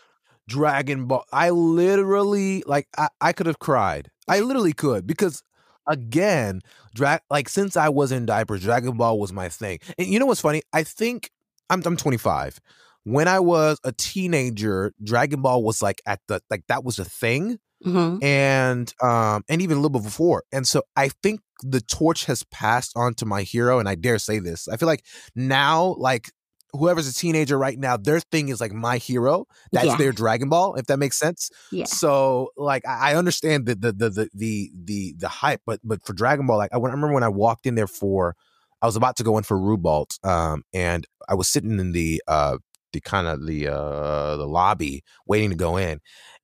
Dragon 0.47 1.07
Ball. 1.07 1.25
I 1.33 1.49
literally 1.51 2.63
like 2.67 2.87
I, 2.97 3.09
I 3.21 3.33
could 3.33 3.47
have 3.47 3.59
cried. 3.59 4.09
I 4.27 4.39
literally 4.41 4.73
could 4.73 5.07
because 5.07 5.43
again, 5.87 6.61
drag 6.95 7.21
like 7.29 7.49
since 7.49 7.77
I 7.77 7.89
was 7.89 8.11
in 8.11 8.25
diapers, 8.25 8.63
Dragon 8.63 8.97
Ball 8.97 9.19
was 9.19 9.33
my 9.33 9.49
thing. 9.49 9.79
And 9.97 10.07
you 10.07 10.19
know 10.19 10.25
what's 10.25 10.41
funny? 10.41 10.63
I 10.73 10.83
think 10.83 11.31
I'm 11.69 11.83
I'm 11.85 11.97
25. 11.97 12.59
When 13.03 13.27
I 13.27 13.39
was 13.39 13.79
a 13.83 13.91
teenager, 13.93 14.93
Dragon 15.03 15.41
Ball 15.41 15.63
was 15.63 15.81
like 15.81 16.01
at 16.05 16.21
the 16.27 16.41
like 16.49 16.63
that 16.67 16.83
was 16.83 16.99
a 16.99 17.05
thing 17.05 17.59
hmm 17.83 18.17
and 18.21 18.93
um 19.01 19.43
and 19.49 19.61
even 19.61 19.77
a 19.77 19.79
little 19.79 19.99
bit 19.99 20.03
before 20.03 20.43
and 20.51 20.67
so 20.67 20.81
i 20.95 21.09
think 21.21 21.39
the 21.61 21.81
torch 21.81 22.25
has 22.25 22.43
passed 22.45 22.91
on 22.95 23.13
to 23.13 23.25
my 23.25 23.43
hero 23.43 23.77
and 23.79 23.87
i 23.87 23.93
dare 23.95 24.17
say 24.17 24.39
this 24.39 24.67
i 24.67 24.75
feel 24.77 24.87
like 24.87 25.03
now 25.35 25.95
like 25.99 26.31
whoever's 26.73 27.07
a 27.07 27.13
teenager 27.13 27.57
right 27.57 27.77
now 27.79 27.95
their 27.95 28.19
thing 28.19 28.49
is 28.49 28.59
like 28.59 28.71
my 28.73 28.97
hero 28.97 29.45
that's 29.71 29.85
Yeah. 29.85 29.97
their 29.97 30.11
dragon 30.11 30.49
ball 30.49 30.75
if 30.75 30.85
that 30.87 30.97
makes 30.97 31.17
sense 31.17 31.49
Yeah. 31.71 31.85
so 31.85 32.49
like 32.57 32.85
i 32.87 33.11
I 33.11 33.15
understand 33.15 33.65
the 33.67 33.75
the 33.75 33.91
the 33.93 34.09
the 34.09 34.29
the 34.33 34.71
the, 34.83 35.15
the 35.17 35.27
hype 35.29 35.61
but 35.65 35.79
but 35.83 36.03
for 36.05 36.13
dragon 36.13 36.45
ball 36.47 36.57
like 36.57 36.73
I, 36.73 36.77
when- 36.77 36.91
I 36.91 36.95
remember 36.95 37.13
when 37.13 37.23
i 37.23 37.29
walked 37.29 37.65
in 37.67 37.75
there 37.75 37.87
for 37.87 38.35
i 38.81 38.85
was 38.85 38.95
about 38.95 39.15
to 39.17 39.23
go 39.23 39.37
in 39.37 39.43
for 39.43 39.57
rubalt 39.57 40.11
um 40.25 40.63
and 40.73 41.05
i 41.29 41.35
was 41.35 41.47
sitting 41.47 41.79
in 41.79 41.91
the 41.93 42.21
uh 42.27 42.57
the 42.93 43.01
kind 43.01 43.27
of 43.27 43.45
the 43.45 43.67
uh 43.67 44.35
the 44.37 44.47
lobby 44.47 45.03
waiting 45.27 45.49
to 45.51 45.55
go 45.55 45.77
in 45.77 45.99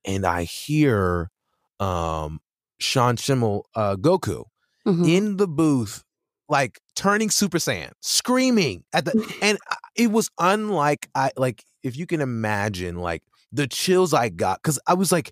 and 0.05 0.25
I 0.25 0.43
hear 0.43 1.29
um 1.79 2.39
Sean 2.79 3.15
Schemmel 3.17 3.63
uh 3.75 3.95
Goku 3.95 4.43
Mhm. 4.85 5.07
in 5.07 5.37
the 5.37 5.47
booth 5.47 6.03
like 6.49 6.81
turning 6.93 7.29
super 7.29 7.57
saiyan 7.57 7.91
screaming 8.01 8.83
at 8.91 9.05
the 9.05 9.13
and 9.41 9.57
it 9.95 10.11
was 10.11 10.29
unlike 10.37 11.07
i 11.15 11.31
like 11.37 11.63
if 11.83 11.95
you 11.95 12.05
can 12.05 12.19
imagine 12.19 12.97
like 12.97 13.23
the 13.53 13.65
chills 13.65 14.13
i 14.13 14.27
got 14.27 14.61
because 14.61 14.77
i 14.85 14.93
was 14.93 15.09
like 15.09 15.31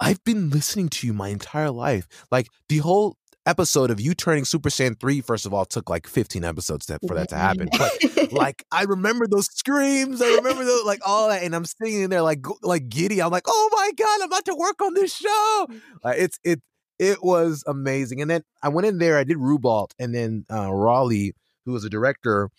i've 0.00 0.24
been 0.24 0.48
listening 0.48 0.88
to 0.88 1.06
you 1.06 1.12
my 1.12 1.28
entire 1.28 1.70
life 1.70 2.08
like 2.32 2.48
the 2.70 2.78
whole 2.78 3.18
episode 3.48 3.90
of 3.90 4.00
you 4.00 4.14
turning 4.14 4.44
super 4.44 4.68
saiyan 4.68 4.98
3 4.98 5.20
first 5.22 5.46
of 5.46 5.54
all 5.54 5.64
took 5.64 5.88
like 5.88 6.06
15 6.06 6.44
episodes 6.44 6.86
to, 6.86 6.98
for 7.06 7.14
that 7.14 7.28
to 7.30 7.36
happen 7.36 7.68
but 7.76 7.92
like 8.32 8.64
I 8.70 8.84
remember 8.84 9.26
those 9.26 9.46
screams. 9.46 10.20
I 10.22 10.34
remember 10.36 10.64
those 10.64 10.84
like 10.84 11.00
all 11.06 11.28
that, 11.28 11.42
and 11.42 11.54
I'm 11.54 11.64
sitting 11.64 12.02
in 12.02 12.10
there 12.10 12.22
like 12.22 12.44
like 12.62 12.88
giddy. 12.88 13.20
I'm 13.20 13.30
like, 13.30 13.44
oh 13.46 13.70
my 13.72 13.90
god, 13.96 14.20
I'm 14.22 14.28
about 14.28 14.44
to 14.46 14.54
work 14.54 14.80
on 14.82 14.94
this 14.94 15.14
show. 15.14 15.66
Like 16.04 16.18
it's 16.18 16.38
it 16.44 16.60
it 16.98 17.22
was 17.22 17.64
amazing. 17.66 18.20
And 18.20 18.30
then 18.30 18.42
I 18.62 18.68
went 18.68 18.86
in 18.86 18.98
there. 18.98 19.18
I 19.18 19.24
did 19.24 19.36
Rubalt, 19.36 19.92
and 19.98 20.14
then 20.14 20.44
uh, 20.50 20.72
Raleigh, 20.72 21.34
who 21.64 21.72
was 21.72 21.84
a 21.84 21.90
director, 21.90 22.50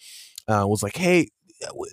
uh, 0.47 0.65
was 0.67 0.83
like, 0.83 0.95
hey. 0.95 1.29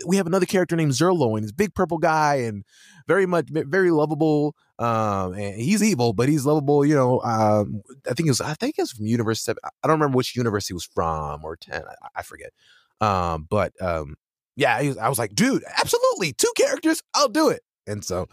We 0.06 0.16
have 0.18 0.28
another 0.28 0.46
character 0.46 0.76
named 0.76 0.92
Zerlo, 0.92 1.34
and 1.34 1.42
he's 1.42 1.50
a 1.50 1.54
big 1.54 1.74
purple 1.74 1.98
guy 1.98 2.36
and 2.36 2.62
very 3.08 3.26
much 3.26 3.48
very 3.50 3.90
lovable. 3.90 4.54
Um, 4.78 5.32
and 5.34 5.60
he's 5.60 5.82
evil, 5.82 6.12
but 6.12 6.28
he's 6.28 6.44
lovable. 6.44 6.84
You 6.84 6.94
know, 6.94 7.20
um, 7.22 7.82
I 8.10 8.14
think 8.14 8.26
it 8.26 8.30
was 8.30 8.40
I 8.40 8.54
think 8.54 8.74
it's 8.78 8.92
from 8.92 9.06
Universe. 9.06 9.40
Seven. 9.42 9.60
I 9.64 9.88
don't 9.88 9.98
remember 9.98 10.16
which 10.16 10.36
universe 10.36 10.66
he 10.68 10.74
was 10.74 10.84
from 10.84 11.44
or 11.44 11.56
ten. 11.56 11.82
I, 11.84 12.08
I 12.16 12.22
forget. 12.22 12.52
Um, 13.00 13.46
but 13.48 13.72
um, 13.82 14.16
yeah, 14.56 14.80
he 14.80 14.88
was- 14.88 14.98
I 14.98 15.08
was 15.08 15.18
like, 15.18 15.34
dude, 15.34 15.64
absolutely, 15.78 16.32
two 16.32 16.52
characters, 16.56 17.02
I'll 17.14 17.28
do 17.28 17.48
it. 17.48 17.62
And 17.86 18.04
so 18.04 18.26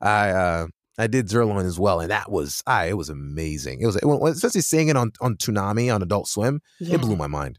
I 0.00 0.30
uh 0.30 0.66
I 0.98 1.06
did 1.06 1.28
Zirloin 1.30 1.64
as 1.66 1.78
well, 1.78 2.00
and 2.00 2.10
that 2.10 2.30
was 2.30 2.62
I 2.66 2.86
it 2.86 2.96
was 2.96 3.08
amazing. 3.10 3.80
It 3.82 3.86
was 3.86 3.98
when- 4.02 4.32
especially 4.32 4.60
seeing 4.62 4.88
it 4.88 4.96
on 4.96 5.12
on 5.20 5.36
Toonami 5.36 5.94
on 5.94 6.02
Adult 6.02 6.28
Swim, 6.28 6.60
Yeah. 6.78 6.94
it 6.94 7.00
blew 7.02 7.16
my 7.16 7.26
mind. 7.26 7.58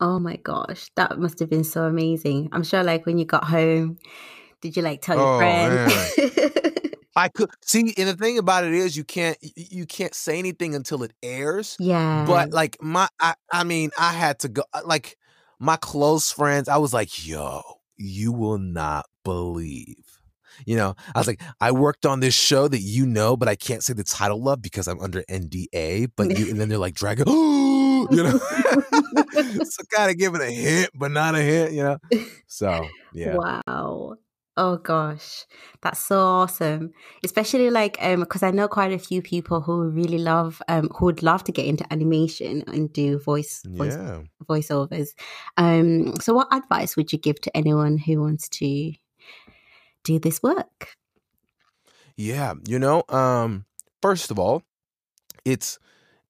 Oh 0.00 0.18
my 0.18 0.34
gosh, 0.36 0.90
that 0.96 1.16
must 1.20 1.38
have 1.38 1.48
been 1.50 1.62
so 1.62 1.84
amazing. 1.84 2.48
I'm 2.50 2.64
sure, 2.64 2.82
like, 2.82 3.06
when 3.06 3.18
you 3.18 3.24
got 3.24 3.44
home, 3.44 3.98
did 4.60 4.76
you 4.76 4.82
like 4.82 5.00
tell 5.00 5.16
your 5.16 5.34
Oh, 5.34 5.38
friend? 5.38 6.72
I 7.14 7.28
could 7.28 7.50
see, 7.62 7.92
and 7.98 8.08
the 8.08 8.14
thing 8.16 8.38
about 8.38 8.64
it 8.64 8.72
is, 8.72 8.96
you 8.96 9.04
can't 9.04 9.36
you 9.56 9.86
can't 9.86 10.14
say 10.14 10.38
anything 10.38 10.74
until 10.74 11.02
it 11.02 11.12
airs. 11.22 11.76
yeah. 11.78 12.24
But 12.26 12.52
like 12.52 12.76
my, 12.82 13.08
I, 13.20 13.34
I 13.52 13.64
mean, 13.64 13.90
I 13.98 14.12
had 14.12 14.38
to 14.40 14.48
go. 14.48 14.62
uh, 14.72 14.82
Like 14.84 15.16
my 15.58 15.76
close 15.76 16.32
friends, 16.32 16.68
I 16.68 16.78
was 16.78 16.92
like, 16.94 17.26
"Yo, 17.26 17.60
you 17.96 18.32
will 18.32 18.58
not 18.58 19.06
believe." 19.24 19.96
You 20.66 20.76
know, 20.76 20.94
I 21.14 21.18
was 21.18 21.26
like, 21.26 21.40
I 21.60 21.72
worked 21.72 22.06
on 22.06 22.20
this 22.20 22.34
show 22.34 22.68
that 22.68 22.80
you 22.80 23.06
know, 23.06 23.36
but 23.36 23.48
I 23.48 23.56
can't 23.56 23.82
say 23.82 23.94
the 23.94 24.04
title 24.04 24.48
of 24.48 24.62
because 24.62 24.86
I'm 24.86 25.00
under 25.00 25.22
NDA. 25.28 26.06
But 26.14 26.36
you, 26.36 26.48
and 26.50 26.60
then 26.60 26.68
they're 26.68 26.78
like, 26.78 26.94
"Dragon," 26.94 27.24
you 27.28 28.06
know, 28.10 28.38
so 29.64 29.82
kind 29.90 30.10
of 30.10 30.34
it 30.34 30.40
a 30.40 30.50
hint, 30.50 30.90
but 30.94 31.10
not 31.10 31.34
a 31.34 31.40
hint, 31.42 31.72
you 31.72 31.82
know. 31.82 31.98
So 32.46 32.88
yeah, 33.14 33.36
Wow. 33.36 34.16
Oh 34.56 34.76
gosh, 34.76 35.46
that's 35.80 36.04
so 36.04 36.18
awesome. 36.20 36.92
Especially 37.24 37.70
like 37.70 37.96
um 38.00 38.20
because 38.20 38.42
I 38.42 38.50
know 38.50 38.68
quite 38.68 38.92
a 38.92 38.98
few 38.98 39.22
people 39.22 39.62
who 39.62 39.88
really 39.88 40.18
love 40.18 40.60
um 40.68 40.88
who 40.94 41.06
would 41.06 41.22
love 41.22 41.42
to 41.44 41.52
get 41.52 41.66
into 41.66 41.90
animation 41.90 42.62
and 42.66 42.92
do 42.92 43.18
voice 43.18 43.62
voice 43.78 43.96
yeah. 43.96 44.20
voiceovers. 44.46 45.08
Um 45.56 46.16
so 46.16 46.34
what 46.34 46.52
advice 46.52 46.96
would 46.96 47.12
you 47.12 47.18
give 47.18 47.40
to 47.42 47.56
anyone 47.56 47.96
who 47.96 48.20
wants 48.20 48.48
to 48.60 48.92
do 50.04 50.18
this 50.18 50.42
work? 50.42 50.96
Yeah, 52.16 52.54
you 52.66 52.78
know, 52.78 53.04
um, 53.08 53.64
first 54.02 54.30
of 54.30 54.38
all, 54.38 54.62
it's 55.44 55.78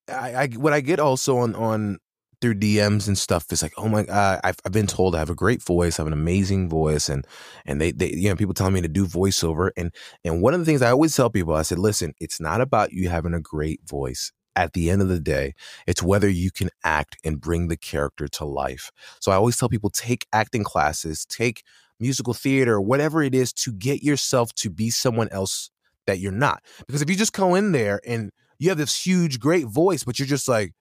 I, 0.09 0.35
I 0.35 0.47
what 0.57 0.73
I 0.73 0.81
get 0.81 1.01
also 1.01 1.39
on 1.39 1.55
on 1.55 1.99
through 2.43 2.57
DMs 2.57 3.07
and 3.07 3.17
stuff 3.17 3.51
is 3.53 3.63
like, 3.63 3.73
oh 3.79 3.89
my 3.89 4.03
god, 4.03 4.41
I've, 4.45 4.59
I've 4.67 4.73
been 4.73 4.87
told 4.89 5.15
I 5.15 5.21
have 5.21 5.31
a 5.31 5.35
great 5.35 5.63
voice, 5.63 5.99
I 5.99 6.03
have 6.03 6.09
an 6.09 6.13
amazing 6.13 6.69
voice, 6.69 7.09
and 7.09 7.27
and 7.65 7.81
they 7.81 7.93
they 7.93 8.13
you 8.13 8.29
know 8.29 8.37
people 8.37 8.53
telling 8.53 8.75
me 8.75 8.83
to 8.83 8.89
do 8.89 9.07
voiceover, 9.07 9.71
and 9.77 9.95
and 10.25 10.43
one 10.43 10.53
of 10.53 10.61
the 10.61 10.67
things 10.67 10.83
I 10.83 10.91
always 10.91 11.17
tell 11.17 11.31
people, 11.31 11.55
I 11.55 11.63
said, 11.63 11.79
listen, 11.79 12.13
it's 12.21 12.41
not 12.41 12.61
about 12.61 12.93
you 12.93 13.09
having 13.09 13.33
a 13.33 13.41
great 13.41 13.81
voice. 13.89 14.33
At 14.55 14.75
the 14.75 14.91
end 14.91 15.01
of 15.01 15.09
the 15.09 15.21
day, 15.21 15.55
it's 15.87 16.03
whether 16.03 16.29
you 16.29 16.51
can 16.51 16.69
act 16.85 17.17
and 17.25 17.41
bring 17.41 17.69
the 17.69 17.77
character 17.77 18.29
to 18.29 18.45
life. 18.45 18.91
So 19.19 19.33
I 19.33 19.37
always 19.37 19.57
tell 19.57 19.71
people 19.71 19.89
take 19.89 20.27
acting 20.31 20.63
classes, 20.63 21.25
take 21.25 21.63
musical 21.99 22.35
theater, 22.35 22.79
whatever 22.79 23.23
it 23.23 23.35
is 23.35 23.51
to 23.55 23.73
get 23.73 24.03
yourself 24.03 24.53
to 24.57 24.69
be 24.69 24.91
someone 24.91 25.29
else 25.31 25.71
that 26.07 26.19
you're 26.19 26.33
not. 26.33 26.63
Because 26.87 27.01
if 27.01 27.09
you 27.09 27.17
just 27.17 27.33
go 27.33 27.55
in 27.55 27.73
there 27.73 28.01
and 28.07 28.31
you 28.59 28.69
have 28.69 28.77
this 28.77 29.07
huge, 29.07 29.41
great 29.41 29.67
voice, 29.67 30.05
but 30.05 30.19
you're 30.19 30.29
just 30.29 30.49
like, 30.49 30.75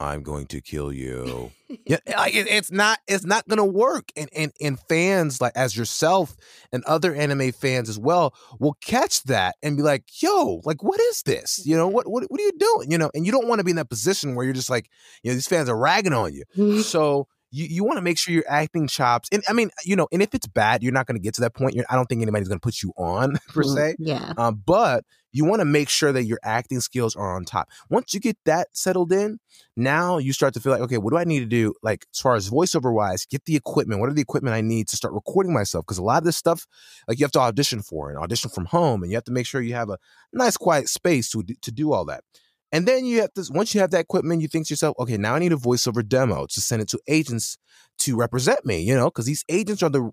I'm 0.00 0.22
going 0.22 0.46
to 0.48 0.60
kill 0.60 0.92
you. 0.92 1.50
yeah, 1.86 1.98
like 2.16 2.34
it, 2.34 2.46
it's 2.48 2.70
not, 2.70 2.98
it's 3.08 3.24
not 3.24 3.46
gonna 3.48 3.64
work. 3.64 4.10
And 4.16 4.28
and 4.34 4.52
and 4.60 4.78
fans 4.88 5.40
like 5.40 5.52
as 5.56 5.76
yourself 5.76 6.36
and 6.72 6.84
other 6.84 7.14
anime 7.14 7.52
fans 7.52 7.88
as 7.88 7.98
well 7.98 8.34
will 8.58 8.76
catch 8.80 9.22
that 9.24 9.56
and 9.62 9.76
be 9.76 9.82
like, 9.82 10.04
yo, 10.22 10.60
like 10.64 10.82
what 10.82 11.00
is 11.00 11.22
this? 11.22 11.60
You 11.66 11.76
know, 11.76 11.88
what 11.88 12.08
what 12.08 12.24
what 12.30 12.40
are 12.40 12.44
you 12.44 12.58
doing? 12.58 12.90
You 12.90 12.98
know, 12.98 13.10
and 13.14 13.26
you 13.26 13.32
don't 13.32 13.48
want 13.48 13.58
to 13.58 13.64
be 13.64 13.70
in 13.70 13.76
that 13.76 13.90
position 13.90 14.34
where 14.34 14.44
you're 14.44 14.54
just 14.54 14.70
like, 14.70 14.88
you 15.22 15.30
know, 15.30 15.34
these 15.34 15.48
fans 15.48 15.68
are 15.68 15.76
ragging 15.76 16.12
on 16.12 16.32
you. 16.32 16.44
So 16.88 17.26
you, 17.50 17.66
you 17.68 17.84
want 17.84 17.96
to 17.98 18.02
make 18.02 18.18
sure 18.18 18.34
your 18.34 18.44
acting 18.48 18.88
chops, 18.88 19.28
and 19.32 19.42
I 19.48 19.52
mean, 19.52 19.70
you 19.84 19.96
know, 19.96 20.08
and 20.12 20.22
if 20.22 20.34
it's 20.34 20.46
bad, 20.46 20.82
you're 20.82 20.92
not 20.92 21.06
going 21.06 21.16
to 21.16 21.22
get 21.22 21.34
to 21.34 21.40
that 21.42 21.54
point. 21.54 21.74
You're, 21.74 21.84
I 21.88 21.96
don't 21.96 22.06
think 22.06 22.22
anybody's 22.22 22.48
going 22.48 22.60
to 22.60 22.64
put 22.64 22.82
you 22.82 22.92
on 22.96 23.36
per 23.48 23.62
se. 23.62 23.96
Yeah. 23.98 24.32
Um, 24.36 24.62
but 24.64 25.04
you 25.32 25.44
want 25.44 25.60
to 25.60 25.64
make 25.64 25.88
sure 25.88 26.10
that 26.12 26.24
your 26.24 26.38
acting 26.42 26.80
skills 26.80 27.14
are 27.14 27.36
on 27.36 27.44
top. 27.44 27.68
Once 27.90 28.14
you 28.14 28.20
get 28.20 28.36
that 28.44 28.68
settled 28.72 29.12
in, 29.12 29.38
now 29.76 30.18
you 30.18 30.32
start 30.32 30.54
to 30.54 30.60
feel 30.60 30.72
like, 30.72 30.80
okay, 30.82 30.98
what 30.98 31.10
do 31.10 31.18
I 31.18 31.24
need 31.24 31.40
to 31.40 31.46
do? 31.46 31.74
Like 31.82 32.06
as 32.12 32.20
far 32.20 32.34
as 32.34 32.50
voiceover 32.50 32.92
wise, 32.92 33.26
get 33.26 33.44
the 33.44 33.56
equipment. 33.56 34.00
What 34.00 34.08
are 34.08 34.14
the 34.14 34.22
equipment 34.22 34.54
I 34.54 34.62
need 34.62 34.88
to 34.88 34.96
start 34.96 35.14
recording 35.14 35.52
myself? 35.52 35.84
Because 35.84 35.98
a 35.98 36.02
lot 36.02 36.18
of 36.18 36.24
this 36.24 36.36
stuff, 36.36 36.66
like 37.06 37.18
you 37.18 37.24
have 37.24 37.32
to 37.32 37.40
audition 37.40 37.82
for 37.82 38.10
and 38.10 38.18
audition 38.18 38.50
from 38.50 38.66
home, 38.66 39.02
and 39.02 39.12
you 39.12 39.16
have 39.16 39.24
to 39.24 39.32
make 39.32 39.46
sure 39.46 39.60
you 39.60 39.74
have 39.74 39.90
a 39.90 39.98
nice 40.32 40.56
quiet 40.56 40.88
space 40.88 41.30
to 41.30 41.42
to 41.42 41.70
do 41.70 41.92
all 41.92 42.04
that. 42.06 42.24
And 42.72 42.86
then 42.86 43.04
you 43.06 43.20
have 43.22 43.32
to 43.34 43.44
once 43.52 43.74
you 43.74 43.80
have 43.80 43.90
that 43.92 44.00
equipment, 44.00 44.42
you 44.42 44.48
think 44.48 44.66
to 44.66 44.72
yourself, 44.72 44.96
okay, 44.98 45.16
now 45.16 45.34
I 45.34 45.38
need 45.38 45.52
a 45.52 45.56
voiceover 45.56 46.06
demo 46.06 46.46
to 46.46 46.60
send 46.60 46.82
it 46.82 46.88
to 46.88 46.98
agents 47.08 47.56
to 48.00 48.16
represent 48.16 48.64
me, 48.66 48.80
you 48.80 48.94
know, 48.94 49.06
because 49.06 49.26
these 49.26 49.44
agents 49.48 49.82
are 49.82 49.88
the 49.90 50.10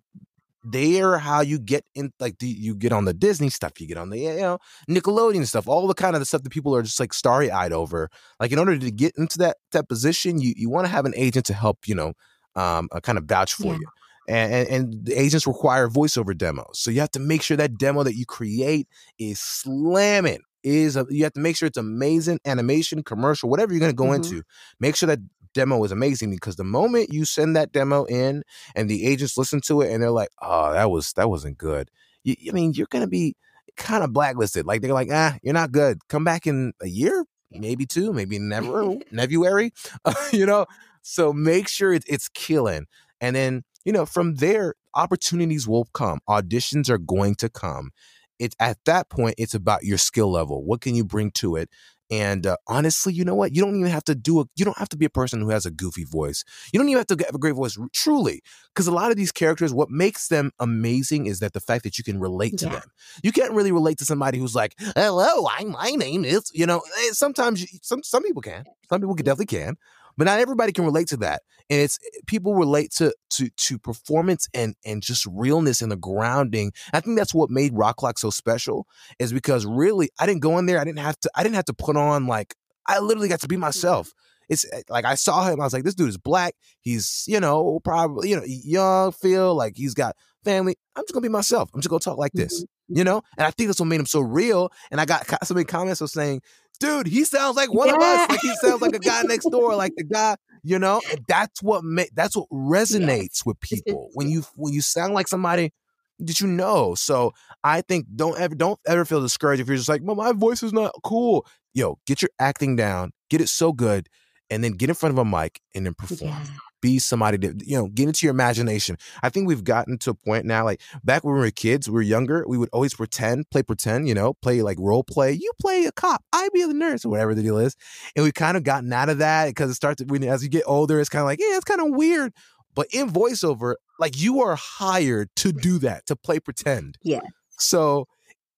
they 0.68 1.00
are 1.00 1.20
how 1.20 1.42
you 1.42 1.60
get 1.60 1.86
in 1.94 2.12
like 2.20 2.40
the, 2.40 2.48
you 2.48 2.76
get 2.76 2.92
on 2.92 3.06
the 3.06 3.14
Disney 3.14 3.50
stuff, 3.50 3.80
you 3.80 3.88
get 3.88 3.98
on 3.98 4.10
the 4.10 4.18
you 4.18 4.36
know 4.38 4.58
Nickelodeon 4.90 5.46
stuff, 5.46 5.68
all 5.68 5.88
the 5.88 5.94
kind 5.94 6.16
of 6.16 6.22
the 6.22 6.26
stuff 6.26 6.42
that 6.44 6.50
people 6.50 6.76
are 6.76 6.82
just 6.82 7.00
like 7.00 7.14
starry 7.14 7.52
eyed 7.52 7.72
over. 7.74 8.10
Like 8.40 8.52
in 8.52 8.58
order 8.60 8.78
to 8.78 8.92
get 8.92 9.14
into 9.18 9.38
that 9.40 9.58
that 9.74 9.88
position, 9.88 10.40
you 10.40 10.54
you 10.56 10.70
want 10.70 10.86
to 10.86 10.92
have 10.92 11.06
an 11.06 11.14
agent 11.16 11.46
to 11.48 11.54
help 11.54 11.88
you 11.88 11.96
know 11.96 12.14
um 12.56 12.88
uh, 12.92 13.00
kind 13.02 13.18
of 13.18 13.26
vouch 13.26 13.54
for 13.54 13.74
Yeah. 13.74 13.80
you. 13.80 13.88
And, 14.28 14.54
and, 14.54 14.68
and 14.70 15.06
the 15.06 15.14
agents 15.14 15.46
require 15.46 15.88
voiceover 15.88 16.36
demos, 16.36 16.80
so 16.80 16.90
you 16.90 17.00
have 17.00 17.12
to 17.12 17.20
make 17.20 17.44
sure 17.44 17.58
that 17.58 17.78
demo 17.78 18.02
that 18.02 18.16
you 18.16 18.26
create 18.26 18.88
is 19.20 19.40
slamming. 19.40 20.40
Is 20.66 20.96
a, 20.98 21.06
you 21.10 21.24
have 21.24 21.34
to 21.34 21.40
make 21.40 21.56
sure 21.56 21.68
it's 21.68 21.78
amazing 21.78 22.40
animation, 22.44 23.04
commercial, 23.04 23.50
whatever 23.50 23.72
you're 23.72 23.80
going 23.80 23.92
to 23.92 23.96
go 23.96 24.06
Mhm. 24.06 24.16
into. 24.16 24.42
Make 24.80 24.96
sure 24.96 25.06
that 25.08 25.20
demo 25.54 25.84
is 25.84 25.92
amazing 25.92 26.32
because 26.32 26.56
the 26.56 26.64
moment 26.64 27.14
you 27.14 27.24
send 27.24 27.56
that 27.56 27.72
demo 27.72 28.04
in 28.06 28.44
and 28.76 28.90
the 28.90 29.06
agents 29.06 29.38
listen 29.38 29.62
to 29.62 29.82
it 29.82 29.92
and 29.94 30.02
they're 30.02 30.10
like, 30.12 30.30
"Oh, 30.42 30.74
that 30.74 30.90
was 30.90 31.14
that 31.14 31.30
wasn't 31.30 31.58
good." 31.60 31.92
You, 32.24 32.36
I 32.50 32.52
mean, 32.54 32.74
you're 32.74 32.88
gonna 32.90 33.08
be 33.08 33.36
kind 33.78 34.04
of 34.04 34.12
blacklisted. 34.12 34.66
Like 34.66 34.82
they're 34.82 34.94
like, 34.94 35.10
"Ah, 35.12 35.38
you're 35.44 35.54
not 35.54 35.72
good. 35.72 36.00
Come 36.10 36.24
back 36.24 36.48
in 36.48 36.74
a 36.82 36.88
year, 36.88 37.26
maybe 37.52 37.86
two, 37.86 38.12
maybe 38.12 38.40
never, 38.40 38.96
February." 39.16 39.72
you 40.34 40.46
know. 40.48 40.66
So 41.04 41.32
make 41.32 41.68
sure 41.68 41.94
it's 41.94 42.06
it's 42.10 42.28
killing, 42.30 42.88
and 43.22 43.36
then 43.36 43.64
you 43.86 43.92
know 43.94 44.06
from 44.08 44.36
there, 44.36 44.74
opportunities 44.96 45.68
will 45.68 45.86
come. 45.94 46.20
Auditions 46.28 46.90
are 46.90 46.98
going 46.98 47.36
to 47.36 47.50
come. 47.50 47.92
It's 48.40 48.56
at 48.60 48.78
that 48.86 49.10
point, 49.10 49.36
it's 49.38 49.54
about 49.54 49.84
your 49.84 49.98
skill 49.98 50.32
level. 50.32 50.64
What 50.64 50.82
can 50.82 50.96
you 50.96 51.06
bring 51.06 51.32
to 51.32 51.56
it? 51.56 51.70
And 52.12 52.46
uh, 52.46 52.58
honestly, 52.68 53.14
you 53.14 53.26
know 53.26 53.34
what? 53.34 53.56
You 53.56 53.64
don't 53.64 53.76
even 53.80 53.90
have 53.92 54.04
to 54.04 54.14
do 54.14 54.40
a. 54.40 54.46
You 54.56 54.64
don't 54.64 54.78
have 54.78 54.90
to 54.90 54.98
be 54.98 55.06
a 55.06 55.10
person 55.10 55.42
who 55.42 55.50
has 55.50 55.66
a 55.66 55.72
goofy 55.72 56.04
voice. 56.04 56.44
You 56.72 56.80
don't 56.80 56.88
even 56.88 57.00
have 57.00 57.08
to 57.18 57.26
have 57.26 57.34
a 57.34 57.40
great 57.40 57.56
voice, 57.56 57.80
truly, 57.94 58.44
because 58.74 58.86
a 58.86 58.92
lot 58.92 59.10
of 59.10 59.18
these 59.18 59.32
characters, 59.32 59.74
what 59.74 59.90
makes 59.90 60.28
them 60.28 60.52
amazing 60.60 61.26
is 61.26 61.40
that 61.40 61.54
the 61.54 61.60
fact 61.60 61.84
that 61.84 61.98
you 61.98 62.04
can 62.04 62.20
relate 62.20 62.58
to 62.60 62.66
Yeah. 62.66 62.74
them. 62.74 62.84
You 63.24 63.32
can't 63.32 63.54
really 63.54 63.72
relate 63.72 63.98
to 64.00 64.06
somebody 64.06 64.38
who's 64.38 64.54
like, 64.54 64.76
"Hello, 64.96 65.48
I 65.50 65.64
my 65.64 65.92
name 65.92 66.24
is," 66.26 66.52
you 66.54 66.68
know. 66.68 66.82
eh, 67.00 67.12
Sometimes 67.14 67.62
you, 67.62 67.80
some 67.82 68.04
some 68.04 68.22
people 68.22 68.44
can, 68.44 68.66
some 68.88 69.02
people 69.02 69.16
can, 69.16 69.26
definitely 69.26 69.48
can, 69.58 69.76
but 70.18 70.26
not 70.26 70.40
everybody 70.40 70.72
can 70.72 70.86
relate 70.86 71.08
to 71.10 71.18
that. 71.18 71.42
And 71.70 71.82
it's 71.82 71.98
people 72.28 72.54
relate 72.54 72.92
to 72.98 73.14
to 73.32 73.50
to 73.50 73.80
performance 73.80 74.48
and 74.54 74.76
and 74.86 75.02
just 75.02 75.26
realness 75.26 75.82
and 75.82 75.92
the 75.92 75.96
grounding. 75.96 76.72
I 76.94 77.00
think 77.00 77.18
that's 77.18 77.34
what 77.34 77.50
made 77.50 77.74
Rock 77.74 78.04
Lock 78.04 78.20
so 78.20 78.30
special 78.30 78.86
is 79.20 79.34
because 79.34 79.66
really 79.66 80.10
I 80.20 80.26
didn't 80.26 80.42
go 80.42 80.58
in 80.58 80.68
there. 80.68 80.80
I 80.80 80.84
didn't 80.84 81.00
have 81.00 81.20
to. 81.22 81.32
I 81.36 81.44
didn't 81.44 81.56
have 81.56 81.66
to 81.66 81.74
put 81.74 81.98
on 81.98 82.28
like 82.28 82.56
I 82.88 83.00
literally 83.00 83.30
got 83.30 83.42
to 83.42 83.48
be 83.48 83.58
myself. 83.58 84.14
It's 84.48 84.66
eh, 84.72 84.82
like 84.90 85.06
I 85.06 85.16
saw 85.16 85.50
him. 85.50 85.60
I 85.60 85.64
was 85.64 85.74
like, 85.74 85.84
this 85.84 85.96
dude 85.96 86.10
is 86.10 86.18
black. 86.18 86.56
He's 86.82 87.24
you 87.28 87.40
know 87.40 87.80
probably 87.84 88.30
you 88.30 88.36
know 88.36 88.44
young. 88.46 89.12
Feel 89.12 89.56
like 89.56 89.76
he's 89.76 89.94
got 89.94 90.16
family. 90.44 90.76
I'm 90.96 91.04
just 91.04 91.14
gonna 91.14 91.24
be 91.24 91.30
myself. 91.30 91.70
I'm 91.74 91.82
just 91.82 91.90
gonna 91.90 92.00
talk 92.00 92.18
like 92.18 92.32
this, 92.34 92.64
mm-hmm. 92.64 92.98
you 92.98 93.04
know. 93.04 93.22
And 93.38 93.48
I 93.48 93.52
think 93.52 93.68
that's 93.70 93.80
what 93.80 93.88
made 93.88 94.00
him 94.00 94.06
so 94.06 94.22
real. 94.22 94.72
And 94.92 95.02
I 95.02 95.06
got 95.06 95.26
so 95.46 95.54
many 95.54 95.66
comments 95.66 96.02
of 96.02 96.10
saying, 96.10 96.42
"Dude, 96.78 97.08
he 97.08 97.24
sounds 97.24 97.56
like 97.56 97.74
one 97.74 97.88
yeah. 97.88 97.96
of 97.96 98.02
us. 98.02 98.30
Like 98.30 98.42
he 98.42 98.56
sounds 98.56 98.82
like 98.82 98.96
a 98.96 99.00
guy 99.00 99.24
next 99.24 99.50
door, 99.50 99.76
like 99.76 99.94
the 99.96 100.04
guy." 100.04 100.36
You 100.64 100.80
know, 100.80 101.02
and 101.12 101.20
that's 101.28 101.62
what 101.62 101.84
ma- 101.84 102.04
that's 102.14 102.36
what 102.36 102.50
resonates 102.50 103.22
yes. 103.22 103.46
with 103.46 103.60
people 103.60 104.10
when 104.14 104.30
you 104.30 104.44
when 104.56 104.74
you 104.74 104.82
sound 104.82 105.14
like 105.14 105.28
somebody 105.28 105.72
that 106.20 106.40
you 106.40 106.48
know. 106.48 106.96
So 106.96 107.34
I 107.64 107.82
think 107.82 108.08
don't 108.16 108.40
ever 108.40 108.56
don't 108.56 108.80
ever 108.88 109.06
feel 109.06 109.22
discouraged 109.22 109.62
if 109.62 109.68
you're 109.68 109.78
just 109.78 109.90
like, 109.90 110.02
well, 110.04 110.16
my 110.16 110.32
voice 110.32 110.64
is 110.64 110.74
not 110.74 110.92
cool. 111.04 111.46
Yo, 111.74 112.00
get 112.08 112.22
your 112.22 112.30
acting 112.40 112.76
down, 112.76 113.12
get 113.30 113.42
it 113.42 113.50
so 113.50 113.74
good, 113.74 114.08
and 114.50 114.64
then 114.64 114.74
get 114.74 114.90
in 114.90 114.96
front 114.96 115.14
of 115.14 115.20
a 115.20 115.26
mic 115.26 115.62
and 115.74 115.86
then 115.86 115.94
perform. 115.94 116.32
Yeah. 116.32 116.46
Be 116.86 117.00
somebody 117.00 117.38
that 117.38 117.66
you 117.66 117.76
know, 117.76 117.88
get 117.88 118.08
into 118.08 118.28
your 118.28 118.32
imagination. 118.32 119.00
I 119.24 119.30
think 119.30 119.48
we've 119.48 119.64
gotten 119.64 119.98
to 119.98 120.12
a 120.12 120.14
point 120.14 120.46
now, 120.46 120.64
like 120.64 120.82
back 121.04 121.24
when 121.24 121.34
we 121.34 121.40
were 121.40 121.50
kids, 121.50 121.90
we 121.90 121.96
were 121.96 122.04
younger, 122.04 122.46
we 122.48 122.60
would 122.60 122.70
always 122.72 122.94
pretend, 122.94 123.50
play 123.50 123.64
pretend, 123.64 124.08
you 124.08 124.14
know, 124.14 124.36
play 124.36 124.62
like 124.62 124.78
role 124.80 125.04
play. 125.04 125.32
You 125.32 125.52
play 125.60 125.86
a 125.86 125.92
cop, 125.92 126.24
I 126.32 126.48
be 126.54 126.64
the 126.64 126.76
nurse, 126.76 127.04
or 127.04 127.10
whatever 127.10 127.34
the 127.34 127.42
deal 127.42 127.58
is. 127.58 127.76
And 128.16 128.24
we've 128.24 128.36
kind 128.36 128.56
of 128.56 128.62
gotten 128.62 128.94
out 128.94 129.10
of 129.10 129.18
that 129.18 129.48
because 129.48 129.72
it 129.72 129.74
starts 129.74 130.04
when 130.06 130.24
as 130.26 130.44
you 130.44 130.50
get 130.50 130.62
older, 130.68 131.00
it's 131.00 131.10
kind 131.10 131.22
of 131.22 131.26
like, 131.26 131.40
yeah, 131.40 131.56
it's 131.56 131.66
kind 131.66 131.82
of 131.82 131.88
weird. 131.90 132.34
But 132.76 132.86
in 132.92 133.10
voiceover, 133.10 133.74
like 133.98 134.16
you 134.22 134.44
are 134.44 134.56
hired 134.56 135.30
to 135.38 135.52
do 135.52 135.80
that, 135.80 136.06
to 136.06 136.16
play 136.16 136.40
pretend. 136.40 137.00
Yeah. 137.02 137.22
So 137.58 138.06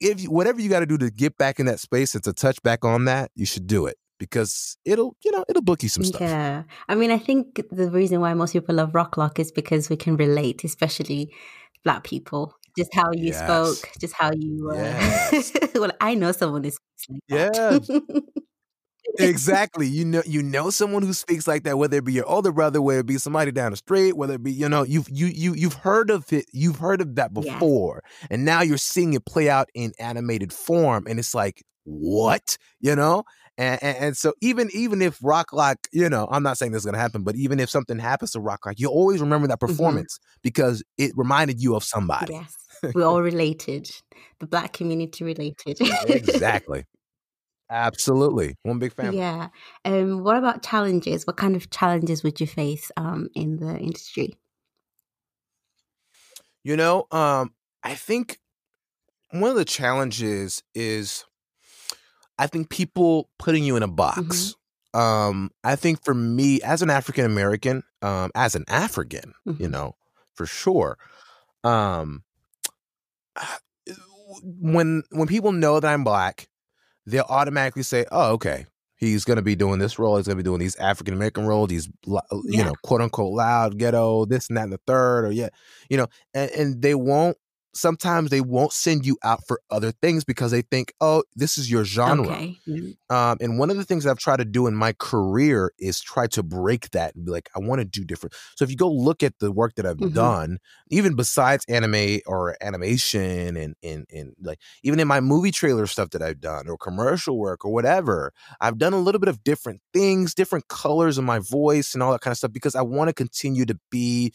if 0.01 0.19
you, 0.21 0.29
whatever 0.29 0.59
you 0.59 0.67
got 0.67 0.81
to 0.81 0.85
do 0.85 0.97
to 0.97 1.09
get 1.09 1.37
back 1.37 1.61
in 1.61 1.65
that 1.67 1.79
space 1.79 2.13
and 2.13 2.23
to 2.25 2.33
touch 2.33 2.61
back 2.61 2.83
on 2.83 3.05
that, 3.05 3.31
you 3.35 3.45
should 3.45 3.67
do 3.67 3.85
it 3.85 3.95
because 4.17 4.77
it'll, 4.85 5.15
you 5.23 5.31
know, 5.31 5.45
it'll 5.49 5.61
book 5.61 5.83
you 5.83 5.89
some 5.89 6.03
stuff. 6.03 6.21
Yeah. 6.21 6.63
I 6.87 6.95
mean, 6.95 7.11
I 7.11 7.17
think 7.17 7.61
the 7.71 7.89
reason 7.89 8.21
why 8.21 8.33
most 8.33 8.53
people 8.53 8.75
love 8.75 8.95
Rock 8.95 9.17
Lock 9.17 9.39
is 9.39 9.51
because 9.51 9.89
we 9.89 9.95
can 9.95 10.17
relate, 10.17 10.63
especially 10.63 11.33
black 11.83 12.03
people. 12.03 12.53
Just 12.77 12.93
how 12.93 13.11
you 13.11 13.27
yes. 13.27 13.39
spoke, 13.39 13.89
just 13.99 14.13
how 14.13 14.31
you. 14.33 14.69
Uh, 14.71 14.75
yes. 14.75 15.51
well, 15.75 15.91
I 15.99 16.13
know 16.13 16.31
someone 16.31 16.63
who 16.63 16.69
speaks 16.69 17.09
like 17.09 17.21
yeah. 17.27 17.49
that. 17.49 18.23
exactly. 19.19 19.87
You 19.87 20.05
know, 20.05 20.21
you 20.25 20.43
know 20.43 20.69
someone 20.69 21.01
who 21.01 21.13
speaks 21.13 21.47
like 21.47 21.63
that, 21.63 21.77
whether 21.77 21.97
it 21.97 22.05
be 22.05 22.13
your 22.13 22.27
older 22.27 22.51
brother, 22.51 22.81
whether 22.81 22.99
it 22.99 23.05
be 23.05 23.17
somebody 23.17 23.51
down 23.51 23.71
the 23.71 23.77
street, 23.77 24.15
whether 24.15 24.35
it 24.35 24.43
be 24.43 24.51
you 24.51 24.69
know 24.69 24.83
you've 24.83 25.09
you 25.09 25.27
you 25.27 25.53
you've 25.55 25.73
heard 25.73 26.09
of 26.11 26.31
it, 26.31 26.45
you've 26.53 26.77
heard 26.77 27.01
of 27.01 27.15
that 27.15 27.33
before, 27.33 28.03
yes. 28.03 28.27
and 28.29 28.45
now 28.45 28.61
you're 28.61 28.77
seeing 28.77 29.13
it 29.13 29.25
play 29.25 29.49
out 29.49 29.69
in 29.73 29.93
animated 29.99 30.53
form, 30.53 31.05
and 31.07 31.19
it's 31.19 31.33
like 31.33 31.63
what 31.83 32.57
you 32.79 32.95
know. 32.95 33.23
And, 33.57 33.81
and, 33.81 33.97
and, 33.97 34.17
so 34.17 34.33
even 34.39 34.69
even 34.71 35.01
if 35.01 35.17
Rock 35.23 35.51
Lock, 35.51 35.77
you 35.91 36.09
know, 36.09 36.27
I'm 36.29 36.43
not 36.43 36.59
saying 36.59 36.73
this 36.73 36.83
is 36.83 36.85
gonna 36.85 36.99
happen, 36.99 37.23
but 37.23 37.35
even 37.35 37.59
if 37.59 37.69
something 37.69 37.97
happens 37.97 38.31
to 38.31 38.39
Rock 38.39 38.65
Lock, 38.65 38.79
you 38.79 38.87
always 38.87 39.19
remember 39.19 39.47
that 39.47 39.59
mm-hmm. 39.59 39.67
performance 39.67 40.19
mm-hmm. 40.19 40.39
because 40.43 40.83
it 40.97 41.11
reminded 41.15 41.61
you 41.61 41.75
of 41.75 41.83
somebody. 41.83 42.33
Yes, 42.33 42.55
we're 42.93 43.05
all 43.05 43.21
related. 43.21 43.89
The 44.39 44.45
black 44.45 44.73
community 44.73 45.23
related. 45.23 45.79
exactly. 46.07 46.85
Absolutely. 47.69 48.55
One 48.63 48.79
big 48.79 48.93
family. 48.93 49.17
Yeah. 49.17 49.49
Um, 49.83 50.23
what 50.23 50.37
about 50.37 50.63
challenges? 50.63 51.25
What 51.27 51.37
kind 51.37 51.55
of 51.55 51.69
challenges 51.69 52.23
would 52.23 52.39
you 52.39 52.47
face 52.47 52.91
um, 52.95 53.27
in 53.35 53.57
the 53.57 53.77
industry? 53.77 54.37
You 56.63 56.77
know, 56.77 57.07
um, 57.11 57.53
I 57.83 57.95
think 57.95 58.39
one 59.31 59.49
of 59.49 59.57
the 59.57 59.65
challenges 59.65 60.63
is 60.73 61.25
I 62.37 62.47
think 62.47 62.69
people 62.69 63.29
putting 63.39 63.63
you 63.63 63.75
in 63.75 63.83
a 63.83 63.87
box. 63.87 64.19
Mm-hmm. 64.19 64.99
Um, 64.99 65.51
I 65.63 65.75
think 65.75 66.03
for 66.03 66.13
me, 66.13 66.61
as 66.61 66.81
an 66.81 66.89
African 66.89 67.25
American, 67.25 67.83
um, 68.01 68.31
as 68.35 68.55
an 68.55 68.65
African, 68.67 69.33
mm-hmm. 69.47 69.61
you 69.61 69.69
know, 69.69 69.95
for 70.33 70.45
sure, 70.45 70.97
um, 71.63 72.23
when 74.43 75.03
when 75.11 75.27
people 75.27 75.51
know 75.51 75.79
that 75.79 75.87
I'm 75.87 76.03
black, 76.03 76.47
they'll 77.05 77.25
automatically 77.29 77.83
say, 77.83 78.05
"Oh, 78.11 78.33
okay, 78.33 78.65
he's 78.97 79.25
going 79.25 79.37
to 79.37 79.43
be 79.43 79.55
doing 79.55 79.79
this 79.79 79.97
role. 79.97 80.17
He's 80.17 80.27
going 80.27 80.37
to 80.37 80.43
be 80.43 80.47
doing 80.47 80.59
these 80.59 80.75
African 80.75 81.13
American 81.13 81.45
roles. 81.45 81.69
These, 81.69 81.89
you 82.05 82.19
yeah. 82.45 82.65
know, 82.65 82.73
quote 82.83 83.01
unquote 83.01 83.33
loud 83.33 83.77
ghetto, 83.77 84.25
this 84.25 84.49
and 84.49 84.57
that 84.57 84.63
and 84.63 84.73
the 84.73 84.79
third, 84.85 85.25
or 85.25 85.31
yeah, 85.31 85.49
you 85.89 85.97
know, 85.97 86.07
and, 86.33 86.51
and 86.51 86.81
they 86.81 86.95
won't 86.95 87.37
sometimes 87.73 88.29
they 88.29 88.41
won't 88.41 88.73
send 88.73 89.05
you 89.05 89.17
out 89.23 89.45
for 89.47 89.61
other 89.69 89.91
things 89.91 90.23
because 90.23 90.51
they 90.51 90.61
think, 90.61 90.93
oh, 90.99 91.23
this 91.35 91.57
is 91.57 91.69
your 91.69 91.85
genre. 91.85 92.27
Okay. 92.27 92.57
Mm-hmm. 92.67 93.15
Um, 93.15 93.37
and 93.39 93.59
one 93.59 93.69
of 93.69 93.77
the 93.77 93.83
things 93.83 94.05
I've 94.05 94.17
tried 94.17 94.37
to 94.37 94.45
do 94.45 94.67
in 94.67 94.75
my 94.75 94.93
career 94.93 95.71
is 95.79 96.01
try 96.01 96.27
to 96.27 96.43
break 96.43 96.89
that 96.91 97.15
and 97.15 97.25
be 97.25 97.31
like, 97.31 97.49
I 97.55 97.59
want 97.59 97.79
to 97.79 97.85
do 97.85 98.03
different. 98.03 98.35
So 98.55 98.63
if 98.63 98.71
you 98.71 98.77
go 98.77 98.91
look 98.91 99.23
at 99.23 99.39
the 99.39 99.51
work 99.51 99.75
that 99.75 99.85
I've 99.85 99.97
mm-hmm. 99.97 100.15
done, 100.15 100.57
even 100.89 101.15
besides 101.15 101.65
anime 101.69 102.19
or 102.25 102.55
animation 102.61 103.57
and, 103.57 103.75
and 103.83 104.05
and 104.11 104.33
like 104.41 104.59
even 104.83 104.99
in 104.99 105.07
my 105.07 105.19
movie 105.19 105.51
trailer 105.51 105.87
stuff 105.87 106.11
that 106.11 106.21
I've 106.21 106.39
done 106.39 106.67
or 106.67 106.77
commercial 106.77 107.37
work 107.37 107.63
or 107.63 107.71
whatever, 107.71 108.33
I've 108.59 108.77
done 108.77 108.93
a 108.93 108.99
little 108.99 109.19
bit 109.19 109.29
of 109.29 109.43
different 109.43 109.81
things, 109.93 110.33
different 110.33 110.67
colors 110.67 111.17
of 111.17 111.23
my 111.23 111.39
voice 111.39 111.93
and 111.93 112.01
all 112.01 112.11
that 112.11 112.21
kind 112.21 112.31
of 112.31 112.37
stuff 112.37 112.53
because 112.53 112.75
I 112.75 112.81
want 112.81 113.09
to 113.09 113.13
continue 113.13 113.65
to 113.65 113.77
be 113.91 114.33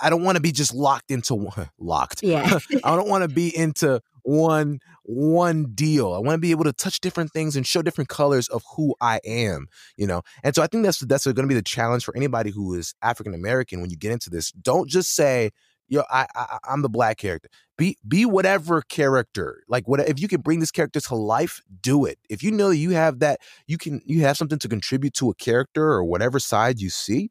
I 0.00 0.10
don't 0.10 0.22
want 0.22 0.36
to 0.36 0.42
be 0.42 0.52
just 0.52 0.74
locked 0.74 1.10
into 1.10 1.34
one 1.34 1.70
locked. 1.78 2.22
Yeah. 2.22 2.58
I 2.84 2.96
don't 2.96 3.08
want 3.08 3.22
to 3.22 3.28
be 3.28 3.56
into 3.56 4.00
one 4.22 4.80
one 5.04 5.72
deal. 5.74 6.12
I 6.12 6.18
want 6.18 6.34
to 6.34 6.38
be 6.38 6.50
able 6.50 6.64
to 6.64 6.72
touch 6.72 7.00
different 7.00 7.32
things 7.32 7.56
and 7.56 7.66
show 7.66 7.82
different 7.82 8.08
colors 8.08 8.48
of 8.48 8.62
who 8.76 8.94
I 9.00 9.20
am, 9.24 9.66
you 9.96 10.06
know. 10.06 10.22
And 10.42 10.54
so 10.54 10.62
I 10.62 10.66
think 10.66 10.84
that's 10.84 10.98
that's 11.00 11.24
going 11.24 11.36
to 11.36 11.46
be 11.46 11.54
the 11.54 11.62
challenge 11.62 12.04
for 12.04 12.16
anybody 12.16 12.50
who 12.50 12.74
is 12.74 12.94
African 13.02 13.34
American 13.34 13.80
when 13.80 13.90
you 13.90 13.96
get 13.96 14.12
into 14.12 14.30
this. 14.30 14.50
Don't 14.52 14.88
just 14.88 15.14
say, 15.14 15.50
"Yo, 15.88 16.02
I, 16.10 16.26
I 16.34 16.58
I'm 16.64 16.82
the 16.82 16.88
black 16.88 17.18
character." 17.18 17.48
Be 17.76 17.96
be 18.06 18.24
whatever 18.24 18.82
character. 18.82 19.62
Like 19.68 19.86
what 19.86 20.00
if 20.08 20.20
you 20.20 20.28
can 20.28 20.40
bring 20.40 20.60
this 20.60 20.70
character 20.70 21.00
to 21.00 21.14
life, 21.14 21.60
do 21.80 22.04
it. 22.06 22.18
If 22.28 22.42
you 22.42 22.50
know 22.50 22.70
you 22.70 22.90
have 22.90 23.18
that, 23.18 23.40
you 23.66 23.78
can 23.78 24.00
you 24.04 24.22
have 24.22 24.36
something 24.36 24.58
to 24.58 24.68
contribute 24.68 25.14
to 25.14 25.30
a 25.30 25.34
character 25.34 25.84
or 25.84 26.04
whatever 26.04 26.38
side 26.38 26.80
you 26.80 26.88
see 26.88 27.30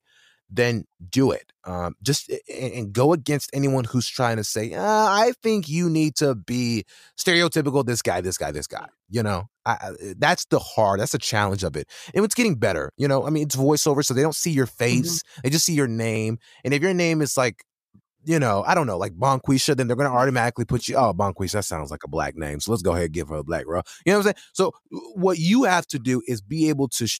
then 0.50 0.86
do 1.10 1.32
it. 1.32 1.52
Um, 1.66 1.96
just 2.02 2.32
and 2.50 2.91
go 2.91 3.14
against 3.14 3.50
anyone 3.54 3.86
who's 3.86 4.08
trying 4.08 4.38
to 4.38 4.44
say, 4.44 4.74
uh, 4.74 4.82
I 4.82 5.34
think 5.41 5.70
you 5.70 5.89
need 5.89 6.16
to 6.18 6.36
be 6.36 6.86
stereotypical. 7.18 7.86
This 7.86 8.02
guy, 8.02 8.22
this 8.22 8.38
guy, 8.38 8.52
this 8.52 8.68
guy. 8.68 8.88
You 9.10 9.24
know, 9.24 9.46
I, 9.66 9.72
I, 9.72 9.91
that's 10.18 10.46
the 10.46 10.60
hard. 10.60 11.00
That's 11.00 11.12
the 11.12 11.20
challenge 11.20 11.64
of 11.64 11.76
it, 11.76 11.88
and 12.14 12.26
it's 12.26 12.36
getting 12.36 12.56
better. 12.56 12.91
You 12.98 13.08
know, 13.08 13.26
I 13.26 13.30
mean, 13.30 13.44
it's 13.44 13.56
voiceover, 13.56 14.04
so 14.04 14.14
they 14.14 14.22
don't 14.22 14.36
see 14.36 14.52
your 14.52 14.68
mm-hmm. 14.68 14.78
face; 14.78 15.20
mm-hmm. 15.20 15.41
they 15.44 15.50
just 15.50 15.66
see 15.66 15.74
your 15.74 15.88
name. 15.88 16.39
And 16.64 16.74
if 16.74 16.82
your 16.82 16.94
name 16.94 17.22
is 17.22 17.38
like 17.38 17.64
you 18.26 18.39
know, 18.39 18.64
I 18.66 18.74
don't 18.74 18.88
know, 18.88 18.98
like 18.98 19.14
Bonquisha, 19.14 19.76
then 19.76 19.88
they're 19.88 19.98
going 19.98 20.10
to 20.10 20.16
automatically 20.16 20.66
put 20.66 20.88
you, 20.88 20.96
oh, 20.96 21.14
Bonquisha, 21.14 21.54
that 21.54 21.66
sounds 21.66 21.91
like 21.91 22.06
a 22.06 22.08
black 22.08 22.38
name. 22.38 22.60
So 22.62 22.72
let's 22.72 22.82
go 22.82 22.91
ahead 22.91 23.06
and 23.06 23.14
give 23.14 23.28
her 23.30 23.36
a 23.36 23.44
black 23.44 23.66
role. 23.68 23.84
You 24.06 24.14
know 24.14 24.20
what 24.20 24.28
I'm 24.28 24.34
saying? 24.34 24.46
So 24.54 24.72
what 25.16 25.39
you 25.39 25.64
have 25.64 25.86
to 25.88 26.00
do 26.00 26.22
is 26.26 26.41
be 26.41 26.70
able 26.70 26.88
to, 26.89 27.08
sh- 27.08 27.20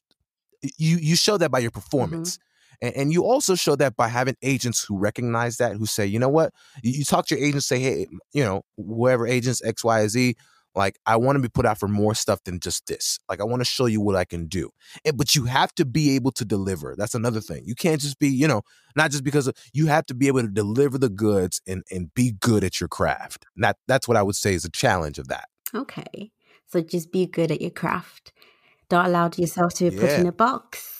you 0.78 0.96
you 0.96 1.16
show 1.16 1.36
that 1.36 1.50
by 1.50 1.58
your 1.58 1.70
mm-hmm. 1.70 1.80
performance. 1.80 2.36
Mm-hmm. 2.36 2.40
And, 2.80 2.94
and, 2.96 3.12
you 3.12 3.24
also 3.24 3.54
show 3.54 3.76
that 3.76 3.96
by 3.96 4.08
having 4.08 4.36
agents 4.42 4.84
who 4.84 4.98
recognize 4.98 5.56
that, 5.58 5.76
who 5.76 5.86
say, 5.86 6.06
you 6.06 6.18
know 6.18 6.28
what, 6.28 6.52
you, 6.82 6.92
you 6.92 7.04
talk 7.04 7.26
to 7.26 7.36
your 7.36 7.46
agents, 7.46 7.66
say, 7.66 7.78
hey, 7.78 8.06
you 8.32 8.44
know, 8.44 8.62
whoever 8.76 9.26
agents 9.26 9.62
X, 9.64 9.84
Y, 9.84 10.06
Z, 10.08 10.34
like 10.74 10.98
I 11.06 11.16
want 11.16 11.36
to 11.36 11.42
be 11.42 11.48
put 11.48 11.66
out 11.66 11.78
for 11.78 11.88
more 11.88 12.14
stuff 12.14 12.42
than 12.44 12.60
just 12.60 12.86
this. 12.86 13.18
Like 13.28 13.40
I 13.40 13.44
want 13.44 13.60
to 13.60 13.64
show 13.64 13.86
you 13.86 14.00
what 14.00 14.16
I 14.16 14.24
can 14.24 14.46
do. 14.46 14.70
And, 15.04 15.16
but 15.16 15.34
you 15.34 15.44
have 15.44 15.74
to 15.76 15.84
be 15.84 16.14
able 16.16 16.32
to 16.32 16.44
deliver. 16.44 16.94
That's 16.96 17.14
another 17.14 17.40
thing. 17.40 17.62
You 17.64 17.74
can't 17.74 18.00
just 18.00 18.18
be, 18.18 18.28
you 18.28 18.48
know, 18.48 18.62
not 18.96 19.10
just 19.10 19.24
because 19.24 19.46
of, 19.46 19.56
you 19.72 19.86
have 19.86 20.06
to 20.06 20.14
be 20.14 20.26
able 20.26 20.42
to 20.42 20.48
deliver 20.48 20.98
the 20.98 21.08
goods 21.08 21.60
and 21.66 21.84
and 21.90 22.12
be 22.14 22.32
good 22.40 22.64
at 22.64 22.80
your 22.80 22.88
craft. 22.88 23.46
And 23.54 23.64
that 23.64 23.76
that's 23.86 24.08
what 24.08 24.16
I 24.16 24.22
would 24.22 24.36
say 24.36 24.54
is 24.54 24.64
a 24.64 24.70
challenge 24.70 25.18
of 25.18 25.28
that. 25.28 25.48
Okay. 25.74 26.32
So 26.66 26.80
just 26.80 27.12
be 27.12 27.26
good 27.26 27.50
at 27.50 27.60
your 27.60 27.70
craft. 27.70 28.32
Don't 28.88 29.06
allow 29.06 29.30
yourself 29.36 29.74
to 29.74 29.90
be 29.90 29.96
yeah. 29.96 30.02
put 30.02 30.10
in 30.10 30.26
a 30.26 30.32
box. 30.32 30.93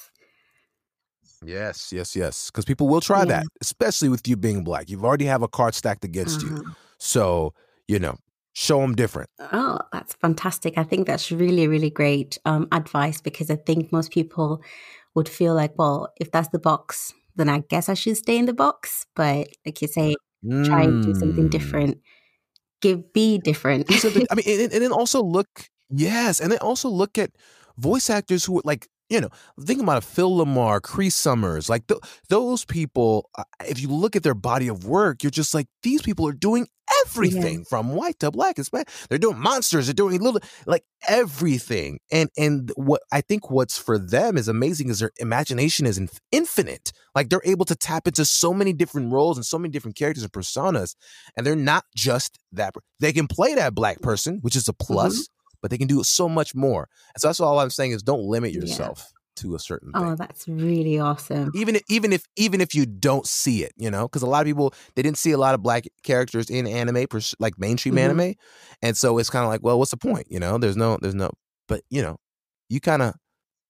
Yes, 1.47 1.93
yes, 1.93 2.17
yes. 2.17 2.51
Because 2.51 2.65
people 2.65 2.89
will 2.89 3.01
try 3.01 3.21
yeah. 3.21 3.25
that, 3.27 3.47
especially 3.61 4.09
with 4.09 4.27
you 4.27 4.37
being 4.37 4.65
black. 4.65 4.91
You've 4.91 5.05
already 5.05 5.27
have 5.27 5.43
a 5.43 5.49
card 5.49 5.75
stacked 5.75 6.05
against 6.05 6.43
uh-huh. 6.45 6.57
you. 6.57 6.75
So, 6.99 7.55
you 7.89 7.99
know, 7.99 8.17
show 8.55 8.81
them 8.81 8.95
different. 8.95 9.29
Oh, 9.53 9.79
that's 9.93 10.15
fantastic. 10.15 10.79
I 10.79 10.85
think 10.85 11.07
that's 11.07 11.31
really, 11.31 11.69
really 11.69 11.91
great 11.91 12.39
um, 12.45 12.69
advice 12.73 13.21
because 13.21 13.51
I 13.51 13.57
think 13.57 13.93
most 13.93 14.11
people 14.11 14.63
would 15.15 15.29
feel 15.29 15.55
like, 15.55 15.73
well, 15.77 16.13
if 16.21 16.31
that's 16.31 16.49
the 16.49 16.59
box, 16.59 17.13
then 17.37 17.49
I 17.49 17.63
guess 17.69 17.89
I 17.89 17.95
should 17.95 18.17
stay 18.17 18.39
in 18.39 18.47
the 18.47 18.55
box. 18.55 19.07
But 19.15 19.49
like 19.67 19.83
you 19.83 19.89
say, 19.89 20.15
mm. 20.45 20.67
try 20.67 20.83
and 20.83 21.05
do 21.05 21.15
something 21.15 21.49
mm. 21.49 21.51
different. 21.51 22.01
Give, 22.81 23.13
be 23.13 23.39
different. 23.39 23.87
I 23.91 24.35
mean, 24.35 24.45
and, 24.47 24.73
and 24.73 24.83
then 24.83 24.93
also 24.93 25.23
look, 25.23 25.49
yes, 25.91 26.41
and 26.41 26.53
then 26.53 26.59
also 26.59 26.89
look 26.89 27.19
at 27.19 27.31
voice 27.77 28.09
actors 28.09 28.45
who 28.45 28.63
like 28.65 28.89
you 29.15 29.21
know, 29.21 29.31
think 29.61 29.81
about 29.81 30.03
Phil 30.03 30.31
LaMarr, 30.31 30.83
Cree 30.83 31.09
Summers, 31.09 31.71
like 31.71 31.87
th- 31.87 32.01
those 32.29 32.65
people. 32.65 33.31
Uh, 33.39 33.45
if 33.69 33.81
you 33.81 33.89
look 33.89 34.17
at 34.17 34.25
their 34.25 34.35
body 34.35 34.67
of 34.67 34.85
work, 34.85 35.23
you're 35.23 35.31
just 35.31 35.55
like 35.55 35.69
these 35.85 36.03
people 36.03 36.27
are 36.27 36.33
doing 36.33 36.67
everything 37.07 37.59
yeah. 37.59 37.65
from 37.69 37.91
white 37.91 38.19
to 38.19 38.33
black 38.33 38.59
Spanish. 38.59 38.89
They're 39.09 39.19
doing 39.19 39.39
monsters. 39.39 39.87
They're 39.87 39.95
doing 39.95 40.21
little 40.21 40.41
like 40.67 40.85
everything. 41.07 42.01
And 42.11 42.29
and 42.37 42.73
what 42.75 43.03
I 43.13 43.21
think 43.21 43.51
what's 43.51 43.79
for 43.79 43.99
them 43.99 44.37
is 44.37 44.49
amazing 44.49 44.89
is 44.89 44.99
their 44.99 45.13
imagination 45.19 45.87
is 45.87 46.01
infinite. 46.33 46.93
Like 47.15 47.29
they're 47.29 47.41
able 47.45 47.67
to 47.67 47.77
tap 47.77 48.09
into 48.09 48.25
so 48.25 48.53
many 48.53 48.73
different 48.73 49.13
roles 49.13 49.39
and 49.39 49.47
so 49.47 49.59
many 49.59 49.71
different 49.71 49.97
characters 49.97 50.25
and 50.25 50.33
personas, 50.33 50.97
and 51.37 51.47
they're 51.47 51.55
not 51.55 51.85
just 51.95 52.41
that. 52.51 52.75
They 52.99 53.13
can 53.13 53.29
play 53.29 53.55
that 53.55 53.77
black 53.77 54.01
person, 54.01 54.39
which 54.43 54.57
is 54.57 54.69
a 54.69 54.73
plus, 54.73 55.15
mm-hmm. 55.15 55.44
But 55.65 55.71
they 55.71 55.79
can 55.79 55.89
do 55.89 56.05
so 56.05 56.29
much 56.29 56.55
more. 56.55 56.91
And 57.15 57.23
so 57.23 57.29
that's 57.29 57.41
all 57.41 57.59
I'm 57.59 57.71
saying 57.71 57.93
is 57.93 58.03
don't 58.03 58.21
limit 58.21 58.53
yourself. 58.53 58.99
Yeah 58.99 59.11
to 59.37 59.57
a 59.57 59.59
certain 59.59 59.91
thing. 59.91 60.01
Oh, 60.01 60.15
that's 60.15 60.47
really 60.47 61.01
awesome. 61.01 61.51
Even 61.57 61.75
if, 61.75 61.83
even 61.89 62.13
if 62.13 62.25
even 62.37 62.61
if 62.61 62.73
you 62.73 62.87
don't 62.87 63.27
see 63.27 63.65
it, 63.65 63.73
you 63.77 63.91
know, 63.91 64.07
because 64.07 64.23
a 64.23 64.29
lot 64.29 64.43
of 64.43 64.47
people 64.47 64.73
they 64.95 65.03
didn't 65.03 65.19
see 65.19 65.33
a 65.33 65.39
lot 65.39 65.57
of 65.57 65.63
black 65.63 65.87
characters 66.05 66.51
in 66.51 66.69
anime, 66.69 67.05
like 67.41 67.59
mainstream 67.59 67.97
mm-hmm. 67.97 68.21
anime, 68.21 68.35
and 68.81 68.97
so 68.97 69.19
it's 69.19 69.31
kind 69.31 69.45
of 69.45 69.49
like, 69.49 69.61
well, 69.61 69.77
what's 69.77 69.91
the 69.91 69.97
point? 69.97 70.29
You 70.31 70.39
know, 70.39 70.57
there's 70.57 70.77
no, 70.77 70.99
there's 71.03 71.17
no, 71.17 71.33
but 71.67 71.83
you 71.91 72.01
know, 72.01 72.17
you 72.69 72.79
kind 72.79 73.03
of 73.03 73.15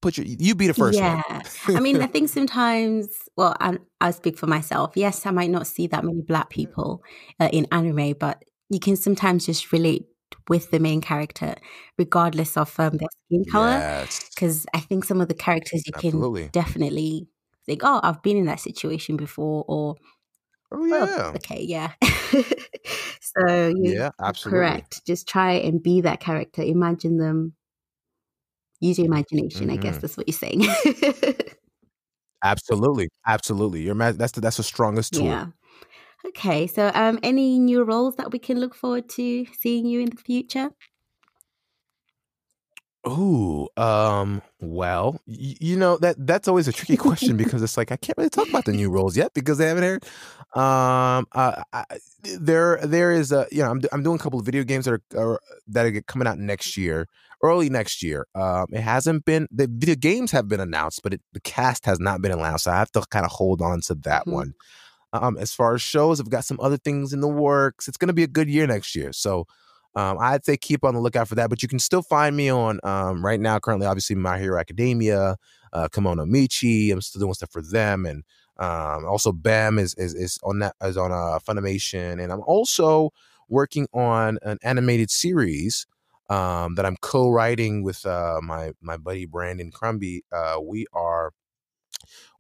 put 0.03 0.19
your, 0.19 0.27
you 0.27 0.55
be 0.55 0.67
the 0.67 0.75
first 0.75 0.99
yeah. 0.99 1.23
I 1.69 1.81
mean, 1.81 2.03
I 2.03 2.09
think 2.09 2.29
sometimes, 2.29 3.09
well, 3.35 3.57
I 3.59 3.79
I 4.03 4.11
speak 4.11 4.37
for 4.37 4.47
myself. 4.47 4.93
Yes, 4.97 5.25
I 5.25 5.31
might 5.31 5.49
not 5.49 5.67
see 5.67 5.87
that 5.87 6.05
many 6.05 6.21
black 6.21 6.51
people 6.59 7.03
uh, 7.41 7.49
in 7.55 7.67
anime, 7.73 8.17
but 8.21 8.43
you 8.69 8.81
can 8.81 8.97
sometimes 8.97 9.47
just 9.47 9.73
relate 9.73 10.05
with 10.49 10.71
the 10.71 10.79
main 10.79 11.01
character, 11.01 11.55
regardless 11.99 12.57
of 12.57 12.79
um, 12.79 12.97
their 12.97 13.09
skin 13.27 13.45
color. 13.51 14.07
Because 14.35 14.65
yes. 14.65 14.67
I 14.75 14.81
think 14.81 15.05
some 15.05 15.21
of 15.21 15.29
the 15.29 15.35
characters 15.35 15.85
you 15.87 15.93
Absolutely. 15.95 16.43
can 16.43 16.51
definitely 16.51 17.29
think, 17.67 17.81
oh, 17.85 18.01
I've 18.03 18.23
been 18.23 18.37
in 18.37 18.47
that 18.47 18.61
situation 18.61 19.17
before, 19.17 19.65
or 19.67 19.97
oh 20.73 20.85
yeah, 20.85 21.33
okay, 21.37 21.63
yeah. 21.63 21.93
so 23.21 23.75
yeah, 23.77 24.11
absolutely 24.21 24.59
correct. 24.59 25.07
Just 25.07 25.29
try 25.29 25.53
and 25.53 25.83
be 25.83 26.01
that 26.03 26.21
character. 26.21 26.63
Imagine 26.63 27.19
them. 27.19 27.55
Use 28.81 28.99
your 28.99 29.07
imagination. 29.07 29.63
Mm-hmm. 29.63 29.71
I 29.71 29.77
guess 29.77 29.95
mm-hmm. 29.95 30.01
that's 30.01 30.17
what 30.17 30.29
you're 30.29 30.35
saying. 30.35 30.67
absolutely, 32.45 33.09
absolutely. 33.27 33.83
Your 33.83 33.95
that's 33.95 34.33
the, 34.33 34.41
that's 34.41 34.59
the 34.59 34.63
strongest 34.63 35.15
tool. 35.15 35.27
Yeah. 35.27 35.47
Okay, 36.27 36.67
so 36.67 36.91
um, 36.95 37.19
any 37.23 37.59
new 37.59 37.83
roles 37.85 38.17
that 38.17 38.33
we 38.33 38.39
can 38.39 38.59
look 38.59 38.75
forward 38.75 39.09
to 39.11 39.47
seeing 39.61 39.87
you 39.87 40.01
in 40.01 40.11
the 40.11 40.17
future? 40.17 40.71
Oh, 43.07 43.69
um, 43.77 44.41
well, 44.61 45.21
y- 45.27 45.57
you 45.61 45.77
know 45.77 45.99
that 45.99 46.17
that's 46.27 46.49
always 46.49 46.69
a 46.69 46.73
tricky 46.73 46.97
question 46.97 47.37
because 47.43 47.63
it's 47.63 47.77
like 47.77 47.93
I 47.93 47.97
can't 47.97 48.17
really 48.17 48.31
talk 48.31 48.49
about 48.49 48.65
the 48.65 48.73
new 48.73 48.91
roles 48.91 49.15
yet 49.15 49.35
because 49.35 49.59
they 49.59 49.67
haven't 49.67 49.85
aired. 49.85 50.05
Um, 50.55 51.27
uh, 51.33 51.63
I, 51.73 51.85
there 52.23 52.79
there 52.83 53.13
is 53.13 53.31
a 53.31 53.47
you 53.53 53.63
know 53.63 53.71
I'm 53.71 53.83
I'm 53.93 54.03
doing 54.03 54.17
a 54.17 54.23
couple 54.23 54.41
of 54.41 54.47
video 54.47 54.65
games 54.65 54.87
that 54.87 54.95
are, 54.95 55.19
are 55.19 55.41
that 55.69 55.85
are 55.85 56.01
coming 56.03 56.27
out 56.27 56.39
next 56.39 56.79
year, 56.79 57.07
early 57.43 57.69
next 57.69 58.03
year. 58.03 58.27
Um, 58.35 58.67
it 58.73 58.81
hasn't 58.81 59.27
been 59.27 59.49
the 59.51 59.69
video 59.71 59.97
games 59.97 60.31
have 60.31 60.49
been 60.49 60.61
announced, 60.61 61.03
but 61.03 61.13
it, 61.13 61.21
the 61.35 61.41
cast 61.41 61.85
has 61.85 62.01
not 62.01 62.23
been 62.23 62.33
announced. 62.33 62.65
So 62.65 62.71
I 62.71 62.79
have 62.79 62.93
to 62.93 63.05
kind 63.11 63.27
of 63.27 63.33
hold 63.33 63.61
on 63.61 63.83
to 63.83 63.95
that 63.97 64.23
mm-hmm. 64.23 64.33
one. 64.33 64.55
Um, 65.15 65.39
as 65.39 65.55
far 65.55 65.75
as 65.75 65.81
shows, 65.83 66.21
I've 66.21 66.29
got 66.29 66.45
some 66.45 66.59
other 66.61 66.77
things 66.77 67.13
in 67.13 67.21
the 67.21 67.29
works. 67.29 67.87
It's 67.87 67.97
going 67.97 68.09
to 68.09 68.15
be 68.15 68.25
a 68.25 68.29
good 68.29 68.49
year 68.51 68.67
next 68.67 68.97
year. 68.97 69.13
So 69.13 69.47
um, 69.95 70.19
I'd 70.21 70.45
say 70.45 70.57
keep 70.57 70.83
on 70.85 70.95
the 70.95 71.01
lookout 71.01 71.29
for 71.29 71.37
that. 71.37 71.49
But 71.51 71.63
you 71.63 71.69
can 71.69 71.79
still 71.79 72.03
find 72.03 72.37
me 72.37 72.49
on 72.49 72.81
um, 72.83 73.25
right 73.25 73.39
now, 73.39 73.59
currently, 73.61 73.87
obviously, 73.87 74.17
My 74.17 74.39
Hero 74.39 74.59
Academia, 74.59 75.37
uh, 75.73 75.89
Kemono 75.89 76.29
Michi. 76.29 76.93
I'm 76.93 77.01
still 77.01 77.21
doing 77.21 77.35
stuff 77.35 77.53
for 77.53 77.63
them. 77.63 78.05
And 78.07 78.25
um, 78.59 79.05
also, 79.07 79.31
BEM 79.33 79.79
is, 79.79 79.95
is, 79.95 80.15
is 80.15 80.39
on 80.43 80.59
that, 80.59 80.75
is 80.83 80.97
on 80.97 81.13
uh, 81.13 81.39
Funimation. 81.47 82.23
And 82.23 82.33
I'm 82.33 82.43
also 82.43 83.11
working 83.49 83.87
on 83.95 84.39
an 84.43 84.59
animated 84.63 85.11
series 85.11 85.87
um, 86.31 86.75
that 86.75 86.87
I'm 86.87 86.97
co-writing 87.01 87.83
with 87.83 88.05
uh, 88.07 88.41
my 88.43 88.73
my 88.81 88.97
buddy 88.97 89.27
Brandon 89.27 89.71
Crumby. 89.71 90.25
Uh, 90.33 90.57
we 90.63 90.87
are 90.93 91.33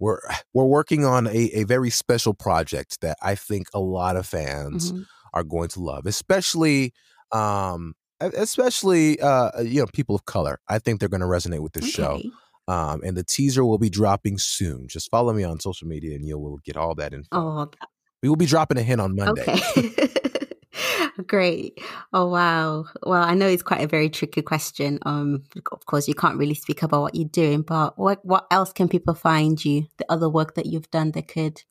we're 0.01 0.21
we're 0.53 0.65
working 0.65 1.05
on 1.05 1.27
a, 1.27 1.51
a 1.55 1.65
very 1.65 1.91
special 1.91 2.35
project 2.35 3.01
that 3.01 3.17
I 3.23 3.35
think 3.35 3.69
a 3.75 3.81
lot 3.81 4.17
of 4.17 4.27
fans 4.27 4.93
mm-hmm. 4.93 5.03
are 5.33 5.45
going 5.45 5.69
to 5.71 5.81
love, 5.81 6.07
especially 6.07 6.93
um 7.33 7.95
especially 8.21 9.21
uh 9.21 9.61
you 9.62 9.81
know 9.81 9.87
people 9.93 10.15
of 10.15 10.25
color. 10.25 10.61
I 10.69 10.79
think 10.79 11.01
they're 11.01 11.09
going 11.09 11.21
to 11.21 11.27
resonate 11.27 11.61
with 11.61 11.73
this 11.73 11.85
okay. 11.85 12.23
show. 12.23 12.31
Um, 12.67 13.03
and 13.05 13.15
the 13.15 13.25
teaser 13.25 13.62
will 13.62 13.77
be 13.77 13.91
dropping 13.91 14.39
soon. 14.39 14.89
Just 14.89 15.11
follow 15.11 15.35
me 15.35 15.45
on 15.45 15.61
social 15.61 15.87
media, 15.87 16.15
and 16.15 16.27
you 16.27 16.39
will 16.39 16.61
get 16.65 16.79
all 16.79 16.95
that 16.95 17.12
info. 17.12 17.29
Oh, 17.33 17.71
we 18.23 18.31
will 18.31 18.37
be 18.37 18.47
dropping 18.47 18.79
a 18.79 18.83
hint 18.83 19.03
on 19.03 19.15
Monday. 19.15 19.45
Okay. 19.77 19.91
Great. 21.27 21.79
Oh 22.12 22.29
wow. 22.29 22.87
Well, 23.03 23.23
I 23.23 23.35
know 23.35 23.47
it's 23.49 23.62
quite 23.62 23.83
a 23.83 23.87
very 23.87 24.09
tricky 24.09 24.43
question. 24.43 24.99
Um, 25.03 25.45
of 25.73 25.87
course, 25.87 26.09
you 26.09 26.15
can't 26.15 26.39
really 26.39 26.55
speak 26.55 26.83
about 26.83 27.03
what 27.03 27.15
you're 27.15 27.29
doing, 27.29 27.62
but 27.62 27.99
what 27.99 28.25
what 28.25 28.47
else 28.51 28.73
can 28.73 28.89
people 28.89 29.15
find 29.15 29.62
you? 29.65 29.87
The 29.99 30.07
other 30.11 30.29
work 30.29 30.55
that 30.55 30.67
you've 30.67 30.91
done 30.91 31.12
they 31.12 31.23
could 31.23 31.62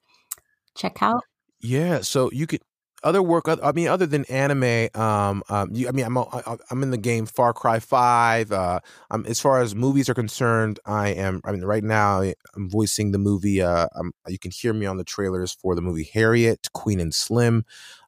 check 0.75 1.01
out. 1.01 1.23
Yeah. 1.59 2.01
So 2.01 2.29
you 2.31 2.47
could 2.47 2.61
other 3.03 3.21
work. 3.21 3.45
I 3.47 3.71
mean, 3.73 3.87
other 3.87 4.05
than 4.05 4.25
anime, 4.25 4.87
um, 4.95 5.43
um, 5.49 5.69
you, 5.73 5.87
I 5.87 5.91
mean, 5.91 6.05
I'm 6.05 6.17
I'm 6.17 6.83
in 6.83 6.91
the 6.91 6.97
game 6.97 7.25
Far 7.25 7.53
Cry 7.53 7.79
Five. 7.79 8.51
Uh, 8.51 8.79
um, 9.11 9.25
as 9.27 9.39
far 9.39 9.61
as 9.61 9.75
movies 9.75 10.09
are 10.09 10.13
concerned, 10.13 10.79
I 10.85 11.09
am. 11.09 11.41
I 11.43 11.51
mean, 11.51 11.65
right 11.65 11.83
now 11.83 12.21
I'm 12.21 12.69
voicing 12.69 13.11
the 13.11 13.17
movie. 13.17 13.61
Uh, 13.61 13.87
um, 13.95 14.13
you 14.27 14.39
can 14.39 14.51
hear 14.51 14.73
me 14.73 14.85
on 14.85 14.97
the 14.97 15.03
trailers 15.03 15.51
for 15.51 15.75
the 15.75 15.81
movie 15.81 16.09
Harriet, 16.13 16.69
Queen 16.73 16.99
and 16.99 17.13
Slim. 17.13 17.65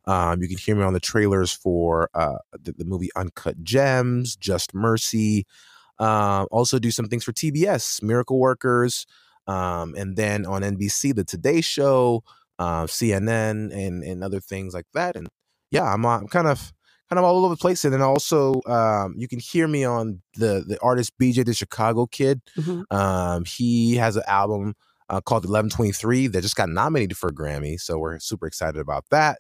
Um, 0.08 0.42
you 0.42 0.48
can 0.48 0.58
hear 0.58 0.76
me 0.76 0.84
on 0.84 0.94
the 0.94 1.00
trailers 1.00 1.52
for 1.52 2.10
uh, 2.14 2.38
the, 2.52 2.74
the, 2.74 2.86
movie 2.86 3.10
Uncut 3.16 3.64
Gems, 3.64 4.36
Just 4.36 4.74
Mercy. 4.74 5.46
Uh, 6.00 6.46
also, 6.52 6.78
do 6.78 6.92
some 6.92 7.08
things 7.08 7.24
for 7.24 7.32
TBS, 7.32 8.04
Miracle 8.04 8.40
Workers, 8.40 9.06
um, 9.48 9.96
and 9.96 10.16
then 10.16 10.46
on 10.46 10.62
NBC, 10.62 11.16
The 11.16 11.24
Today 11.24 11.62
Show, 11.62 12.24
uh, 12.60 12.84
CNN, 12.84 13.74
and 13.76 14.04
and 14.04 14.24
other 14.24 14.40
things 14.40 14.74
like 14.74 14.88
that. 14.94 15.16
And 15.16 15.28
yeah, 15.72 15.92
I'm, 15.92 16.06
uh, 16.06 16.20
I'm 16.20 16.28
kind 16.28 16.48
of 16.48 16.72
kind 17.10 17.20
of 17.20 17.26
all 17.26 17.46
over 17.46 17.54
the 17.54 17.60
place. 17.60 17.86
And 17.86 17.94
then 17.94 18.02
also, 18.02 18.62
um, 18.68 19.16
you 19.18 19.28
can 19.28 19.40
hear 19.40 19.68
me 19.68 19.84
on 19.84 20.22
the 20.36 20.64
the 20.68 20.78
artist 20.82 21.14
BJ 21.20 21.46
the 21.46 21.54
Chicago 21.54 22.06
Kid. 22.06 22.42
Mm-hmm. 22.58 22.96
Um, 22.96 23.46
he 23.46 23.96
has 23.96 24.16
an 24.16 24.24
album 24.28 24.76
uh, 25.10 25.22
called 25.22 25.44
1123 25.44 26.28
that 26.28 26.42
just 26.42 26.56
got 26.56 26.70
nominated 26.70 27.18
for 27.18 27.30
a 27.30 27.34
Grammy. 27.34 27.80
So 27.80 27.98
we're 27.98 28.20
super 28.20 28.48
excited 28.48 28.80
about 28.80 29.06
that. 29.12 29.40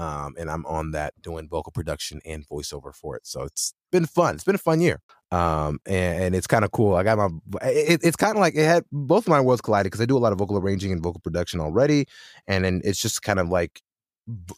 Um, 0.00 0.34
and 0.38 0.50
I'm 0.50 0.64
on 0.64 0.92
that 0.92 1.12
doing 1.20 1.46
vocal 1.46 1.72
production 1.72 2.22
and 2.24 2.48
voiceover 2.48 2.94
for 2.94 3.16
it. 3.16 3.26
So 3.26 3.42
it's 3.42 3.74
been 3.92 4.06
fun. 4.06 4.34
It's 4.34 4.44
been 4.44 4.54
a 4.54 4.58
fun 4.58 4.80
year. 4.80 5.02
Um, 5.30 5.78
and, 5.84 6.24
and 6.24 6.34
it's 6.34 6.46
kind 6.46 6.64
of 6.64 6.70
cool. 6.70 6.94
I 6.94 7.02
got 7.02 7.18
my, 7.18 7.28
it, 7.68 8.00
it's 8.02 8.16
kind 8.16 8.34
of 8.34 8.40
like 8.40 8.54
it 8.54 8.64
had 8.64 8.84
both 8.90 9.24
of 9.24 9.28
my 9.28 9.42
worlds 9.42 9.60
collided 9.60 9.90
because 9.90 10.00
I 10.00 10.06
do 10.06 10.16
a 10.16 10.18
lot 10.18 10.32
of 10.32 10.38
vocal 10.38 10.56
arranging 10.56 10.90
and 10.90 11.02
vocal 11.02 11.20
production 11.20 11.60
already. 11.60 12.06
And 12.48 12.64
then 12.64 12.80
it's 12.82 12.98
just 12.98 13.20
kind 13.20 13.38
of 13.38 13.50
like 13.50 13.82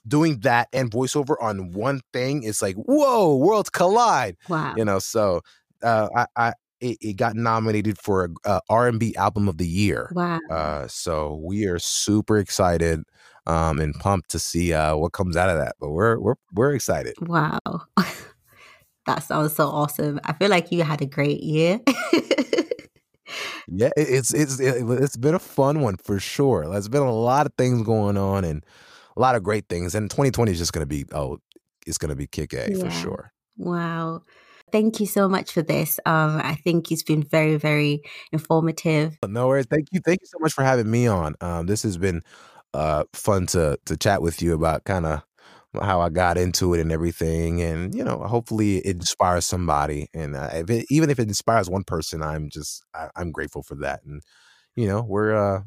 doing 0.07 0.39
that 0.41 0.69
and 0.73 0.93
voiceover 0.93 1.35
on 1.41 1.73
one 1.73 2.03
thing. 2.13 2.45
It's 2.45 2.63
like, 2.63 2.77
whoa, 2.77 3.35
worlds 3.35 3.69
collide. 3.69 4.37
Wow. 4.49 4.75
You 4.77 4.85
know, 4.85 5.01
so 5.01 5.41
uh, 5.83 6.09
I, 6.15 6.27
I, 6.37 6.53
it, 6.81 6.99
it, 7.01 7.17
got 7.17 7.35
nominated 7.35 7.99
for 7.99 8.27
a, 8.45 8.49
a 8.49 8.61
R&B 8.69 9.17
album 9.17 9.49
of 9.49 9.59
the 9.59 9.67
year. 9.67 10.13
Wow. 10.15 10.39
Uh, 10.49 10.87
so 10.87 11.41
we 11.43 11.65
are 11.67 11.81
super 11.81 12.39
excited 12.39 13.03
um, 13.47 13.79
and 13.79 13.95
pumped 13.95 14.31
to 14.31 14.39
see 14.39 14.73
uh, 14.73 14.97
what 14.97 15.13
comes 15.13 15.37
out 15.37 15.51
of 15.51 15.59
that. 15.59 15.77
But 15.81 15.91
we're 15.91 16.19
we're 16.19 16.35
we're 16.53 16.75
excited. 16.75 17.15
Wow, 17.21 17.59
that 19.07 19.23
sounds 19.23 19.55
so 19.55 19.69
awesome! 19.69 20.21
I 20.25 20.33
feel 20.33 20.51
like 20.51 20.73
you 20.73 20.83
had 20.83 21.03
a 21.03 21.07
great 21.07 21.43
year. 21.43 21.81
yeah, 23.69 23.91
it's 23.97 24.33
it's 24.33 24.61
it's 24.61 25.17
been 25.17 25.35
a 25.35 25.41
fun 25.41 25.81
one 25.81 25.97
for 25.97 26.19
sure. 26.19 26.69
There's 26.69 26.89
been 26.89 27.03
a 27.03 27.13
lot 27.13 27.47
of 27.47 27.53
things 27.57 27.83
going 27.83 28.17
on 28.17 28.45
and 28.45 28.65
a 29.17 29.21
lot 29.21 29.35
of 29.35 29.43
great 29.43 29.69
things. 29.69 29.95
And 29.95 30.11
2020 30.11 30.53
is 30.53 30.59
just 30.59 30.73
going 30.73 30.83
to 30.83 30.87
be 30.87 31.05
oh, 31.13 31.39
it's 31.87 31.99
going 31.99 32.11
to 32.11 32.17
be 32.17 32.27
kick 32.27 32.53
a 32.53 32.71
yeah. 32.71 32.85
for 32.85 32.91
sure. 32.91 33.33
Wow 33.57 34.23
thank 34.73 34.99
you 34.99 35.07
so 35.07 35.29
much 35.29 35.53
for 35.53 35.63
this. 35.63 36.01
Um, 36.07 36.41
I 36.43 36.57
think 36.57 36.91
it's 36.91 37.03
been 37.05 37.23
very, 37.23 37.57
very 37.57 38.03
informative. 38.33 39.19
No 39.25 39.47
worries. 39.47 39.67
Thank 39.71 39.89
you. 39.93 40.01
Thank 40.01 40.23
you 40.23 40.27
so 40.27 40.39
much 40.41 40.53
for 40.53 40.65
having 40.65 40.91
me 40.91 41.07
on. 41.07 41.37
Um, 41.41 41.67
this 41.67 41.83
has 41.85 41.99
been 41.99 42.23
uh, 42.75 43.05
fun 43.13 43.47
to 43.49 43.79
to 43.87 43.97
chat 43.97 44.23
with 44.23 44.43
you 44.43 44.55
about 44.55 44.85
kind 44.85 45.07
of 45.07 45.23
how 45.81 46.01
I 46.01 46.11
got 46.11 46.37
into 46.37 46.75
it 46.75 46.81
and 46.81 46.93
everything, 46.93 47.63
and 47.63 47.95
you 47.95 48.05
know, 48.05 48.19
hopefully 48.19 48.79
it 48.79 48.97
inspires 48.97 49.47
somebody. 49.47 50.09
And 50.15 50.37
uh, 50.37 50.51
if 50.53 50.71
it, 50.71 50.87
even 50.91 51.11
if 51.11 51.19
it 51.19 51.29
inspires 51.29 51.71
one 51.71 51.85
person, 51.85 52.23
I'm 52.23 52.51
just 52.51 52.85
I, 52.95 53.09
am 53.17 53.33
grateful 53.33 53.63
for 53.63 53.77
that. 53.77 54.03
And 54.05 54.23
you 54.77 54.87
know, 54.87 55.03
we're 55.03 55.35
uh, 55.35 55.63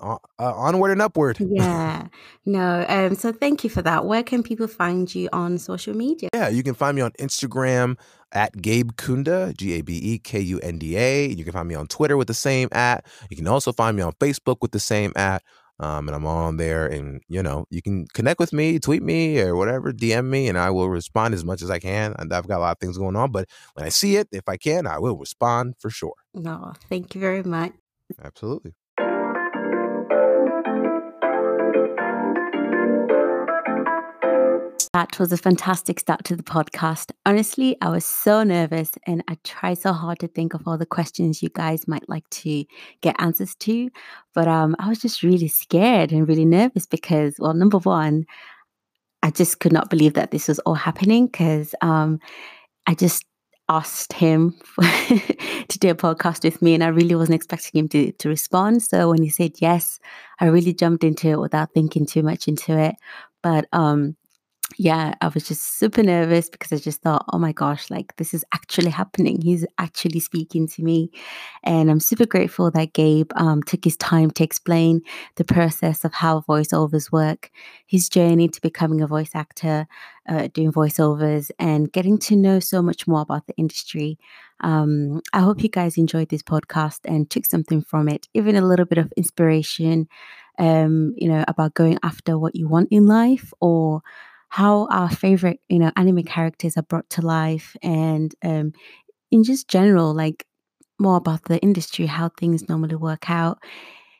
uh, 0.00 0.16
onward 0.38 0.90
and 0.90 1.02
upward. 1.02 1.38
Yeah. 1.48 2.08
No. 2.44 2.84
Um. 2.88 3.14
So 3.14 3.32
thank 3.32 3.64
you 3.64 3.70
for 3.70 3.82
that. 3.82 4.04
Where 4.04 4.22
can 4.22 4.42
people 4.42 4.68
find 4.68 5.12
you 5.14 5.28
on 5.32 5.58
social 5.58 5.94
media? 5.94 6.28
Yeah, 6.34 6.48
you 6.48 6.62
can 6.62 6.74
find 6.74 6.94
me 6.94 7.02
on 7.02 7.12
Instagram 7.12 7.98
at 8.32 8.60
Gabe 8.60 8.92
Kunda, 8.92 9.56
G 9.56 9.78
A 9.78 9.82
B 9.82 9.98
E 10.02 10.18
K 10.18 10.40
U 10.40 10.60
N 10.60 10.78
D 10.78 10.96
A. 10.96 11.26
You 11.28 11.44
can 11.44 11.52
find 11.52 11.66
me 11.68 11.74
on 11.74 11.86
Twitter 11.86 12.16
with 12.16 12.28
the 12.28 12.34
same 12.34 12.68
at. 12.72 13.06
You 13.30 13.36
can 13.36 13.48
also 13.48 13.72
find 13.72 13.96
me 13.96 14.02
on 14.02 14.12
Facebook 14.12 14.58
with 14.60 14.72
the 14.72 14.80
same 14.80 15.12
at. 15.16 15.42
Um, 15.78 16.08
and 16.08 16.14
I'm 16.14 16.26
on 16.26 16.56
there, 16.56 16.86
and 16.86 17.20
you 17.28 17.42
know, 17.42 17.66
you 17.70 17.82
can 17.82 18.06
connect 18.14 18.40
with 18.40 18.52
me, 18.52 18.78
tweet 18.78 19.02
me, 19.02 19.40
or 19.40 19.56
whatever, 19.56 19.92
DM 19.92 20.26
me, 20.26 20.48
and 20.48 20.56
I 20.56 20.70
will 20.70 20.88
respond 20.88 21.34
as 21.34 21.44
much 21.44 21.60
as 21.60 21.70
I 21.70 21.78
can. 21.78 22.14
And 22.18 22.32
I've 22.32 22.48
got 22.48 22.58
a 22.58 22.60
lot 22.60 22.72
of 22.72 22.78
things 22.78 22.96
going 22.96 23.16
on, 23.16 23.30
but 23.30 23.48
when 23.74 23.84
I 23.84 23.90
see 23.90 24.16
it, 24.16 24.28
if 24.32 24.48
I 24.48 24.56
can, 24.56 24.86
I 24.86 24.98
will 24.98 25.18
respond 25.18 25.74
for 25.78 25.90
sure. 25.90 26.14
No, 26.32 26.72
thank 26.88 27.14
you 27.14 27.20
very 27.20 27.42
much. 27.42 27.72
Absolutely. 28.22 28.74
That 34.96 35.18
was 35.18 35.30
a 35.30 35.36
fantastic 35.36 36.00
start 36.00 36.24
to 36.24 36.36
the 36.36 36.42
podcast. 36.42 37.12
Honestly, 37.26 37.76
I 37.82 37.90
was 37.90 38.02
so 38.02 38.42
nervous 38.42 38.92
and 39.06 39.22
I 39.28 39.36
tried 39.44 39.76
so 39.76 39.92
hard 39.92 40.20
to 40.20 40.26
think 40.26 40.54
of 40.54 40.66
all 40.66 40.78
the 40.78 40.86
questions 40.86 41.42
you 41.42 41.50
guys 41.50 41.86
might 41.86 42.08
like 42.08 42.26
to 42.30 42.64
get 43.02 43.14
answers 43.18 43.54
to. 43.56 43.90
But 44.32 44.48
um, 44.48 44.74
I 44.78 44.88
was 44.88 44.98
just 44.98 45.22
really 45.22 45.48
scared 45.48 46.12
and 46.12 46.26
really 46.26 46.46
nervous 46.46 46.86
because, 46.86 47.34
well, 47.38 47.52
number 47.52 47.76
one, 47.76 48.24
I 49.22 49.30
just 49.30 49.60
could 49.60 49.70
not 49.70 49.90
believe 49.90 50.14
that 50.14 50.30
this 50.30 50.48
was 50.48 50.60
all 50.60 50.72
happening 50.72 51.26
because 51.26 51.74
um, 51.82 52.18
I 52.86 52.94
just 52.94 53.26
asked 53.68 54.14
him 54.14 54.54
to 54.80 55.78
do 55.78 55.90
a 55.90 55.94
podcast 55.94 56.42
with 56.42 56.62
me 56.62 56.72
and 56.72 56.82
I 56.82 56.88
really 56.88 57.16
wasn't 57.16 57.36
expecting 57.36 57.80
him 57.80 57.88
to, 57.88 58.12
to 58.12 58.30
respond. 58.30 58.82
So 58.82 59.10
when 59.10 59.22
he 59.22 59.28
said 59.28 59.56
yes, 59.58 60.00
I 60.40 60.46
really 60.46 60.72
jumped 60.72 61.04
into 61.04 61.28
it 61.28 61.38
without 61.38 61.74
thinking 61.74 62.06
too 62.06 62.22
much 62.22 62.48
into 62.48 62.78
it. 62.78 62.94
But 63.42 63.66
um, 63.74 64.16
yeah, 64.78 65.14
I 65.20 65.28
was 65.28 65.48
just 65.48 65.78
super 65.78 66.02
nervous 66.02 66.50
because 66.50 66.72
I 66.72 66.76
just 66.76 67.00
thought, 67.00 67.24
oh 67.32 67.38
my 67.38 67.52
gosh, 67.52 67.90
like 67.90 68.14
this 68.16 68.34
is 68.34 68.44
actually 68.52 68.90
happening. 68.90 69.40
He's 69.40 69.64
actually 69.78 70.20
speaking 70.20 70.68
to 70.68 70.82
me. 70.82 71.10
And 71.64 71.90
I'm 71.90 72.00
super 72.00 72.26
grateful 72.26 72.70
that 72.70 72.92
Gabe 72.92 73.30
um, 73.36 73.62
took 73.62 73.84
his 73.84 73.96
time 73.96 74.30
to 74.32 74.44
explain 74.44 75.00
the 75.36 75.44
process 75.44 76.04
of 76.04 76.12
how 76.12 76.42
voiceovers 76.42 77.10
work, 77.10 77.50
his 77.86 78.08
journey 78.08 78.48
to 78.48 78.60
becoming 78.60 79.00
a 79.00 79.06
voice 79.06 79.30
actor, 79.34 79.86
uh, 80.28 80.48
doing 80.52 80.72
voiceovers, 80.72 81.50
and 81.58 81.90
getting 81.92 82.18
to 82.18 82.36
know 82.36 82.60
so 82.60 82.82
much 82.82 83.06
more 83.06 83.22
about 83.22 83.46
the 83.46 83.54
industry. 83.56 84.18
Um, 84.60 85.22
I 85.32 85.40
hope 85.40 85.62
you 85.62 85.70
guys 85.70 85.96
enjoyed 85.96 86.28
this 86.28 86.42
podcast 86.42 87.00
and 87.04 87.30
took 87.30 87.46
something 87.46 87.82
from 87.82 88.08
it, 88.08 88.28
even 88.34 88.56
a 88.56 88.66
little 88.66 88.86
bit 88.86 88.98
of 88.98 89.12
inspiration, 89.16 90.08
um, 90.58 91.14
you 91.16 91.28
know, 91.28 91.44
about 91.48 91.74
going 91.74 91.98
after 92.02 92.38
what 92.38 92.56
you 92.56 92.68
want 92.68 92.88
in 92.90 93.06
life 93.06 93.52
or 93.60 94.02
how 94.48 94.86
our 94.90 95.10
favorite, 95.10 95.60
you 95.68 95.78
know, 95.78 95.92
anime 95.96 96.22
characters 96.24 96.76
are 96.76 96.82
brought 96.82 97.08
to 97.10 97.22
life 97.22 97.76
and 97.82 98.34
um, 98.44 98.72
in 99.30 99.44
just 99.44 99.68
general, 99.68 100.14
like 100.14 100.46
more 100.98 101.16
about 101.16 101.44
the 101.44 101.58
industry, 101.60 102.06
how 102.06 102.30
things 102.38 102.68
normally 102.68 102.96
work 102.96 103.30
out. 103.30 103.58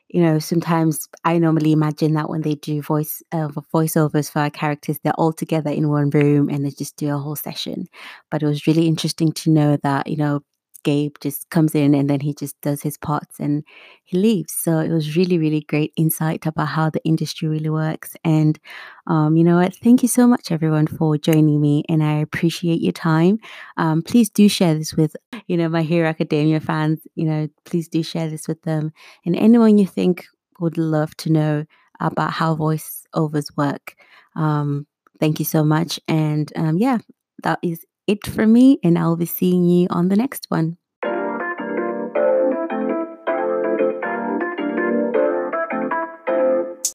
You 0.09 0.21
know, 0.21 0.39
sometimes 0.39 1.07
I 1.25 1.37
normally 1.37 1.73
imagine 1.73 2.13
that 2.13 2.29
when 2.29 2.41
they 2.41 2.55
do 2.55 2.81
voice 2.81 3.21
uh, 3.33 3.49
voiceovers 3.73 4.31
for 4.31 4.39
our 4.39 4.49
characters, 4.49 4.99
they're 5.03 5.13
all 5.13 5.33
together 5.33 5.69
in 5.69 5.89
one 5.89 6.09
room 6.11 6.49
and 6.49 6.65
they 6.65 6.71
just 6.71 6.95
do 6.95 7.13
a 7.13 7.17
whole 7.17 7.35
session. 7.35 7.87
But 8.31 8.41
it 8.41 8.47
was 8.47 8.67
really 8.67 8.87
interesting 8.87 9.33
to 9.33 9.51
know 9.51 9.77
that, 9.83 10.07
you 10.07 10.15
know, 10.17 10.41
Gabe 10.87 11.17
just 11.19 11.49
comes 11.49 11.75
in 11.75 11.93
and 11.93 12.09
then 12.09 12.21
he 12.21 12.33
just 12.33 12.55
does 12.61 12.81
his 12.81 12.97
parts 12.97 13.41
and 13.41 13.65
he 14.05 14.17
leaves. 14.17 14.53
So 14.53 14.79
it 14.79 14.89
was 14.89 15.17
really, 15.17 15.37
really 15.37 15.59
great 15.59 15.91
insight 15.97 16.45
about 16.45 16.69
how 16.69 16.89
the 16.89 17.03
industry 17.03 17.49
really 17.49 17.69
works. 17.69 18.15
And 18.23 18.57
um, 19.05 19.35
you 19.35 19.43
know 19.43 19.57
what? 19.57 19.75
Thank 19.75 20.01
you 20.01 20.07
so 20.07 20.25
much, 20.25 20.49
everyone, 20.49 20.87
for 20.87 21.17
joining 21.17 21.59
me, 21.59 21.83
and 21.89 22.01
I 22.01 22.19
appreciate 22.19 22.79
your 22.79 22.93
time. 22.93 23.39
Um, 23.75 24.01
please 24.01 24.29
do 24.29 24.47
share 24.47 24.75
this 24.75 24.93
with 24.93 25.13
you 25.47 25.57
know 25.57 25.67
my 25.67 25.81
Hero 25.81 26.07
Academia 26.07 26.61
fans. 26.61 26.99
You 27.15 27.25
know, 27.25 27.49
please 27.65 27.89
do 27.89 28.01
share 28.01 28.29
this 28.29 28.47
with 28.47 28.61
them 28.61 28.93
and 29.25 29.35
anyone 29.35 29.77
you 29.77 29.87
think 29.87 30.25
would 30.61 30.77
love 30.77 31.17
to 31.17 31.29
know 31.29 31.65
about 31.99 32.31
how 32.31 32.55
voiceovers 32.55 33.55
work. 33.57 33.95
Um, 34.37 34.87
thank 35.19 35.39
you 35.39 35.45
so 35.45 35.65
much, 35.65 35.99
and 36.07 36.49
um, 36.55 36.77
yeah, 36.77 36.99
that 37.43 37.59
is 37.61 37.85
it 38.07 38.25
for 38.27 38.47
me, 38.47 38.79
and 38.83 38.97
I'll 38.97 39.17
be 39.17 39.25
seeing 39.25 39.65
you 39.65 39.87
on 39.89 40.09
the 40.09 40.15
next 40.15 40.45
one. 40.49 40.77